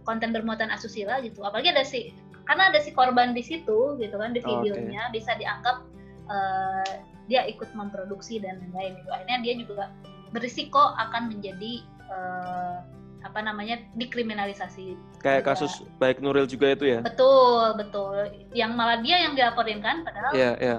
konten 0.06 0.30
bermuatan 0.30 0.70
asusila 0.70 1.18
gitu. 1.24 1.42
Apalagi 1.42 1.72
ada 1.74 1.82
si 1.82 2.12
karena 2.46 2.70
ada 2.70 2.78
si 2.78 2.94
korban 2.94 3.34
di 3.34 3.42
situ 3.42 3.98
gitu 3.98 4.16
kan 4.16 4.30
di 4.30 4.38
videonya 4.38 5.10
okay. 5.10 5.18
bisa 5.18 5.34
dianggap 5.34 5.82
uh, 6.30 6.92
dia 7.26 7.42
ikut 7.50 7.66
memproduksi 7.74 8.38
dan 8.38 8.62
lain-lain 8.70 9.02
gitu. 9.02 9.10
Akhirnya 9.10 9.38
dia 9.42 9.54
juga 9.58 9.84
berisiko 10.30 10.94
akan 10.94 11.34
menjadi 11.34 11.82
uh, 12.06 12.86
apa 13.26 13.42
namanya 13.42 13.82
dikriminalisasi. 13.98 14.94
Kayak 15.18 15.42
juga. 15.42 15.50
kasus 15.58 15.72
baik 15.98 16.22
Nuril 16.22 16.46
juga 16.46 16.78
itu 16.78 16.86
ya? 16.86 17.02
Betul 17.02 17.74
betul. 17.74 18.30
Yang 18.54 18.72
malah 18.78 19.02
dia 19.02 19.16
yang 19.26 19.34
dilaporin 19.34 19.82
kan, 19.82 20.06
padahal. 20.06 20.30
Iya 20.30 20.78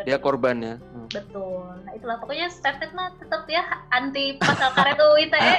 iya. 0.00 0.16
Dia 0.16 0.18
korban 0.18 0.56
ya. 0.60 0.74
Hmm. 0.80 1.08
Betul. 1.12 1.66
Nah 1.84 1.92
itulah 1.92 2.16
pokoknya 2.18 2.48
Stephen 2.48 2.90
mah 2.96 3.12
tetap 3.20 3.44
ya 3.46 3.62
anti 3.92 4.40
pasal 4.40 4.72
karet 4.72 4.98
UU 4.98 5.16
ITE. 5.28 5.56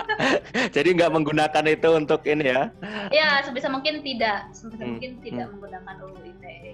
Jadi 0.76 0.88
nggak 1.00 1.12
menggunakan 1.12 1.64
itu 1.68 1.88
untuk 1.96 2.20
ini 2.28 2.52
ya? 2.52 2.68
Ya 3.10 3.40
sebisa 3.42 3.72
mungkin 3.72 4.04
tidak, 4.04 4.52
sebisa 4.52 4.84
hmm. 4.84 4.90
mungkin 4.96 5.10
tidak 5.24 5.46
hmm. 5.48 5.52
menggunakan 5.58 5.94
UU 6.04 6.18
ITE. 6.36 6.72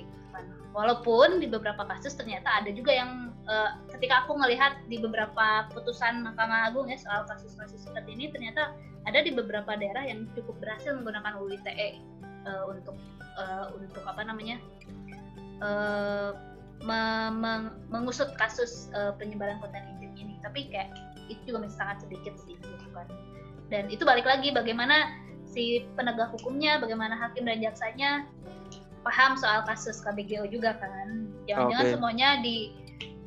Walaupun 0.70 1.42
di 1.42 1.50
beberapa 1.50 1.82
kasus 1.82 2.14
ternyata 2.14 2.62
ada 2.62 2.70
juga 2.70 2.94
yang 2.94 3.34
uh, 3.50 3.74
ketika 3.90 4.24
aku 4.24 4.38
melihat 4.38 4.78
di 4.86 5.02
beberapa 5.02 5.66
putusan 5.74 6.22
Mahkamah 6.22 6.70
Agung 6.70 6.86
ya 6.86 6.94
soal 6.94 7.26
kasus-kasus 7.26 7.90
seperti 7.90 8.14
ini 8.14 8.30
ternyata 8.30 8.70
ada 9.08 9.18
di 9.18 9.34
beberapa 9.34 9.74
daerah 9.74 10.06
yang 10.06 10.30
cukup 10.38 10.62
berhasil 10.62 10.94
menggunakan 10.94 11.42
UU 11.42 11.58
ITE 11.58 11.98
uh, 12.46 12.64
untuk 12.70 12.96
uh, 13.34 13.66
untuk 13.74 14.04
apa 14.06 14.22
namanya 14.22 14.62
uh, 15.64 16.30
me 16.36 16.49
mengusut 17.90 18.32
kasus 18.40 18.88
uh, 18.96 19.12
penyebaran 19.20 19.60
konten 19.60 19.84
intim 19.96 20.12
ini. 20.16 20.34
Tapi 20.40 20.72
kayak 20.72 20.96
itu 21.28 21.54
juga 21.54 21.68
masih 21.68 21.76
sangat 21.76 21.96
sedikit 22.04 22.34
sih 22.44 22.56
gitu 22.56 22.88
kan. 22.96 23.06
Dan 23.70 23.86
itu 23.92 24.02
balik 24.02 24.26
lagi 24.26 24.50
bagaimana 24.50 25.14
si 25.46 25.86
penegak 25.94 26.30
hukumnya, 26.34 26.82
bagaimana 26.82 27.14
hakim 27.14 27.46
dan 27.46 27.62
jaksanya 27.62 28.26
paham 29.00 29.36
soal 29.36 29.64
kasus 29.64 30.04
KBGO 30.04 30.44
juga 30.48 30.76
kan 30.76 31.28
jangan-jangan 31.48 31.86
okay. 31.88 31.94
semuanya 31.96 32.28
di 32.44 32.56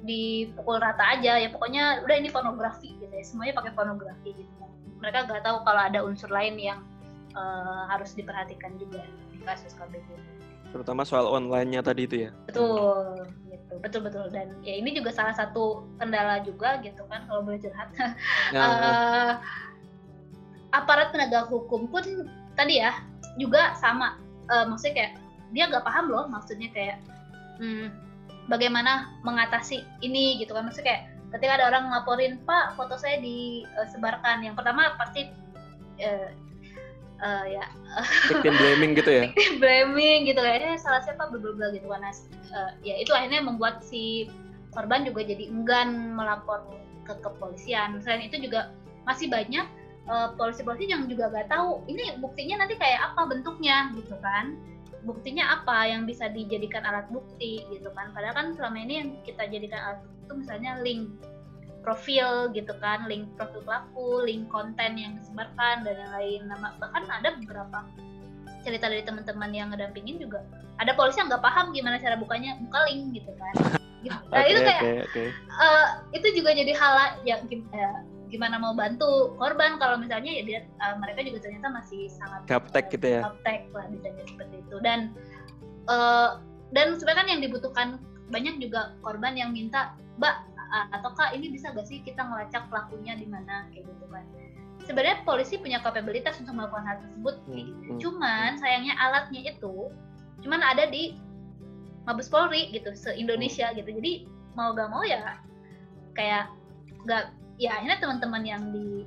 dipukul 0.04 0.78
rata 0.84 1.18
aja 1.18 1.39
ya 1.39 1.49
pokoknya 1.49 2.04
udah 2.04 2.16
ini 2.20 2.30
pornografi 2.30 2.93
gitu 2.99 3.10
ya 3.10 3.24
semuanya 3.24 3.54
pakai 3.58 3.72
pornografi 3.74 4.36
gitu 4.36 4.64
mereka 4.99 5.26
nggak 5.26 5.43
tahu 5.43 5.64
kalau 5.64 5.82
ada 5.82 5.99
unsur 6.04 6.30
lain 6.30 6.60
yang 6.60 6.84
uh, 7.34 7.88
harus 7.89 8.14
diperhatikan 8.14 8.76
juga 8.78 9.01
di 9.32 9.39
kasus 9.41 9.74
KBGO 9.80 10.20
terutama 10.74 11.05
soal 11.05 11.30
online-nya 11.30 11.86
tadi 11.86 12.09
itu 12.09 12.15
ya. 12.28 12.32
Betul 12.49 13.30
gitu. 13.53 13.74
Betul 13.78 14.01
betul. 14.09 14.26
Dan 14.34 14.57
ya 14.65 14.74
ini 14.82 14.89
juga 14.97 15.13
salah 15.13 15.38
satu 15.38 15.86
kendala 16.01 16.41
juga 16.41 16.82
gitu 16.82 17.05
kan 17.07 17.30
kalau 17.30 17.45
boleh 17.45 17.61
curhat. 17.61 17.89
Ya. 18.53 18.61
uh, 18.61 19.32
aparat 20.74 21.13
penegak 21.13 21.49
hukum 21.49 21.86
pun 21.89 22.26
tadi 22.57 22.82
ya 22.82 22.97
juga 23.38 23.78
sama. 23.78 24.17
Uh, 24.49 24.67
maksudnya 24.67 24.95
kayak 24.97 25.13
dia 25.53 25.69
nggak 25.69 25.86
paham 25.86 26.09
loh 26.09 26.26
maksudnya 26.28 26.67
kayak 26.74 26.97
hmm, 27.61 27.93
bagaimana 28.49 29.13
mengatasi 29.21 29.86
ini 30.01 30.41
gitu 30.41 30.57
kan. 30.57 30.65
Maksudnya 30.65 30.89
kayak 30.89 31.03
ketika 31.38 31.61
ada 31.61 31.65
orang 31.69 31.89
ngelaporin 31.89 32.41
pak 32.45 32.74
foto 32.74 32.97
saya 32.97 33.21
disebarkan. 33.21 34.41
Yang 34.41 34.57
pertama 34.57 34.97
pasti 34.97 35.30
uh, 36.01 36.30
uh, 37.24 37.45
ya. 37.47 37.65
Victim 38.30 38.53
blaming 38.59 38.91
gitu 38.99 39.09
ya? 39.09 39.24
Victim 39.32 39.55
blaming 39.63 40.19
gitu. 40.28 40.39
Kayaknya 40.43 40.76
salah 40.78 41.01
siapa 41.01 41.32
bla 41.32 41.71
gitu. 41.71 41.88
Kan 41.88 42.03
uh, 42.03 42.71
ya 42.84 42.95
itu 42.99 43.11
akhirnya 43.15 43.41
membuat 43.41 43.82
si 43.82 44.28
korban 44.76 45.07
juga 45.07 45.24
jadi 45.24 45.47
enggan 45.49 46.13
melapor 46.13 46.67
ke 47.07 47.15
kepolisian. 47.24 48.03
Selain 48.03 48.28
itu 48.28 48.38
juga 48.43 48.76
masih 49.07 49.32
banyak 49.32 49.65
polisi-polisi 50.36 50.91
uh, 50.91 50.99
yang 50.99 51.07
juga 51.07 51.32
nggak 51.32 51.47
tahu 51.47 51.80
ini 51.88 52.19
buktinya 52.19 52.67
nanti 52.67 52.76
kayak 52.76 53.15
apa 53.15 53.32
bentuknya 53.32 53.89
gitu 53.95 54.19
kan. 54.19 54.59
Buktinya 55.03 55.59
apa 55.59 55.91
yang 55.91 56.07
bisa 56.07 56.32
dijadikan 56.32 56.84
alat 56.88 57.07
bukti 57.11 57.63
gitu 57.71 57.91
kan. 57.91 58.11
Padahal 58.15 58.36
kan 58.36 58.47
selama 58.55 58.78
ini 58.84 58.93
yang 58.99 59.09
kita 59.24 59.47
jadikan 59.47 59.80
alat 59.80 59.99
bukti 60.03 60.19
itu 60.24 60.34
misalnya 60.39 60.71
link 60.80 61.11
profil 61.84 62.49
gitu 62.55 62.71
kan 62.79 63.05
link 63.11 63.27
profil 63.36 63.59
pelaku 63.67 64.23
link 64.23 64.47
konten 64.47 64.95
yang 64.95 65.19
disebarkan 65.19 65.84
dan 65.84 65.99
lain-lain 65.99 66.47
nama 66.47 66.71
bahkan 66.79 67.03
ada 67.11 67.36
beberapa 67.43 67.84
cerita 68.63 68.88
dari 68.88 69.03
teman-teman 69.03 69.51
yang 69.51 69.69
ngedampingin 69.75 70.17
juga. 70.23 70.41
Ada 70.79 70.95
polisi 70.95 71.19
yang 71.19 71.29
nggak 71.29 71.43
paham 71.43 71.75
gimana 71.75 71.99
cara 71.99 72.15
bukanya 72.15 72.57
buka 72.63 72.79
link 72.89 73.19
gitu 73.19 73.31
kan. 73.36 73.55
Gitu. 74.03 74.19
nah 74.36 74.43
okay, 74.43 74.51
itu 74.51 74.59
kayak 74.67 74.84
okay, 74.84 74.97
okay. 75.07 75.27
Uh, 75.63 75.88
itu 76.11 76.27
juga 76.36 76.51
jadi 76.51 76.75
hal 76.75 77.23
yang 77.23 77.39
ya, 77.47 78.03
gimana 78.27 78.59
mau 78.59 78.75
bantu 78.75 79.31
korban. 79.39 79.79
Kalau 79.79 79.95
misalnya 79.95 80.27
ya 80.27 80.43
dia 80.43 80.59
uh, 80.84 80.99
mereka 80.99 81.23
juga 81.23 81.43
ternyata 81.43 81.71
masih 81.71 82.11
sangat 82.11 82.43
gaptek 82.47 82.91
gitu 82.91 83.19
ya? 83.19 83.21
Gaptek 83.23 83.71
lah 83.71 83.88
misalnya 83.88 84.27
seperti 84.27 84.55
itu. 84.59 84.75
Dan 84.84 84.99
uh, 85.88 86.43
dan 86.75 86.99
sebenarnya 86.99 87.19
kan 87.23 87.27
yang 87.31 87.41
dibutuhkan 87.47 87.88
banyak 88.27 88.55
juga 88.59 88.91
korban 89.05 89.39
yang 89.39 89.55
minta 89.55 89.95
mbak 90.19 90.36
atau 90.74 91.13
kak 91.13 91.38
ini 91.38 91.53
bisa 91.53 91.69
gak 91.69 91.86
sih 91.86 92.01
kita 92.01 92.26
ngelacak 92.26 92.65
pelakunya 92.67 93.13
di 93.13 93.30
mana 93.30 93.69
kayak 93.69 93.86
gitu 93.86 94.05
kan 94.09 94.26
sebenarnya 94.84 95.21
polisi 95.24 95.55
punya 95.61 95.80
kapabilitas 95.80 96.41
untuk 96.41 96.57
melakukan 96.57 96.86
hal 96.86 96.97
tersebut 96.99 97.36
hmm, 97.45 97.55
gitu. 97.55 97.71
hmm. 97.78 97.99
cuman 98.01 98.49
sayangnya 98.57 98.93
alatnya 98.97 99.41
itu 99.53 99.93
cuman 100.41 100.61
ada 100.65 100.89
di 100.89 101.15
Mabes 102.03 102.28
Polri 102.28 102.74
gitu 102.74 102.91
se 102.97 103.13
Indonesia 103.15 103.71
hmm. 103.71 103.76
gitu 103.80 103.89
jadi 104.01 104.13
mau 104.57 104.74
gak 104.74 104.89
mau 104.89 105.05
ya 105.05 105.38
kayak 106.17 106.49
gak 107.05 107.32
ya 107.61 107.78
akhirnya 107.78 107.97
teman-teman 108.01 108.43
yang 108.43 108.63
di 108.74 109.05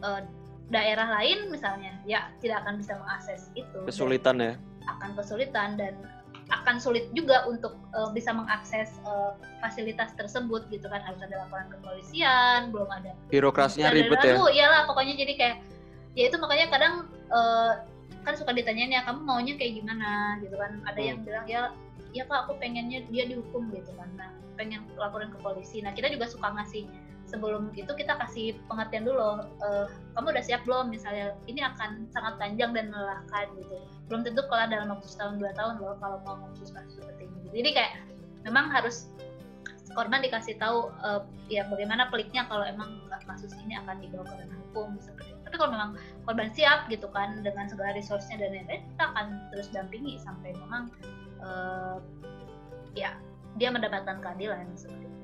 uh, 0.00 0.24
daerah 0.72 1.20
lain 1.20 1.52
misalnya 1.52 1.92
ya 2.08 2.32
tidak 2.40 2.64
akan 2.64 2.80
bisa 2.80 2.96
mengakses 2.96 3.52
itu 3.52 3.78
kesulitan 3.84 4.40
ya 4.40 4.52
akan 4.88 5.12
kesulitan 5.12 5.76
dan 5.76 5.94
akan 6.60 6.76
sulit 6.78 7.10
juga 7.16 7.44
untuk 7.50 7.74
uh, 7.96 8.10
bisa 8.14 8.30
mengakses 8.30 8.94
uh, 9.02 9.34
fasilitas 9.58 10.14
tersebut 10.14 10.66
gitu 10.70 10.86
kan. 10.86 11.02
Harus 11.02 11.20
ada 11.24 11.46
laporan 11.46 11.66
kepolisian 11.72 12.70
belum 12.70 12.88
ada 12.90 13.12
birokrasinya 13.32 13.90
ribet 13.90 14.20
ya? 14.22 14.36
iyalah 14.50 14.86
pokoknya 14.86 15.14
jadi 15.18 15.32
kayak 15.34 15.56
ya 16.14 16.30
itu 16.30 16.36
makanya 16.38 16.66
kadang 16.70 16.94
uh, 17.34 17.82
kan 18.24 18.34
suka 18.38 18.56
ditanyain 18.56 18.94
ya 18.94 19.04
kamu 19.04 19.20
maunya 19.26 19.54
kayak 19.58 19.82
gimana? 19.82 20.38
gitu 20.40 20.54
kan. 20.54 20.78
Ada 20.86 21.00
hmm. 21.00 21.08
yang 21.08 21.18
bilang 21.26 21.46
ya 21.50 21.62
ya 22.14 22.22
kak 22.30 22.46
aku 22.46 22.54
pengennya 22.62 23.02
dia 23.10 23.24
dihukum 23.26 23.68
gitu 23.74 23.90
kan. 23.98 24.08
Nah 24.14 24.30
pengen 24.54 24.86
laporan 24.94 25.34
ke 25.34 25.38
polisi. 25.42 25.82
Nah 25.82 25.90
kita 25.90 26.06
juga 26.10 26.30
suka 26.30 26.54
ngasih 26.54 26.86
sebelum 27.24 27.72
itu 27.74 27.90
kita 27.96 28.14
kasih 28.20 28.54
pengertian 28.70 29.08
dulu 29.08 29.42
uh, 29.42 29.86
kamu 30.14 30.26
udah 30.38 30.44
siap 30.44 30.62
belum? 30.62 30.94
Misalnya 30.94 31.34
ini 31.50 31.64
akan 31.64 32.06
sangat 32.14 32.38
panjang 32.38 32.70
dan 32.70 32.94
melelahkan 32.94 33.50
gitu 33.58 33.78
belum 34.08 34.20
tentu 34.22 34.42
kalau 34.52 34.68
dalam 34.68 34.88
waktu 34.92 35.06
setahun 35.08 35.40
dua 35.40 35.52
tahun 35.56 35.80
loh 35.80 35.96
kalau 35.98 36.20
mau 36.28 36.36
ngurus 36.36 36.70
kasus 36.72 37.00
seperti 37.00 37.24
ini 37.24 37.48
jadi 37.56 37.70
kayak 37.72 37.92
memang 38.44 38.68
harus 38.68 39.08
korban 39.94 40.20
dikasih 40.20 40.58
tahu 40.58 40.90
uh, 41.00 41.22
ya 41.46 41.64
bagaimana 41.70 42.10
peliknya 42.10 42.44
kalau 42.50 42.66
emang 42.66 42.98
kasus 43.24 43.54
ini 43.62 43.78
akan 43.78 44.02
dibawa 44.02 44.26
ke 44.26 44.34
ranah 44.36 44.58
hukum 44.68 44.98
seperti 45.00 45.32
itu. 45.32 45.40
tapi 45.48 45.56
kalau 45.56 45.70
memang 45.72 45.90
korban 46.26 46.50
siap 46.52 46.90
gitu 46.90 47.06
kan 47.14 47.40
dengan 47.40 47.70
segala 47.70 47.94
resource-nya 47.94 48.36
dan 48.42 48.52
lain-lain 48.52 48.82
kita 48.84 49.04
akan 49.14 49.26
terus 49.54 49.68
dampingi 49.70 50.18
sampai 50.20 50.50
memang 50.58 50.90
uh, 51.40 52.02
ya 52.98 53.16
dia 53.54 53.70
mendapatkan 53.70 54.18
keadilan 54.18 54.66
seperti 54.74 55.06
itu. 55.06 55.22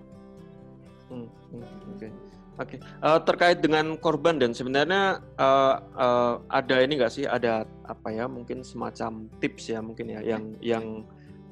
Hmm, 1.10 1.26
hmm. 1.50 1.66
Okay. 1.98 2.10
Oke, 2.58 2.76
okay. 2.76 2.78
uh, 3.00 3.22
terkait 3.22 3.62
dengan 3.64 3.96
korban 3.96 4.36
dan 4.36 4.52
sebenarnya 4.52 5.22
uh, 5.40 5.80
uh, 5.96 6.34
ada 6.52 6.82
ini 6.84 7.00
nggak 7.00 7.14
sih 7.14 7.24
ada 7.24 7.64
apa 7.88 8.08
ya 8.12 8.28
mungkin 8.28 8.60
semacam 8.60 9.30
tips 9.40 9.72
ya 9.72 9.80
mungkin 9.80 10.12
ya 10.12 10.20
yang 10.20 10.58
yang 10.60 11.08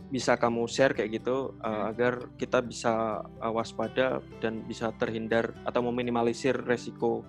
bisa 0.09 0.40
kamu 0.40 0.64
share 0.68 0.96
kayak 0.96 1.20
gitu 1.20 1.53
uh, 1.61 1.92
agar 1.92 2.32
kita 2.40 2.64
bisa 2.64 3.24
uh, 3.40 3.53
waspada 3.53 4.24
dan 4.40 4.64
bisa 4.64 4.92
terhindar 4.96 5.53
atau 5.68 5.84
meminimalisir 5.84 6.57
resiko 6.64 7.24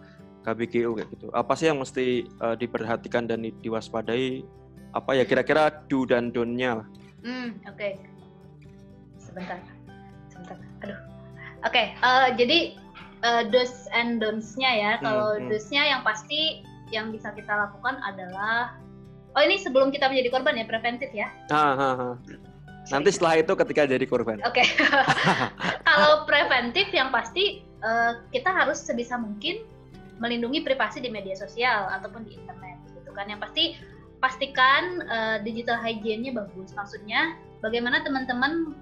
KBGU 0.47 0.95
kayak 0.95 1.09
gitu. 1.19 1.27
Apa 1.35 1.59
sih 1.59 1.67
yang 1.67 1.83
mesti 1.83 2.23
uh, 2.39 2.55
diperhatikan 2.55 3.27
dan 3.27 3.43
diwaspadai? 3.43 4.43
Apa 4.95 5.19
ya 5.19 5.23
kira-kira 5.27 5.83
do 5.91 6.07
dan 6.07 6.31
don't-nya 6.31 6.81
lah? 6.83 6.87
Hmm, 7.21 7.59
oke. 7.67 7.75
Okay. 7.75 7.91
Sebentar. 9.19 9.59
Sebentar. 10.31 10.57
Aduh. 10.87 10.99
Oke, 11.67 11.75
okay, 11.75 11.85
uh, 11.99 12.31
jadi 12.39 12.79
uh, 13.23 13.43
do's 13.47 13.87
and 13.91 14.19
don'ts-nya 14.23 14.71
ya. 14.71 14.91
Hmm, 14.99 15.03
Kalau 15.05 15.27
hmm, 15.37 15.47
do's-nya 15.51 15.83
yang 15.97 16.01
pasti 16.03 16.63
yang 16.89 17.13
bisa 17.13 17.29
kita 17.37 17.53
lakukan 17.53 18.01
adalah 18.01 18.73
Oh 19.37 19.41
ini 19.45 19.61
sebelum 19.61 19.93
kita 19.93 20.09
menjadi 20.09 20.29
korban 20.33 20.57
ya 20.57 20.65
preventif 20.65 21.13
ya? 21.13 21.29
Ah, 21.53 21.77
ah, 21.77 21.95
ah. 21.95 22.13
Nanti 22.89 23.13
setelah 23.13 23.45
itu 23.45 23.53
ketika 23.53 23.85
jadi 23.85 24.01
korban. 24.09 24.41
Oke. 24.41 24.65
Okay. 24.65 24.67
Kalau 25.87 26.25
preventif 26.25 26.89
yang 26.89 27.13
pasti 27.13 27.61
uh, 27.85 28.25
kita 28.33 28.49
harus 28.49 28.81
sebisa 28.81 29.21
mungkin 29.21 29.61
melindungi 30.17 30.65
privasi 30.65 30.99
di 30.99 31.13
media 31.13 31.37
sosial 31.37 31.87
ataupun 31.93 32.25
di 32.25 32.41
internet 32.41 32.81
gitu 32.97 33.13
kan. 33.13 33.29
Yang 33.29 33.39
pasti 33.45 33.63
pastikan 34.17 35.05
uh, 35.05 35.37
digital 35.45 35.77
hygiene-nya 35.77 36.33
bagus. 36.33 36.73
Maksudnya 36.73 37.37
bagaimana 37.61 38.01
teman-teman 38.01 38.73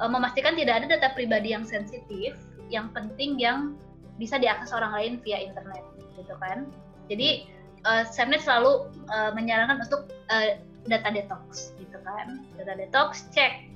uh, 0.00 0.08
memastikan 0.08 0.56
tidak 0.56 0.80
ada 0.80 0.96
data 0.96 1.08
pribadi 1.12 1.52
yang 1.52 1.68
sensitif 1.68 2.32
yang 2.74 2.90
penting 2.90 3.38
yang 3.38 3.78
bisa 4.18 4.38
diakses 4.38 4.74
orang 4.74 4.94
lain 4.94 5.12
via 5.22 5.38
internet 5.42 5.82
gitu 6.18 6.34
kan. 6.38 6.66
Jadi 7.10 7.46
uh, 7.86 8.02
Semnet 8.06 8.42
selalu 8.42 8.90
uh, 9.10 9.30
menyarankan 9.34 9.82
untuk 9.84 10.10
uh, 10.30 10.58
data 10.86 11.08
detox 11.10 11.74
gitu 11.78 11.98
kan. 12.02 12.42
Data 12.58 12.74
detox 12.78 13.28
cek. 13.30 13.70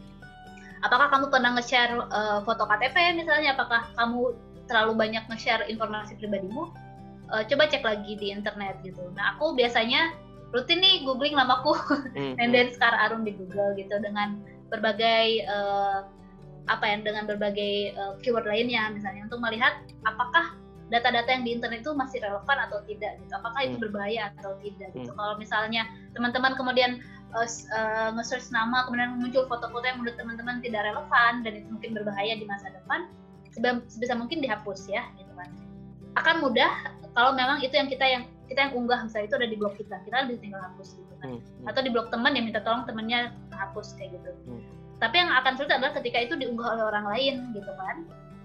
Apakah 0.86 1.10
kamu 1.10 1.26
pernah 1.34 1.58
nge-share 1.58 1.90
uh, 2.10 2.38
foto 2.46 2.62
KTP 2.66 3.18
misalnya? 3.18 3.58
Apakah 3.58 3.90
kamu 3.98 4.34
terlalu 4.70 4.92
banyak 4.94 5.24
nge-share 5.26 5.66
informasi 5.66 6.14
pribadimu? 6.18 6.70
Uh, 7.28 7.42
coba 7.44 7.68
cek 7.68 7.82
lagi 7.82 8.14
di 8.16 8.30
internet 8.30 8.78
gitu. 8.86 9.02
Nah 9.18 9.36
aku 9.36 9.52
biasanya 9.58 10.14
rutin 10.54 10.80
nih 10.80 11.04
googling 11.04 11.36
namaku 11.36 11.76
mm 12.16 12.38
-hmm. 12.38 12.48
dan 12.54 12.66
sekarang 12.72 13.00
Arum 13.04 13.22
di 13.26 13.34
Google 13.34 13.74
gitu. 13.74 13.98
Dengan 13.98 14.38
berbagai 14.70 15.44
uh, 15.50 16.06
apa 16.68 16.84
yang 16.84 17.00
dengan 17.02 17.24
berbagai 17.24 17.96
uh, 17.96 18.14
keyword 18.20 18.44
lainnya 18.44 18.92
misalnya 18.92 19.24
untuk 19.24 19.40
melihat 19.40 19.80
apakah 20.04 20.52
data-data 20.88 21.28
yang 21.28 21.44
di 21.44 21.50
internet 21.56 21.84
itu 21.84 21.92
masih 21.92 22.20
relevan 22.24 22.58
atau 22.68 22.80
tidak 22.88 23.20
gitu 23.20 23.32
apakah 23.36 23.60
itu 23.60 23.76
hmm. 23.76 23.84
berbahaya 23.88 24.32
atau 24.36 24.56
tidak 24.64 24.88
gitu 24.96 25.10
hmm. 25.12 25.18
kalau 25.20 25.34
misalnya 25.36 25.84
teman-teman 26.16 26.56
kemudian 26.56 27.00
uh, 27.36 27.48
uh, 27.76 28.08
nge-search 28.16 28.48
nama 28.52 28.88
kemudian 28.88 29.20
muncul 29.20 29.44
foto-foto 29.48 29.84
yang 29.84 30.00
menurut 30.00 30.16
teman-teman 30.16 30.64
tidak 30.64 30.88
relevan 30.88 31.32
dan 31.44 31.52
itu 31.60 31.68
mungkin 31.68 31.90
berbahaya 31.92 32.32
di 32.36 32.44
masa 32.48 32.72
depan 32.72 33.08
sebisa 33.88 34.14
mungkin 34.14 34.38
dihapus 34.38 34.86
ya 34.86 35.02
gitu 35.18 35.32
kan 35.34 35.50
akan 36.16 36.46
mudah 36.46 36.72
kalau 37.12 37.34
memang 37.34 37.58
itu 37.60 37.74
yang 37.74 37.90
kita 37.90 38.06
yang 38.06 38.24
kita 38.48 38.70
yang 38.70 38.72
unggah 38.76 39.02
misalnya 39.04 39.28
itu 39.28 39.36
ada 39.36 39.48
di 39.50 39.56
blog 39.60 39.74
kita 39.76 39.96
kita 40.08 40.24
bisa 40.30 40.40
tinggal 40.40 40.62
hapus 40.62 40.96
gitu 40.96 41.14
kan 41.20 41.28
hmm. 41.36 41.40
hmm. 41.42 41.68
atau 41.68 41.80
di 41.84 41.90
blog 41.92 42.08
teman 42.08 42.32
yang 42.32 42.48
minta 42.48 42.64
tolong 42.64 42.88
temannya 42.88 43.34
hapus 43.52 43.98
kayak 44.00 44.16
gitu 44.16 44.32
hmm 44.48 44.77
tapi 44.98 45.22
yang 45.22 45.30
akan 45.30 45.54
sulit 45.54 45.70
adalah 45.70 45.94
ketika 45.94 46.18
itu 46.18 46.34
diunggah 46.34 46.74
oleh 46.74 46.84
orang 46.90 47.06
lain 47.06 47.34
gitu 47.54 47.72
kan. 47.78 47.96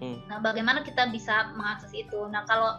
Hmm. 0.01 0.19
nah 0.27 0.37
bagaimana 0.41 0.83
kita 0.83 1.09
bisa 1.13 1.53
mengakses 1.55 1.93
itu? 1.95 2.27
Nah 2.27 2.43
kalau 2.45 2.77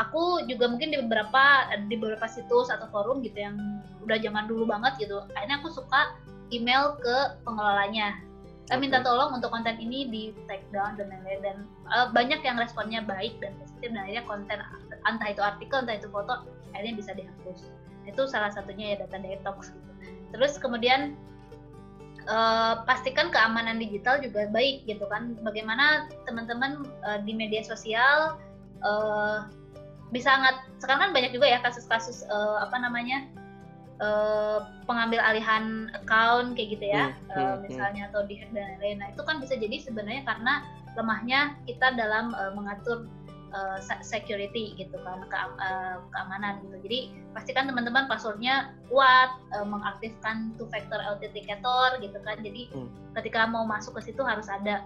aku 0.00 0.46
juga 0.48 0.70
mungkin 0.72 0.94
di 0.94 0.98
beberapa 1.04 1.68
di 1.90 1.96
beberapa 2.00 2.24
situs 2.24 2.72
atau 2.72 2.88
forum 2.88 3.20
gitu 3.20 3.44
yang 3.44 3.56
udah 4.02 4.18
zaman 4.18 4.48
dulu 4.48 4.66
banget 4.66 5.06
gitu 5.06 5.22
akhirnya 5.36 5.60
aku 5.60 5.68
suka 5.70 6.16
email 6.52 6.96
ke 7.00 7.16
pengelolanya. 7.44 8.20
Okay. 8.70 8.78
minta 8.78 9.02
tolong 9.02 9.36
untuk 9.36 9.52
konten 9.52 9.74
ini 9.82 10.08
di 10.08 10.22
take 10.48 10.64
down 10.72 10.94
dan 10.96 11.10
lain-lain 11.10 11.40
dan 11.44 11.56
uh, 11.92 12.08
banyak 12.14 12.40
yang 12.40 12.56
responnya 12.56 13.04
baik 13.04 13.36
dan 13.42 13.52
positif 13.58 13.90
dan 13.90 14.00
akhirnya 14.06 14.24
konten 14.24 14.58
entah 15.04 15.28
itu 15.28 15.42
artikel 15.42 15.82
entah 15.82 15.98
itu 15.98 16.08
foto 16.08 16.46
akhirnya 16.72 16.94
bisa 16.96 17.12
dihapus. 17.12 17.68
Itu 18.08 18.24
salah 18.30 18.48
satunya 18.54 18.96
ya 18.96 19.04
data 19.04 19.18
detox 19.18 19.74
gitu. 19.74 19.92
Terus 20.32 20.56
kemudian 20.56 21.18
uh, 22.28 22.82
pastikan 22.84 23.30
keamanan 23.30 23.78
digital 23.78 24.18
juga 24.22 24.46
baik 24.50 24.86
gitu 24.86 25.06
kan. 25.08 25.34
Bagaimana 25.40 26.06
teman-teman 26.26 26.86
uh, 27.02 27.18
di 27.22 27.32
media 27.34 27.62
sosial 27.64 28.38
uh, 28.82 29.46
bisa 30.12 30.28
sangat 30.28 30.60
sekarang 30.78 31.08
kan 31.08 31.10
banyak 31.16 31.32
juga 31.32 31.48
ya 31.48 31.58
kasus-kasus 31.64 32.28
uh, 32.28 32.60
apa 32.60 32.76
namanya 32.76 33.24
uh, 34.02 34.68
pengambil 34.84 35.24
alihan 35.24 35.88
account 35.96 36.52
kayak 36.52 36.76
gitu 36.76 36.86
ya, 36.92 37.16
hmm, 37.32 37.32
uh, 37.32 37.56
misalnya 37.64 38.06
hmm. 38.06 38.10
atau 38.12 38.20
di 38.28 38.36
dan 38.52 38.76
lain-lain. 38.76 39.00
Nah 39.00 39.08
itu 39.16 39.22
kan 39.24 39.40
bisa 39.40 39.56
jadi 39.56 39.80
sebenarnya 39.80 40.22
karena 40.28 40.60
lemahnya 40.92 41.56
kita 41.64 41.96
dalam 41.96 42.36
uh, 42.36 42.52
mengatur 42.52 43.08
uh, 43.52 43.78
security 44.00 44.74
gitu 44.74 44.96
kan 45.04 45.24
ke, 45.28 45.36
uh, 45.36 46.00
keamanan 46.12 46.60
gitu. 46.66 46.76
Jadi 46.84 46.98
pastikan 47.36 47.68
teman-teman 47.68 48.08
passwordnya 48.08 48.72
kuat 48.88 49.30
uh, 49.54 49.64
mengaktifkan 49.64 50.52
two 50.56 50.68
factor 50.68 50.98
authenticator 51.00 52.00
gitu 52.00 52.18
kan. 52.24 52.40
Jadi 52.40 52.72
hmm. 52.72 52.88
ketika 53.20 53.46
mau 53.46 53.64
masuk 53.68 54.00
ke 54.00 54.12
situ 54.12 54.24
harus 54.24 54.48
ada 54.48 54.84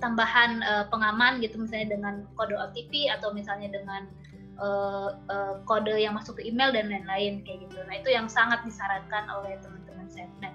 tambahan 0.00 0.64
uh, 0.64 0.88
pengaman 0.88 1.44
gitu 1.44 1.60
misalnya 1.60 1.92
dengan 1.92 2.14
kode 2.34 2.56
OTP 2.56 3.12
atau 3.12 3.36
misalnya 3.36 3.68
dengan 3.68 4.08
uh, 4.56 5.20
uh, 5.28 5.54
kode 5.68 5.92
yang 6.00 6.16
masuk 6.16 6.40
ke 6.40 6.48
email 6.48 6.72
dan 6.72 6.88
lain-lain 6.88 7.44
kayak 7.44 7.68
gitu. 7.68 7.78
Nah 7.84 7.94
itu 8.00 8.08
yang 8.08 8.26
sangat 8.26 8.64
disarankan 8.64 9.28
oleh 9.28 9.60
teman-teman 9.60 10.08
SafeNet. 10.08 10.54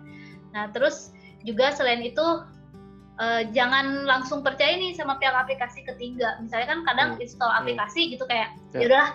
Nah 0.51 0.73
terus 0.73 1.13
juga 1.45 1.69
selain 1.71 2.01
itu 2.01 2.25
uh, 3.20 3.41
jangan 3.51 4.03
langsung 4.03 4.43
percaya 4.43 4.76
nih 4.76 4.95
sama 4.95 5.16
pihak 5.20 5.36
aplikasi 5.36 5.84
ketiga. 5.84 6.39
Misalnya 6.43 6.68
kan 6.76 6.80
kadang 6.88 7.09
hmm. 7.16 7.24
install 7.24 7.51
hmm. 7.51 7.59
aplikasi 7.63 8.01
gitu 8.11 8.24
kayak 8.28 8.51
yeah. 8.76 8.80
ya 8.82 8.86
udah 8.91 9.07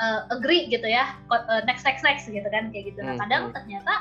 uh, 0.00 0.20
agree 0.34 0.68
gitu 0.68 0.86
ya, 0.86 1.16
uh, 1.32 1.62
next 1.64 1.84
next 1.84 2.04
next 2.04 2.28
gitu 2.28 2.46
kan 2.48 2.72
kayak 2.72 2.92
gitu. 2.92 3.00
Nah, 3.02 3.16
hmm. 3.16 3.22
kadang 3.26 3.42
hmm. 3.50 3.54
ternyata 3.56 3.94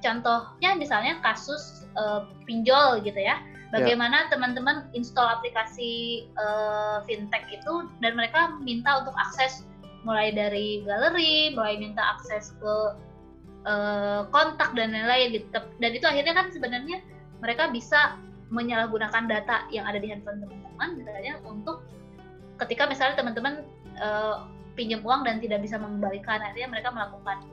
contohnya 0.00 0.70
misalnya 0.78 1.14
kasus 1.20 1.84
uh, 1.98 2.26
pinjol 2.46 3.02
gitu 3.02 3.18
ya. 3.18 3.36
ya. 3.36 3.70
Bagaimana 3.70 4.26
teman-teman 4.32 4.90
yeah. 4.90 4.98
install 4.98 5.28
aplikasi 5.40 6.24
uh, 6.38 7.02
fintech 7.06 7.46
itu 7.54 7.86
dan 8.02 8.18
mereka 8.18 8.58
minta 8.62 9.04
untuk 9.04 9.14
akses 9.14 9.66
mulai 10.00 10.32
dari 10.32 10.80
galeri, 10.88 11.52
mulai 11.52 11.76
minta 11.76 12.16
akses 12.16 12.56
ke 12.56 12.74
uh, 13.68 14.24
kontak 14.32 14.72
dan 14.72 14.96
lain-lain 14.96 15.36
gitu. 15.36 15.60
Dan 15.76 15.90
itu 15.92 16.06
akhirnya 16.08 16.34
kan 16.34 16.48
sebenarnya 16.48 17.04
mereka 17.44 17.68
bisa 17.68 18.16
menyalahgunakan 18.50 19.24
data 19.30 19.66
yang 19.70 19.86
ada 19.86 20.02
di 20.02 20.10
handphone 20.10 20.42
teman-teman 20.42 20.90
misalnya 20.98 21.38
untuk 21.46 21.86
ketika 22.58 22.84
misalnya 22.90 23.16
teman-teman 23.16 23.54
uh, 24.02 24.46
pinjam 24.74 25.00
uang 25.06 25.22
dan 25.22 25.38
tidak 25.38 25.62
bisa 25.62 25.78
mengembalikan 25.78 26.42
akhirnya 26.42 26.68
mereka 26.68 26.90
melakukan 26.90 27.46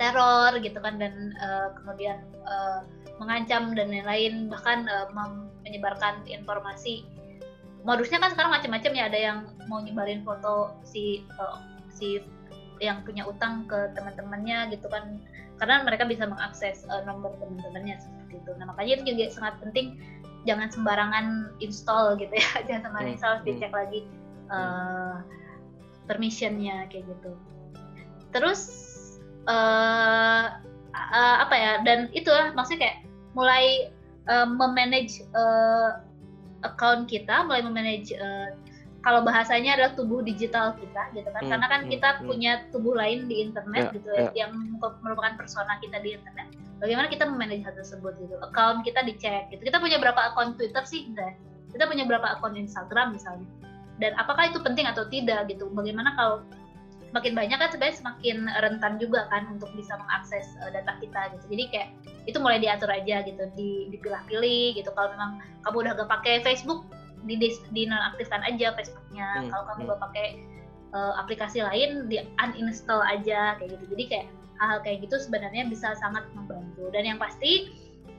teror 0.00 0.56
gitu 0.60 0.78
kan 0.80 0.96
dan 0.96 1.36
uh, 1.40 1.76
kemudian 1.76 2.24
uh, 2.48 2.80
mengancam 3.20 3.76
dan 3.76 3.92
lain-lain 3.92 4.48
bahkan 4.48 4.88
uh, 4.88 5.08
menyebarkan 5.68 6.24
informasi. 6.24 7.04
Modusnya 7.84 8.20
kan 8.20 8.32
sekarang 8.32 8.52
macam-macam 8.52 8.92
ya 8.96 9.04
ada 9.08 9.18
yang 9.20 9.38
mau 9.68 9.80
nyebarin 9.84 10.24
foto 10.24 10.72
si 10.84 11.24
uh, 11.36 11.60
si 11.92 12.20
yang 12.80 13.04
punya 13.04 13.28
utang 13.28 13.68
ke 13.68 13.92
teman-temannya 13.92 14.72
gitu 14.72 14.88
kan 14.88 15.20
karena 15.60 15.84
mereka 15.84 16.08
bisa 16.08 16.24
mengakses 16.24 16.88
uh, 16.88 17.04
nomor 17.04 17.36
teman-temannya 17.36 18.00
seperti 18.30 18.46
itu. 18.46 18.50
Nah 18.62 18.66
makanya 18.70 18.92
itu 18.94 19.02
juga 19.10 19.24
sangat 19.34 19.54
penting 19.58 19.98
jangan 20.46 20.68
sembarangan 20.70 21.26
install 21.58 22.16
gitu 22.16 22.32
ya, 22.32 22.50
jangan 22.70 22.82
sembarangan 22.86 23.10
hmm. 23.10 23.16
install, 23.18 23.34
hmm. 23.42 23.46
dicek 23.50 23.72
lagi 23.74 24.00
uh, 24.54 25.14
permissionnya 26.06 26.86
kayak 26.88 27.04
gitu. 27.10 27.32
Terus 28.30 28.60
uh, 29.50 30.62
uh, 30.94 31.36
apa 31.42 31.54
ya? 31.58 31.72
Dan 31.82 32.08
itu 32.14 32.30
lah 32.30 32.54
maksudnya 32.54 32.86
kayak 32.86 32.98
mulai 33.34 33.90
uh, 34.30 34.46
memanage 34.46 35.26
uh, 35.34 36.00
account 36.62 37.10
kita, 37.10 37.42
mulai 37.44 37.66
memanage 37.66 38.14
uh, 38.14 38.54
kalau 39.00 39.24
bahasanya 39.24 39.80
adalah 39.80 39.92
tubuh 39.96 40.20
digital 40.20 40.76
kita 40.76 41.08
gitu 41.16 41.28
kan 41.32 41.40
hmm, 41.40 41.50
karena 41.56 41.66
kan 41.72 41.80
hmm, 41.88 41.90
kita 41.96 42.08
hmm. 42.20 42.24
punya 42.28 42.52
tubuh 42.68 42.92
lain 42.92 43.32
di 43.32 43.48
internet 43.48 43.88
yeah, 43.88 43.96
gitu 43.96 44.10
yeah. 44.12 44.32
yang 44.44 44.52
merupakan 44.76 45.40
persona 45.40 45.80
kita 45.80 46.04
di 46.04 46.20
internet 46.20 46.52
bagaimana 46.80 47.06
kita 47.12 47.28
memanage 47.28 47.62
hal 47.62 47.76
tersebut 47.76 48.16
gitu 48.18 48.34
account 48.40 48.82
kita 48.82 49.04
dicek 49.04 49.52
gitu 49.52 49.62
kita 49.62 49.78
punya 49.78 50.00
berapa 50.00 50.32
akun 50.32 50.56
Twitter 50.56 50.82
sih 50.88 51.06
enggak 51.06 51.36
kita 51.70 51.86
punya 51.86 52.04
berapa 52.08 52.40
akun 52.40 52.56
Instagram 52.56 53.14
misalnya 53.14 53.46
dan 54.00 54.16
apakah 54.16 54.48
itu 54.48 54.58
penting 54.64 54.88
atau 54.88 55.04
tidak 55.12 55.46
gitu 55.52 55.68
bagaimana 55.70 56.16
kalau 56.16 56.42
semakin 57.10 57.34
banyak 57.34 57.58
kan 57.58 57.68
sebenarnya 57.74 57.96
semakin 57.98 58.36
rentan 58.62 58.94
juga 59.02 59.26
kan 59.34 59.50
untuk 59.50 59.66
bisa 59.74 59.98
mengakses 59.98 60.46
uh, 60.62 60.70
data 60.70 60.94
kita 61.02 61.34
gitu. 61.34 61.44
Jadi 61.50 61.64
kayak 61.74 61.88
itu 62.30 62.38
mulai 62.38 62.62
diatur 62.62 62.86
aja 62.86 63.26
gitu, 63.26 63.50
di 63.58 63.90
dipilah-pilih 63.90 64.78
gitu. 64.78 64.94
Kalau 64.94 65.10
memang 65.10 65.42
kamu 65.66 65.76
udah 65.82 65.92
gak 65.98 66.10
pakai 66.10 66.34
Facebook, 66.46 66.86
di 67.26 67.36
di 67.74 67.82
nonaktifkan 67.90 68.46
aja 68.46 68.70
Facebooknya. 68.78 69.28
Hmm. 69.42 69.50
Kalau 69.50 69.64
kamu 69.74 69.80
hmm. 69.82 69.90
gak 69.90 70.00
pakai 70.06 70.26
uh, 70.94 71.12
aplikasi 71.18 71.58
lain, 71.66 72.06
di 72.06 72.22
uninstall 72.38 73.02
aja 73.02 73.58
kayak 73.58 73.74
gitu. 73.74 73.84
Jadi 73.98 74.04
kayak 74.06 74.26
hal-hal 74.60 74.80
kayak 74.84 75.08
gitu 75.08 75.16
sebenarnya 75.16 75.64
bisa 75.66 75.96
sangat 75.96 76.28
membantu. 76.36 76.92
Dan 76.92 77.08
yang 77.08 77.18
pasti 77.18 77.72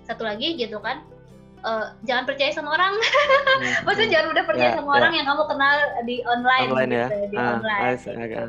satu 0.09 0.25
lagi 0.25 0.57
gitu 0.57 0.81
kan, 0.81 1.05
uh, 1.61 1.93
jangan 2.05 2.25
percaya 2.25 2.51
sama 2.51 2.73
orang. 2.73 2.97
Hmm, 2.97 3.73
Maksudnya 3.85 4.09
hmm. 4.09 4.15
jangan 4.17 4.27
udah 4.33 4.43
percaya 4.49 4.69
yeah, 4.73 4.77
sama 4.77 4.89
yeah. 4.89 4.97
orang 4.97 5.13
yang 5.13 5.27
kamu 5.29 5.43
kenal 5.47 5.75
di 6.05 6.15
online, 6.25 6.69
online 6.73 6.89
gitu, 6.89 6.97
ya? 6.97 7.07
di 7.29 7.37
ah, 7.37 7.49
online. 7.57 7.83
Gitu. 7.95 8.09
Okay. 8.17 8.47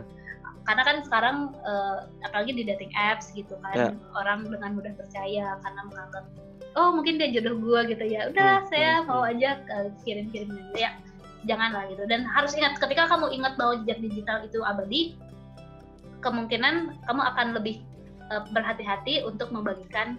Karena 0.63 0.83
kan 0.87 0.97
sekarang 1.03 1.37
uh, 1.67 1.97
apalagi 2.23 2.53
di 2.55 2.63
dating 2.65 2.93
apps 2.95 3.35
gitu 3.37 3.55
kan, 3.61 3.77
yeah. 3.77 3.93
orang 4.17 4.47
dengan 4.47 4.71
mudah 4.79 4.95
percaya 4.95 5.59
karena 5.61 5.81
menganggap 5.91 6.25
oh 6.73 6.89
mungkin 6.95 7.21
dia 7.21 7.29
jodoh 7.35 7.59
gua 7.61 7.85
gitu 7.85 8.05
ya. 8.07 8.33
Udah 8.33 8.65
hmm, 8.65 8.69
saya 8.73 8.93
hmm, 9.03 9.07
mau 9.11 9.23
hmm. 9.27 9.31
aja 9.37 9.51
uh, 9.69 9.89
kirim-kirim 10.07 10.49
aja 10.49 10.77
ya. 10.79 10.91
Janganlah 11.43 11.91
gitu. 11.91 12.07
Dan 12.07 12.23
harus 12.23 12.55
ingat 12.55 12.79
ketika 12.79 13.11
kamu 13.11 13.35
ingat 13.35 13.59
bahwa 13.59 13.83
jejak 13.83 13.99
digital 13.99 14.47
itu 14.47 14.63
abadi, 14.63 15.19
kemungkinan 16.23 17.05
kamu 17.05 17.23
akan 17.35 17.47
lebih 17.59 17.83
uh, 18.31 18.47
berhati-hati 18.55 19.27
untuk 19.27 19.51
membagikan 19.51 20.17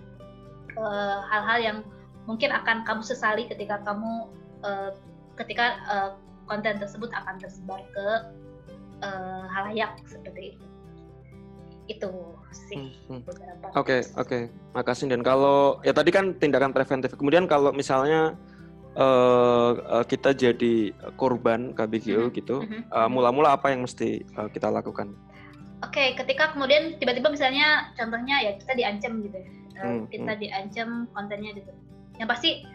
hal-hal 1.30 1.60
uh, 1.60 1.64
yang 1.64 1.78
mungkin 2.26 2.50
akan 2.52 2.84
kamu 2.84 3.02
sesali 3.06 3.48
ketika 3.48 3.80
kamu 3.84 4.28
uh, 4.66 4.92
ketika 5.40 5.80
uh, 5.88 6.10
konten 6.46 6.78
tersebut 6.78 7.10
akan 7.14 7.40
tersebar 7.40 7.82
ke 7.94 8.08
uh, 9.04 9.46
halayak 9.50 9.96
seperti 10.08 10.56
itu 10.56 10.66
itu 11.92 12.12
sih 12.56 12.80
hmm, 13.12 13.20
hmm. 13.28 13.76
Oke 13.76 14.08
oke, 14.16 14.48
makasih 14.72 15.12
dan 15.12 15.20
kalau 15.20 15.84
ya 15.84 15.92
tadi 15.92 16.16
kan 16.16 16.32
tindakan 16.40 16.72
preventif. 16.72 17.12
Kemudian 17.20 17.44
kalau 17.44 17.76
misalnya 17.76 18.40
uh, 18.96 20.00
kita 20.08 20.32
jadi 20.32 20.96
korban 21.20 21.76
KBGO 21.76 22.32
hmm. 22.32 22.34
gitu, 22.40 22.64
hmm. 22.64 22.88
uh, 22.88 23.10
mula-mula 23.12 23.60
apa 23.60 23.76
yang 23.76 23.84
mesti 23.84 24.24
uh, 24.40 24.48
kita 24.48 24.72
lakukan? 24.72 25.12
Oke, 25.84 26.00
okay, 26.00 26.08
ketika 26.16 26.56
kemudian 26.56 26.96
tiba-tiba 26.96 27.28
misalnya 27.28 27.92
contohnya 28.00 28.40
ya 28.40 28.52
kita 28.56 28.72
diancam 28.72 29.20
gitu, 29.20 29.36
uh, 29.78 29.84
hmm. 29.84 30.08
kita 30.10 30.32
hmm. 30.32 30.42
diancam 30.42 30.90
kontennya 31.12 31.52
gitu 31.58 31.72
yang 32.22 32.30
pasti 32.30 32.66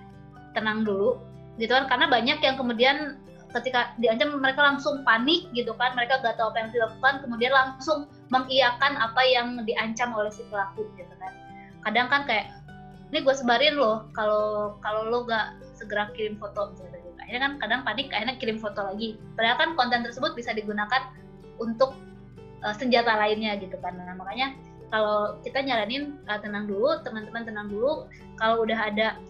tenang 0.52 0.82
dulu 0.82 1.18
gitu 1.58 1.70
kan 1.74 1.86
karena 1.90 2.06
banyak 2.10 2.38
yang 2.42 2.56
kemudian 2.58 3.18
ketika 3.48 3.96
diancam 3.98 4.36
mereka 4.38 4.60
langsung 4.60 5.02
panik 5.02 5.48
gitu 5.56 5.72
kan 5.80 5.96
mereka 5.96 6.20
gak 6.20 6.36
tahu 6.36 6.52
apa 6.52 6.58
yang 6.68 6.70
dilakukan 6.70 7.14
kemudian 7.24 7.52
langsung 7.54 7.98
mengiyakan 8.28 8.92
apa 9.00 9.22
yang 9.24 9.56
diancam 9.64 10.12
oleh 10.12 10.28
si 10.28 10.44
pelaku 10.52 10.84
gitu 11.00 11.14
kan 11.18 11.32
kadang 11.88 12.06
kan 12.12 12.22
kayak 12.28 12.52
ini 13.08 13.24
gue 13.24 13.34
sebarin 13.34 13.80
loh 13.80 14.04
kalau 14.12 14.76
kalau 14.84 15.08
lo 15.08 15.24
gak 15.24 15.56
segera 15.72 16.12
kirim 16.12 16.36
foto 16.36 16.76
gitu, 16.76 16.84
gitu. 16.92 17.08
akhirnya 17.24 17.40
kan 17.48 17.52
kadang 17.56 17.80
panik 17.88 18.12
akhirnya 18.12 18.36
kirim 18.36 18.58
foto 18.60 18.84
lagi 18.84 19.16
padahal 19.32 19.56
kan 19.56 19.70
konten 19.80 20.04
tersebut 20.04 20.36
bisa 20.36 20.52
digunakan 20.52 21.08
untuk 21.56 21.96
uh, 22.62 22.74
senjata 22.74 23.14
lainnya 23.18 23.58
gitu 23.58 23.76
kan 23.78 23.94
nah, 23.98 24.14
makanya 24.14 24.54
kalau 24.88 25.36
kita 25.44 25.60
nyaranin 25.60 26.16
uh, 26.28 26.40
tenang 26.40 26.64
dulu 26.64 27.00
teman-teman 27.04 27.44
tenang 27.44 27.68
dulu. 27.68 28.08
Kalau 28.40 28.64
udah 28.64 28.78
ada 28.88 29.20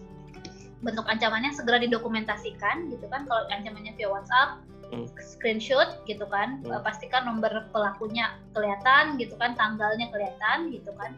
bentuk 0.79 1.03
ancamannya 1.03 1.51
segera 1.51 1.83
didokumentasikan 1.83 2.87
gitu 2.91 3.05
kan. 3.11 3.27
Kalau 3.27 3.43
ancamannya 3.51 3.91
via 3.99 4.07
WhatsApp 4.07 4.63
hmm. 4.91 5.07
screenshot 5.19 5.99
gitu 6.07 6.23
kan. 6.31 6.63
Hmm. 6.63 6.79
pastikan 6.83 7.27
nomor 7.27 7.67
pelakunya 7.75 8.39
kelihatan 8.55 9.19
gitu 9.19 9.35
kan 9.35 9.55
tanggalnya 9.59 10.07
kelihatan 10.11 10.71
gitu 10.71 10.95
kan. 10.95 11.15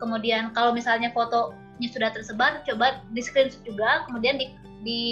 Kemudian 0.00 0.50
kalau 0.56 0.72
misalnya 0.72 1.12
fotonya 1.12 1.88
sudah 1.92 2.10
tersebar 2.16 2.64
coba 2.64 3.04
di 3.12 3.20
screenshot 3.20 3.60
juga. 3.68 4.08
Kemudian 4.08 4.40
di, 4.40 4.46
di 4.82 5.02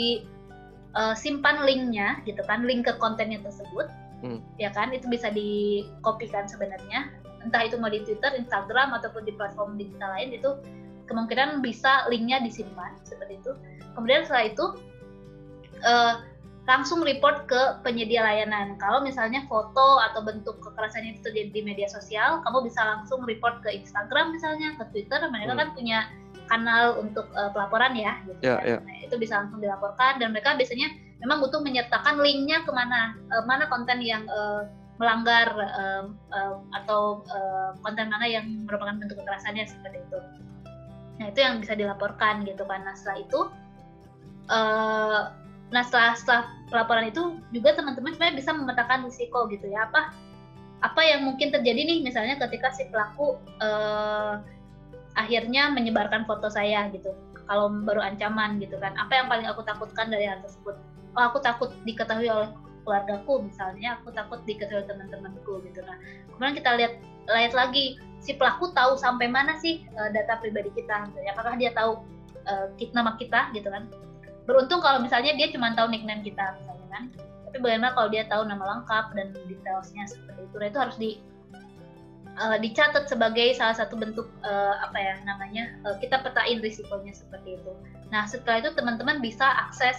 uh, 0.96 1.12
simpan 1.12 1.68
linknya 1.68 2.24
gitu 2.24 2.40
kan 2.48 2.64
link 2.64 2.88
ke 2.88 2.96
kontennya 2.96 3.44
tersebut 3.44 3.92
hmm. 4.24 4.40
ya 4.60 4.70
kan 4.72 4.92
itu 4.92 5.06
bisa 5.08 5.28
dikopikan 5.32 6.46
sebenarnya 6.46 7.12
entah 7.40 7.64
itu 7.64 7.80
mau 7.80 7.88
di 7.88 8.04
Twitter, 8.04 8.36
Instagram 8.36 8.92
ataupun 9.00 9.24
di 9.24 9.32
platform 9.32 9.80
digital 9.80 10.12
lain 10.12 10.36
itu 10.36 10.50
kemungkinan 11.08 11.64
bisa 11.64 12.06
linknya 12.06 12.38
disimpan 12.44 12.94
seperti 13.02 13.40
itu. 13.40 13.52
Kemudian 13.96 14.22
setelah 14.28 14.44
itu 14.46 14.64
uh, 15.82 16.14
langsung 16.68 17.02
report 17.02 17.50
ke 17.50 17.82
penyedia 17.82 18.22
layanan. 18.22 18.78
Kalau 18.78 19.02
misalnya 19.02 19.42
foto 19.50 19.98
atau 19.98 20.22
bentuk 20.22 20.62
kekerasan 20.62 21.02
itu 21.02 21.18
terjadi 21.26 21.50
di 21.50 21.62
media 21.66 21.88
sosial, 21.90 22.44
kamu 22.46 22.70
bisa 22.70 22.84
langsung 22.84 23.26
report 23.26 23.58
ke 23.66 23.74
Instagram 23.74 24.36
misalnya, 24.36 24.78
ke 24.78 24.84
Twitter. 24.94 25.18
Mereka 25.18 25.50
hmm. 25.56 25.60
kan 25.60 25.68
punya 25.74 25.98
kanal 26.46 27.02
untuk 27.02 27.26
uh, 27.34 27.50
pelaporan 27.50 27.96
ya. 27.98 28.22
Gitu 28.28 28.38
yeah, 28.46 28.60
yeah. 28.62 28.80
Nah, 28.86 28.96
itu 29.02 29.18
bisa 29.18 29.42
langsung 29.42 29.58
dilaporkan 29.58 30.22
dan 30.22 30.30
mereka 30.30 30.54
biasanya 30.54 30.94
memang 31.20 31.44
butuh 31.44 31.60
menyertakan 31.60 32.20
linknya 32.20 32.64
ke 32.64 32.72
mana, 32.72 33.14
uh, 33.32 33.44
mana 33.44 33.68
konten 33.68 34.00
yang 34.00 34.24
uh, 34.28 34.64
melanggar 35.00 35.48
uh, 35.56 36.04
uh, 36.32 36.56
atau 36.76 37.24
uh, 37.32 37.72
konten 37.80 38.12
mana 38.12 38.28
yang 38.28 38.44
merupakan 38.68 38.96
bentuk 39.00 39.16
kekerasannya 39.20 39.64
seperti 39.64 40.04
itu. 40.04 40.18
Nah 41.20 41.26
itu 41.32 41.40
yang 41.40 41.60
bisa 41.60 41.72
dilaporkan 41.76 42.44
gitu 42.44 42.64
kan. 42.68 42.84
Nah 42.84 42.92
setelah 42.96 43.18
itu, 43.20 43.40
uh, 44.52 45.20
nah 45.72 45.82
setelah, 45.84 46.12
setelah 46.16 46.42
pelaporan 46.68 47.08
itu 47.08 47.40
juga 47.52 47.76
teman-teman 47.76 48.12
sebenarnya 48.12 48.36
bisa 48.40 48.50
memetakan 48.52 49.06
risiko 49.06 49.46
gitu 49.48 49.70
ya 49.70 49.86
apa 49.86 50.12
apa 50.80 51.00
yang 51.04 51.28
mungkin 51.28 51.52
terjadi 51.52 51.76
nih 51.84 51.98
misalnya 52.00 52.40
ketika 52.40 52.72
si 52.72 52.88
pelaku 52.88 53.36
uh, 53.60 54.40
akhirnya 55.18 55.68
menyebarkan 55.72 56.24
foto 56.24 56.48
saya 56.48 56.88
gitu. 56.92 57.12
Kalau 57.50 57.66
baru 57.82 58.00
ancaman 58.00 58.62
gitu 58.62 58.78
kan. 58.78 58.94
Apa 58.94 59.20
yang 59.20 59.26
paling 59.26 59.46
aku 59.50 59.66
takutkan 59.66 60.06
dari 60.08 60.30
hal 60.30 60.38
tersebut? 60.40 60.78
Oh 61.18 61.22
aku 61.26 61.42
takut 61.42 61.74
diketahui 61.82 62.30
oleh 62.30 62.50
keluargaku 62.86 63.44
misalnya 63.44 64.00
aku 64.00 64.14
takut 64.14 64.40
diketahui 64.46 64.86
teman-temanku 64.86 65.60
gitu. 65.66 65.82
Nah 65.84 65.98
kemudian 66.32 66.54
kita 66.56 66.70
lihat 66.78 66.92
lihat 67.30 67.54
lagi 67.54 68.00
si 68.20 68.36
pelaku 68.36 68.72
tahu 68.72 68.96
sampai 68.96 69.28
mana 69.28 69.56
sih 69.60 69.84
uh, 69.96 70.08
data 70.12 70.40
pribadi 70.40 70.72
kita 70.74 71.08
misalnya 71.08 71.32
apakah 71.36 71.54
dia 71.56 71.70
tahu 71.72 72.02
uh, 72.48 72.66
nama 72.94 73.14
kita 73.20 73.52
gitu 73.52 73.68
kan. 73.68 73.86
Beruntung 74.48 74.80
kalau 74.82 74.98
misalnya 75.02 75.36
dia 75.36 75.52
cuma 75.52 75.72
tahu 75.76 75.92
nickname 75.92 76.24
kita 76.24 76.56
misalnya 76.62 76.88
kan. 76.90 77.04
Tapi 77.50 77.58
bagaimana 77.58 77.92
kalau 77.98 78.08
dia 78.08 78.24
tahu 78.30 78.46
nama 78.46 78.62
lengkap 78.78 79.04
dan 79.18 79.34
detailsnya 79.50 80.06
seperti 80.06 80.40
itu. 80.46 80.56
Nah 80.56 80.66
itu 80.70 80.78
harus 80.78 80.96
di 80.96 81.10
uh, 82.38 82.56
dicatat 82.58 83.10
sebagai 83.10 83.52
salah 83.58 83.74
satu 83.74 83.98
bentuk 83.98 84.30
uh, 84.46 84.78
apa 84.80 84.98
ya 84.98 85.14
namanya 85.26 85.74
uh, 85.84 85.98
kita 85.98 86.22
petain 86.22 86.62
risikonya 86.62 87.12
seperti 87.12 87.58
itu. 87.58 87.72
Nah 88.14 88.24
setelah 88.26 88.62
itu 88.62 88.70
teman-teman 88.78 89.18
bisa 89.18 89.46
akses 89.68 89.98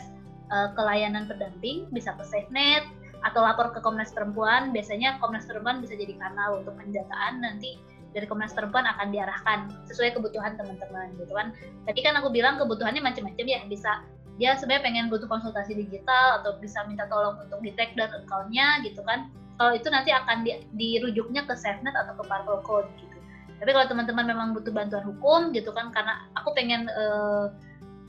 uh, 0.51 0.69
ke 0.75 0.81
layanan 0.83 1.25
pendamping, 1.25 1.87
bisa 1.95 2.13
ke 2.19 2.23
SafeNet 2.27 2.85
atau 3.25 3.41
lapor 3.41 3.71
ke 3.73 3.79
Komnas 3.79 4.11
Perempuan. 4.11 4.75
Biasanya 4.75 5.17
Komnas 5.23 5.47
Perempuan 5.47 5.79
bisa 5.79 5.97
jadi 5.97 6.13
kanal 6.19 6.61
untuk 6.61 6.77
pendataan 6.77 7.41
nanti 7.41 7.79
dari 8.11 8.27
Komnas 8.27 8.51
Perempuan 8.51 8.83
akan 8.83 9.15
diarahkan 9.15 9.71
sesuai 9.87 10.19
kebutuhan 10.19 10.59
teman-teman 10.59 11.15
gitu 11.15 11.31
kan. 11.31 11.55
Tadi 11.87 11.99
kan 12.03 12.19
aku 12.19 12.27
bilang 12.29 12.59
kebutuhannya 12.59 12.99
macam-macam 12.99 13.45
ya, 13.47 13.63
bisa 13.71 14.03
dia 14.39 14.57
sebenarnya 14.57 14.83
pengen 14.83 15.05
butuh 15.07 15.29
konsultasi 15.29 15.77
digital 15.77 16.41
atau 16.41 16.57
bisa 16.57 16.81
minta 16.89 17.05
tolong 17.07 17.37
untuk 17.39 17.61
di 17.61 17.71
tag 17.77 17.93
dan 17.93 18.09
accountnya 18.11 18.81
gitu 18.83 18.99
kan. 19.05 19.29
Kalau 19.61 19.77
itu 19.77 19.87
nanti 19.93 20.09
akan 20.09 20.41
di, 20.41 20.65
dirujuknya 20.73 21.45
ke 21.45 21.53
SafeNet 21.53 21.93
atau 21.93 22.17
ke 22.17 22.23
Parpol 22.25 22.59
Code 22.65 22.89
gitu. 22.97 23.17
Tapi 23.61 23.69
kalau 23.77 23.85
teman-teman 23.85 24.25
memang 24.25 24.47
butuh 24.57 24.73
bantuan 24.73 25.05
hukum 25.05 25.53
gitu 25.53 25.69
kan, 25.69 25.93
karena 25.93 26.25
aku 26.33 26.49
pengen 26.57 26.89
uh, 26.89 27.53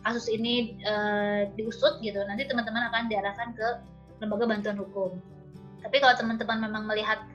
kasus 0.02 0.26
ini 0.30 0.78
uh, 0.86 1.46
diusut 1.54 2.02
gitu 2.02 2.18
nanti 2.26 2.46
teman-teman 2.46 2.90
akan 2.90 3.06
diarahkan 3.06 3.54
ke 3.54 3.68
lembaga 4.22 4.46
bantuan 4.46 4.78
hukum. 4.78 5.10
Tapi 5.82 5.98
kalau 5.98 6.14
teman-teman 6.14 6.70
memang 6.70 6.86
melihat 6.86 7.26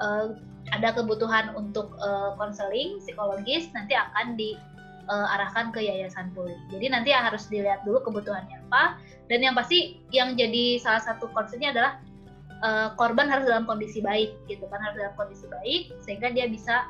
uh, 0.00 0.36
ada 0.72 0.96
kebutuhan 0.96 1.52
untuk 1.56 1.92
konseling 2.40 2.96
uh, 2.96 3.00
psikologis 3.04 3.68
nanti 3.76 3.92
akan 3.92 4.36
diarahkan 4.36 5.72
ke 5.72 5.84
yayasan 5.84 6.32
pulih. 6.32 6.56
Jadi 6.72 6.88
nanti 6.92 7.12
harus 7.12 7.48
dilihat 7.48 7.84
dulu 7.84 8.00
kebutuhannya 8.04 8.64
apa. 8.68 9.00
Dan 9.28 9.44
yang 9.44 9.56
pasti 9.56 10.00
yang 10.12 10.36
jadi 10.36 10.80
salah 10.80 11.00
satu 11.04 11.28
concernnya 11.32 11.72
adalah 11.72 11.92
uh, 12.64 12.88
korban 12.96 13.28
harus 13.28 13.44
dalam 13.44 13.68
kondisi 13.68 14.00
baik 14.00 14.32
gitu 14.48 14.64
kan 14.72 14.80
harus 14.80 14.96
dalam 15.00 15.14
kondisi 15.16 15.44
baik 15.48 15.92
sehingga 16.04 16.32
dia 16.32 16.48
bisa 16.48 16.88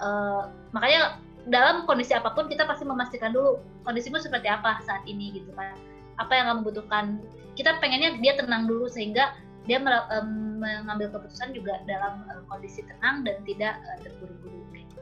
uh, 0.00 0.52
makanya 0.76 1.20
dalam 1.48 1.84
kondisi 1.84 2.16
apa 2.16 2.32
pun 2.32 2.48
kita 2.48 2.64
pasti 2.64 2.88
memastikan 2.88 3.32
dulu 3.32 3.60
kondisimu 3.84 4.16
seperti 4.16 4.48
apa 4.48 4.80
saat 4.84 5.04
ini 5.04 5.34
gitu 5.36 5.52
kan 5.52 5.76
apa 6.16 6.32
yang 6.32 6.46
kamu 6.48 6.60
butuhkan 6.72 7.20
kita 7.54 7.76
pengennya 7.78 8.18
dia 8.18 8.34
tenang 8.38 8.66
dulu 8.66 8.88
sehingga 8.88 9.34
dia 9.64 9.80
um, 9.80 10.60
mengambil 10.60 11.08
keputusan 11.08 11.56
juga 11.56 11.80
dalam 11.88 12.24
uh, 12.28 12.44
kondisi 12.52 12.84
tenang 12.84 13.24
dan 13.24 13.40
tidak 13.48 13.80
uh, 13.80 13.98
terburu-buru 14.04 14.60
gitu. 14.76 15.00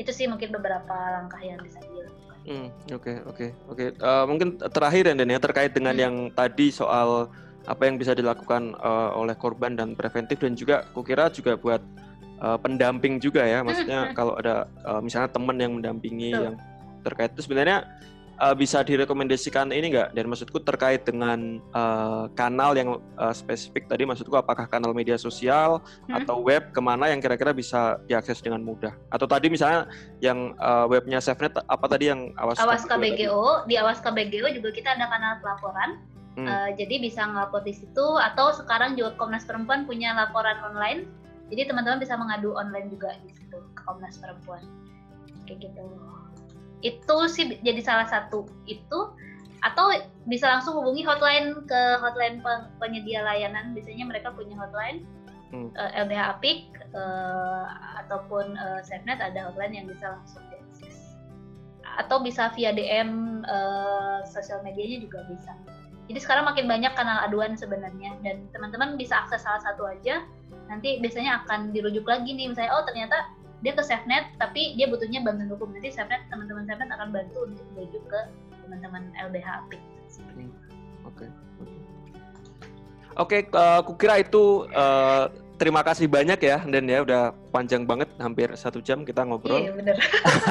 itu 0.00 0.10
sih 0.10 0.26
mungkin 0.26 0.50
beberapa 0.50 0.96
langkah 1.20 1.38
yang 1.44 1.60
bisa 1.60 1.78
dilakukan. 1.84 2.36
Oke 2.44 2.52
hmm, 2.52 2.68
oke 2.92 3.12
oke 3.28 3.52
okay. 3.72 3.88
uh, 4.00 4.24
mungkin 4.28 4.56
terakhir 4.60 5.12
dan 5.12 5.28
ya 5.28 5.40
terkait 5.40 5.72
dengan 5.72 5.96
hmm. 5.96 6.04
yang 6.04 6.14
tadi 6.32 6.68
soal 6.72 7.28
apa 7.64 7.88
yang 7.88 7.96
bisa 7.96 8.12
dilakukan 8.12 8.76
uh, 8.84 9.16
oleh 9.16 9.32
korban 9.36 9.72
dan 9.72 9.96
preventif 9.96 10.40
dan 10.40 10.52
juga 10.52 10.84
kukira 10.92 11.32
juga 11.32 11.56
buat 11.56 11.80
uh, 12.40 12.58
pendamping 12.58 13.22
juga 13.22 13.44
ya. 13.44 13.60
Maksudnya 13.62 14.16
kalau 14.16 14.34
ada 14.38 14.66
uh, 14.86 14.98
misalnya 15.02 15.30
teman 15.30 15.56
yang 15.60 15.72
mendampingi 15.78 16.32
Betul. 16.32 16.44
yang 16.44 16.54
terkait 17.04 17.30
itu 17.36 17.42
sebenarnya 17.44 17.84
uh, 18.40 18.54
bisa 18.54 18.82
direkomendasikan 18.82 19.70
ini 19.70 19.94
enggak? 19.94 20.10
Dan 20.16 20.26
maksudku 20.30 20.58
terkait 20.62 21.06
dengan 21.06 21.62
uh, 21.74 22.26
kanal 22.34 22.74
yang 22.74 22.98
uh, 23.18 23.34
spesifik 23.34 23.86
tadi, 23.86 24.08
maksudku 24.08 24.34
apakah 24.34 24.66
kanal 24.66 24.96
media 24.96 25.18
sosial 25.20 25.82
hmm. 26.08 26.24
atau 26.24 26.42
web 26.42 26.72
ke 26.74 26.80
mana 26.80 27.10
yang 27.10 27.20
kira-kira 27.22 27.54
bisa 27.54 28.00
diakses 28.10 28.42
dengan 28.42 28.64
mudah? 28.64 28.94
Atau 29.12 29.28
tadi 29.28 29.50
misalnya 29.50 29.86
yang 30.18 30.56
uh, 30.58 30.86
webnya 30.90 31.20
SafeNet 31.22 31.60
apa 31.66 31.86
tadi 31.86 32.10
yang 32.10 32.34
awas 32.40 32.58
Awas 32.58 32.86
KBGO 32.86 33.68
di 33.68 33.74
Awas 33.78 34.00
KBGO 34.02 34.50
juga 34.50 34.70
kita 34.74 34.96
ada 34.98 35.06
kanal 35.10 35.38
pelaporan. 35.42 35.90
Hmm. 36.34 36.50
Uh, 36.50 36.70
jadi 36.74 36.98
bisa 36.98 37.30
ngelapor 37.30 37.62
di 37.62 37.70
situ 37.70 38.06
atau 38.18 38.50
sekarang 38.50 38.98
juga 38.98 39.14
Komnas 39.14 39.46
Perempuan 39.46 39.86
punya 39.86 40.10
laporan 40.18 40.58
online. 40.66 41.06
Jadi 41.52 41.68
teman-teman 41.68 42.00
bisa 42.00 42.16
mengadu 42.16 42.56
online 42.56 42.88
juga 42.88 43.16
di 43.20 43.30
situ 43.32 43.58
ke 43.76 43.80
Komnas 43.84 44.16
Perempuan. 44.16 44.64
Kayak 45.44 45.68
gitu. 45.68 45.84
Itu 46.80 47.16
sih 47.28 47.60
jadi 47.60 47.80
salah 47.84 48.08
satu 48.08 48.48
itu. 48.64 49.12
Atau 49.64 49.96
bisa 50.28 50.44
langsung 50.48 50.76
hubungi 50.76 51.04
hotline 51.04 51.64
ke 51.64 51.80
hotline 52.00 52.40
penyedia 52.80 53.24
layanan. 53.24 53.72
Biasanya 53.76 54.04
mereka 54.08 54.32
punya 54.32 54.56
hotline 54.56 55.04
hmm. 55.52 55.68
uh, 55.76 55.90
eh, 55.92 56.04
LBH 56.04 56.22
Apik 56.36 56.60
uh, 56.92 57.64
ataupun 58.04 58.56
uh, 58.56 58.80
SafeNet 58.84 59.20
ada 59.20 59.52
hotline 59.52 59.84
yang 59.84 59.86
bisa 59.88 60.16
langsung 60.16 60.44
diakses. 60.52 61.16
Atau 62.00 62.24
bisa 62.24 62.52
via 62.56 62.72
DM 62.72 63.44
uh, 63.44 64.24
sosial 64.24 64.64
medianya 64.64 65.04
juga 65.04 65.24
bisa. 65.28 65.52
Jadi 66.04 66.20
sekarang 66.20 66.44
makin 66.44 66.68
banyak 66.68 66.92
kanal 66.92 67.24
aduan 67.24 67.56
sebenarnya. 67.56 68.16
Dan 68.20 68.48
teman-teman 68.52 69.00
bisa 69.00 69.24
akses 69.24 69.44
salah 69.44 69.64
satu 69.64 69.88
aja 69.88 70.24
nanti 70.68 70.98
biasanya 71.00 71.44
akan 71.44 71.72
dirujuk 71.74 72.04
lagi 72.08 72.32
nih 72.32 72.50
misalnya 72.50 72.72
oh 72.72 72.84
ternyata 72.88 73.16
dia 73.64 73.72
ke 73.72 73.82
SafeNet 73.84 74.36
tapi 74.36 74.76
dia 74.76 74.88
butuhnya 74.88 75.24
bantuan 75.24 75.48
hukum 75.48 75.72
nanti 75.72 75.88
SafeNet 75.92 76.28
teman-teman 76.28 76.68
SafeNet 76.68 76.92
akan 76.92 77.08
bantu 77.12 77.38
untuk 77.48 77.64
menuju 77.76 77.98
ke 78.08 78.20
teman-teman 78.64 79.02
LBH 79.16 79.48
Apik. 79.64 79.82
Oke. 81.04 81.26
Oke, 83.14 83.46
uh, 83.54 83.80
kukira 83.86 84.26
itu 84.26 84.66
uh, 84.74 85.30
terima 85.64 85.80
kasih 85.80 86.04
banyak 86.04 86.36
ya 86.44 86.60
Dan 86.68 86.84
ya 86.84 87.00
udah 87.00 87.32
panjang 87.48 87.88
banget 87.88 88.12
hampir 88.20 88.52
satu 88.52 88.84
jam 88.84 89.06
kita 89.08 89.24
ngobrol. 89.24 89.64
Iya 89.64 89.72
benar. 89.72 89.96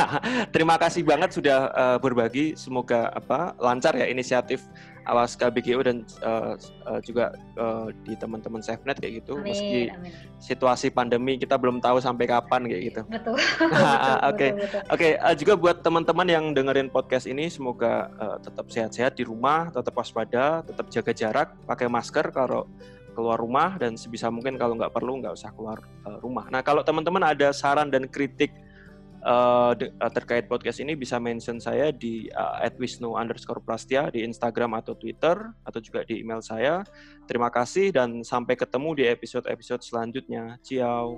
terima 0.56 0.76
kasih 0.82 1.06
banget 1.06 1.30
sudah 1.38 1.70
uh, 1.70 1.98
berbagi. 2.02 2.58
Semoga 2.58 3.14
apa 3.14 3.54
lancar 3.62 3.94
ya 3.94 4.10
inisiatif 4.10 4.66
awas 5.04 5.36
KBGO 5.36 5.84
dan 5.84 6.08
uh, 6.24 6.56
uh, 6.88 7.00
juga 7.04 7.36
uh, 7.60 7.92
di 8.08 8.16
teman-teman 8.16 8.64
SafeNet 8.64 9.04
kayak 9.04 9.24
gitu. 9.24 9.36
Amin, 9.36 9.52
Meski 9.52 9.80
amin. 9.92 10.12
situasi 10.40 10.88
pandemi 10.96 11.36
kita 11.36 11.60
belum 11.60 11.84
tahu 11.84 12.00
sampai 12.00 12.24
kapan 12.24 12.72
kayak 12.72 12.84
gitu. 12.88 13.02
Betul. 13.12 13.36
Oke, 14.32 14.56
oke. 14.88 15.10
Juga 15.36 15.54
buat 15.60 15.78
teman-teman 15.84 16.28
yang 16.32 16.46
dengerin 16.56 16.88
podcast 16.88 17.28
ini, 17.28 17.52
semoga 17.52 18.08
uh, 18.16 18.38
tetap 18.40 18.72
sehat-sehat 18.72 19.20
di 19.20 19.28
rumah, 19.28 19.68
tetap 19.70 19.92
waspada, 20.00 20.64
tetap 20.64 20.88
jaga 20.88 21.12
jarak, 21.12 21.48
pakai 21.68 21.92
masker 21.92 22.32
kalau 22.32 22.64
keluar 23.14 23.40
rumah 23.40 23.78
dan 23.78 23.96
sebisa 23.96 24.28
mungkin 24.28 24.58
kalau 24.58 24.76
nggak 24.76 24.92
perlu 24.92 25.22
nggak 25.22 25.34
usah 25.38 25.54
keluar 25.54 25.80
uh, 26.10 26.20
rumah. 26.20 26.50
Nah 26.50 26.66
kalau 26.66 26.82
teman-teman 26.82 27.24
ada 27.24 27.54
saran 27.54 27.88
dan 27.94 28.10
kritik 28.10 28.52
uh, 29.24 29.72
terkait 30.12 30.46
podcast 30.52 30.84
ini 30.84 30.94
bisa 30.94 31.18
mention 31.18 31.58
saya 31.58 31.90
di 31.90 32.28
uh, 32.36 32.60
@wisnu 32.78 33.16
underscore 33.16 33.64
prastia 33.64 34.12
di 34.12 34.22
Instagram 34.28 34.76
atau 34.78 34.94
Twitter 34.94 35.40
atau 35.64 35.80
juga 35.80 36.04
di 36.04 36.20
email 36.22 36.44
saya. 36.44 36.84
Terima 37.26 37.48
kasih 37.48 37.96
dan 37.96 38.22
sampai 38.22 38.60
ketemu 38.60 38.90
di 39.00 39.04
episode-episode 39.08 39.82
selanjutnya. 39.82 40.60
Ciao. 40.62 41.18